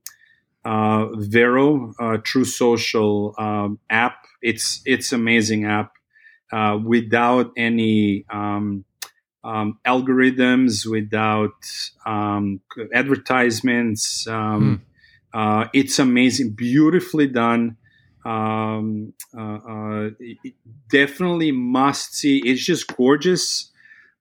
[0.65, 4.25] uh, Vero, uh, True Social um, app.
[4.41, 5.91] It's it's amazing app
[6.51, 8.85] uh, without any um,
[9.43, 11.53] um, algorithms, without
[12.05, 12.61] um,
[12.93, 14.27] advertisements.
[14.27, 14.83] Um,
[15.33, 15.39] hmm.
[15.39, 17.77] uh, it's amazing, beautifully done.
[18.25, 20.09] Um, uh, uh,
[20.91, 22.41] definitely must see.
[22.45, 23.71] It's just gorgeous,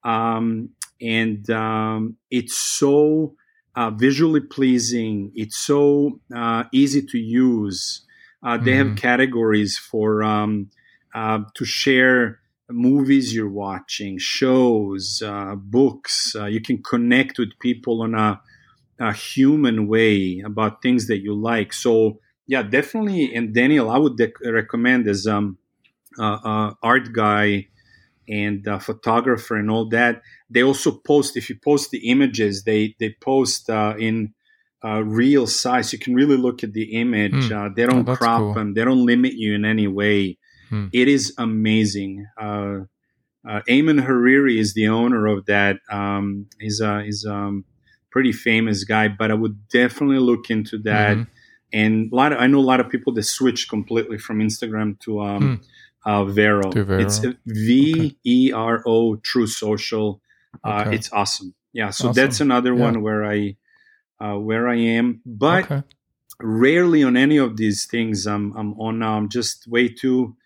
[0.05, 0.71] um,
[1.01, 3.35] and um, it's so
[3.75, 5.33] uh, visually pleasing.
[5.35, 8.03] It's so uh, easy to use.
[8.43, 8.91] Uh, they mm-hmm.
[8.91, 10.23] have categories for
[11.55, 12.41] to share
[12.71, 16.35] movies you're watching, shows, uh, books.
[16.35, 18.41] Uh, you can connect with people on a,
[19.01, 21.73] a, human way about things that you like.
[21.73, 23.35] So, yeah, definitely.
[23.35, 25.59] And Daniel, I would de- recommend as um,
[26.19, 27.69] uh, uh art guy
[28.29, 30.23] and photographer and all that.
[30.51, 31.37] They also post.
[31.37, 34.35] If you post the images, they they post uh, in.
[34.85, 37.33] Uh, real size, you can really look at the image.
[37.33, 37.75] Mm.
[37.75, 38.55] they don't oh, crop cool.
[38.55, 38.75] them.
[38.75, 40.39] They don't limit you in any way.
[40.69, 40.87] Hmm.
[40.93, 42.27] It is amazing.
[42.41, 42.81] Uh,
[43.49, 45.79] uh, Ayman Hariri is the owner of that.
[45.91, 47.65] Um, he's a he's a um,
[48.11, 51.17] pretty famous guy, but I would definitely look into that.
[51.17, 51.31] Mm-hmm.
[51.73, 54.99] And a lot of, I know a lot of people that switch completely from Instagram
[55.01, 55.57] to um,
[56.05, 56.11] hmm.
[56.11, 56.71] uh, Vero.
[56.71, 57.01] To Vero.
[57.01, 60.21] It's V E R O True Social.
[60.65, 60.97] Uh, okay.
[60.97, 61.55] It's awesome.
[61.73, 62.23] Yeah, so awesome.
[62.23, 62.83] that's another yeah.
[62.83, 63.57] one where I
[64.21, 65.83] uh, where I am, but okay.
[66.41, 69.17] rarely on any of these things I'm I'm on now.
[69.17, 70.37] I'm just way too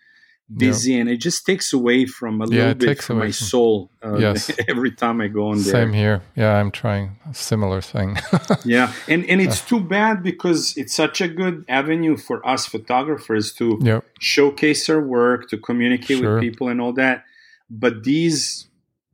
[0.57, 3.91] busy and it just takes away from a yeah, little bit from my from, soul
[4.03, 4.51] uh, yes.
[4.67, 8.17] every time i go on there same here yeah i'm trying a similar thing
[8.65, 13.53] yeah and and it's too bad because it's such a good avenue for us photographers
[13.53, 14.05] to yep.
[14.19, 16.35] showcase our work to communicate sure.
[16.35, 17.23] with people and all that
[17.69, 18.67] but these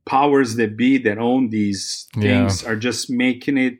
[0.04, 2.68] powers that be that own these things yeah.
[2.68, 3.78] are just making it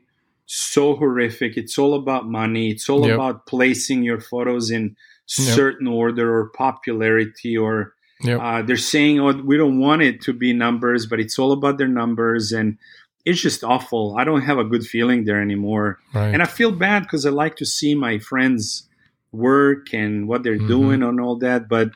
[0.53, 1.55] so horrific.
[1.55, 2.71] It's all about money.
[2.71, 3.15] It's all Yep.
[3.15, 4.95] about placing your photos in
[5.25, 8.39] certain order or popularity or Yep.
[8.41, 11.77] uh, they're saying, "Oh, we don't want it to be numbers," but it's all about
[11.77, 12.77] their numbers, and
[13.25, 14.15] it's just awful.
[14.19, 16.33] I don't have a good feeling there anymore, right.
[16.33, 18.87] and I feel bad because I like to see my friends
[19.31, 20.67] work and what they're Mhm.
[20.67, 21.91] doing and all that, but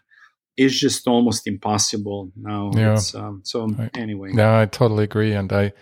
[0.58, 2.72] it's just almost impossible now.
[2.74, 2.94] Yeah.
[2.94, 3.90] It's, um, so Right.
[3.98, 5.74] anyway, Yeah, I totally agree, and I,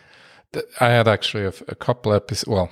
[0.79, 2.47] I had actually a couple episodes.
[2.47, 2.69] Well,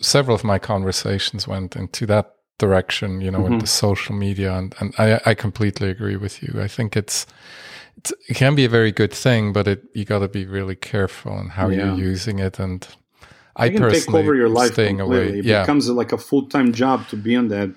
[0.00, 3.20] several of my conversations went into that direction.
[3.20, 3.50] You know, Mhm.
[3.50, 6.60] with the social media, and and I, I completely agree with you.
[6.64, 7.26] I think it's,
[7.96, 10.76] it's it can be a very good thing, but it you got to be really
[10.76, 11.94] careful in how Yeah.
[11.96, 12.58] you're using it.
[12.60, 12.86] And
[13.56, 15.28] I it can take over your life staying completely.
[15.28, 15.38] away.
[15.38, 17.70] It Yeah, becomes like a full time job to be on that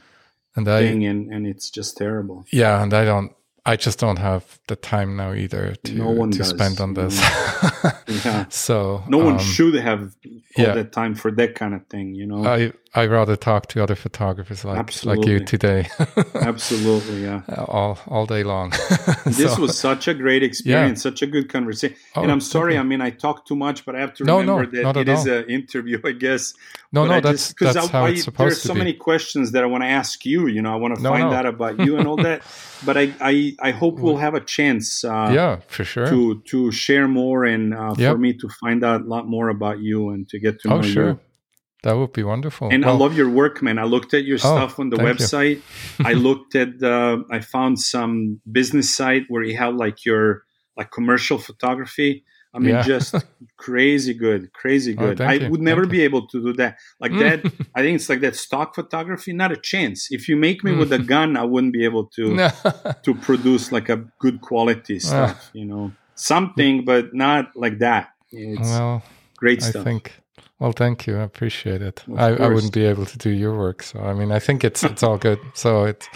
[0.55, 2.45] and I thing, and, and it's just terrible.
[2.51, 3.31] yeah, and I don't.
[3.67, 7.19] I just don't have the time now either to No to does, spend on this.
[8.23, 8.45] Yeah.
[8.49, 10.73] so No one um, should have all yeah.
[10.75, 12.45] that time for that kind of thing, you know.
[12.45, 15.87] I I would rather talk to other photographers like like you today,
[16.35, 17.41] Absolutely, yeah.
[17.67, 18.71] all all day long.
[19.25, 21.97] This So- was such a great experience, such a good conversation.
[22.15, 22.79] Oh, and I'm sorry, you.
[22.79, 24.99] I mean, I talk too much, but I have to No, no, remember not that
[25.01, 25.33] at it is all.
[25.39, 26.53] an interview, I guess.
[26.93, 28.73] no, But no, I that's just- 'cause that's I- how I- it's supposed There's so
[28.73, 28.79] be.
[28.79, 30.47] many questions that I want to ask you.
[30.47, 31.35] You know, I want to No, find no.
[31.35, 32.41] out about you and all that.
[32.85, 36.07] But I, I, I hope we'll have a chance uh, yeah, for sure.
[36.07, 38.11] to to share more and uh, Yep.
[38.13, 40.77] for me to find out a lot more about you and to get to know
[40.77, 41.07] oh, sure.
[41.09, 41.19] you.
[41.85, 42.69] That would be wonderful.
[42.71, 43.77] And Well, I love your work, man.
[43.77, 45.61] I looked at your Oh, stuff on the website.
[46.03, 50.45] I looked at, uh, I found some business site where you have like your
[50.75, 52.23] like commercial photography.
[52.55, 52.81] I mean, Yeah.
[52.81, 53.13] just
[53.57, 55.19] crazy good, crazy Oh, good.
[55.19, 56.79] thank I you, would never thank be able to do that.
[56.99, 57.19] Like mm.
[57.19, 59.31] that, I think it's like that stock photography.
[59.33, 60.07] Not a chance.
[60.09, 61.05] If you make me with a mm.
[61.05, 62.49] gun, I wouldn't be able to
[63.03, 65.09] to produce like a good quality ah.
[65.09, 65.51] stuff.
[65.53, 68.09] You know, something, but not like that.
[68.31, 69.03] It's well,
[69.37, 69.83] great I stuff.
[69.83, 70.24] think.
[70.59, 71.17] Well, thank you.
[71.17, 72.03] I appreciate it.
[72.15, 74.83] I, I wouldn't be able to do your work, so I mean, I think it's
[74.83, 75.39] it's all good.
[75.53, 76.07] So it's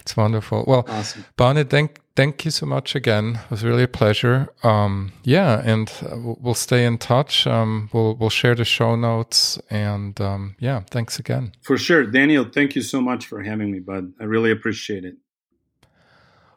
[0.00, 0.64] it's wonderful.
[0.66, 1.24] Well, awesome.
[1.36, 3.40] Thank thank you so much again.
[3.44, 4.48] It was really a pleasure.
[4.62, 7.46] Um, yeah, and uh, we'll we'll stay in touch.
[7.46, 11.52] Um, we'll we'll share the show notes, and um, yeah, thanks again.
[11.62, 12.04] For sure.
[12.04, 14.12] Daniel, thank you so much for having me, bud.
[14.20, 15.16] I really appreciate it.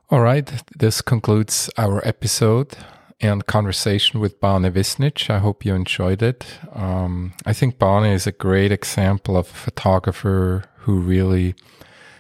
[0.10, 2.76] All right, this concludes our episode
[3.22, 5.30] and conversation with Bane Visnjic.
[5.30, 6.46] I hope you enjoyed it.
[6.74, 11.56] Um, I think Bane is a great example of a photographer who really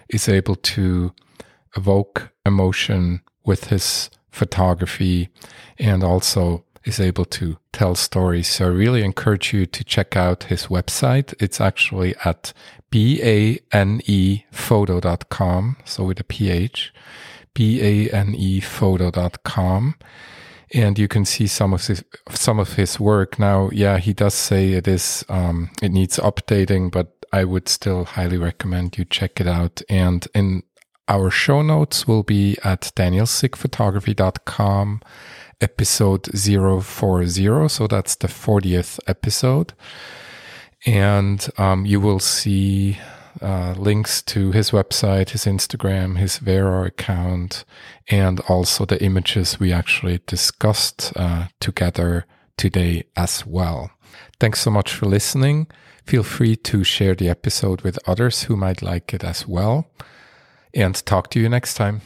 [0.09, 1.13] is able to
[1.75, 5.29] evoke emotion with his photography
[5.77, 8.47] and also is able to tell stories.
[8.47, 11.33] So I really encourage you to check out his website.
[11.39, 12.53] It's actually at
[12.91, 15.77] banephoto.com.
[15.85, 16.93] So with a PH,
[17.55, 19.95] banephoto.com.
[20.73, 23.37] And you can see some of his, some of his work.
[23.37, 28.05] Now, yeah, he does say it is, um, it needs updating, but I would still
[28.05, 29.83] highly recommend you check it out.
[29.87, 30.63] And in
[31.07, 35.01] our show notes will be at danielsiggphotography.com
[35.61, 37.69] episode 040.
[37.69, 39.73] So that's the 40th episode.
[40.85, 42.97] And um, you will see
[43.41, 47.65] uh, links to his website, his Instagram, his Vero account,
[48.09, 52.25] and also the images we actually discussed uh, together
[52.57, 53.91] today as well.
[54.39, 55.67] Thanks so much for listening.
[56.05, 59.87] Feel free to share the episode with others who might like it as well.
[60.73, 62.01] And talk to you next time.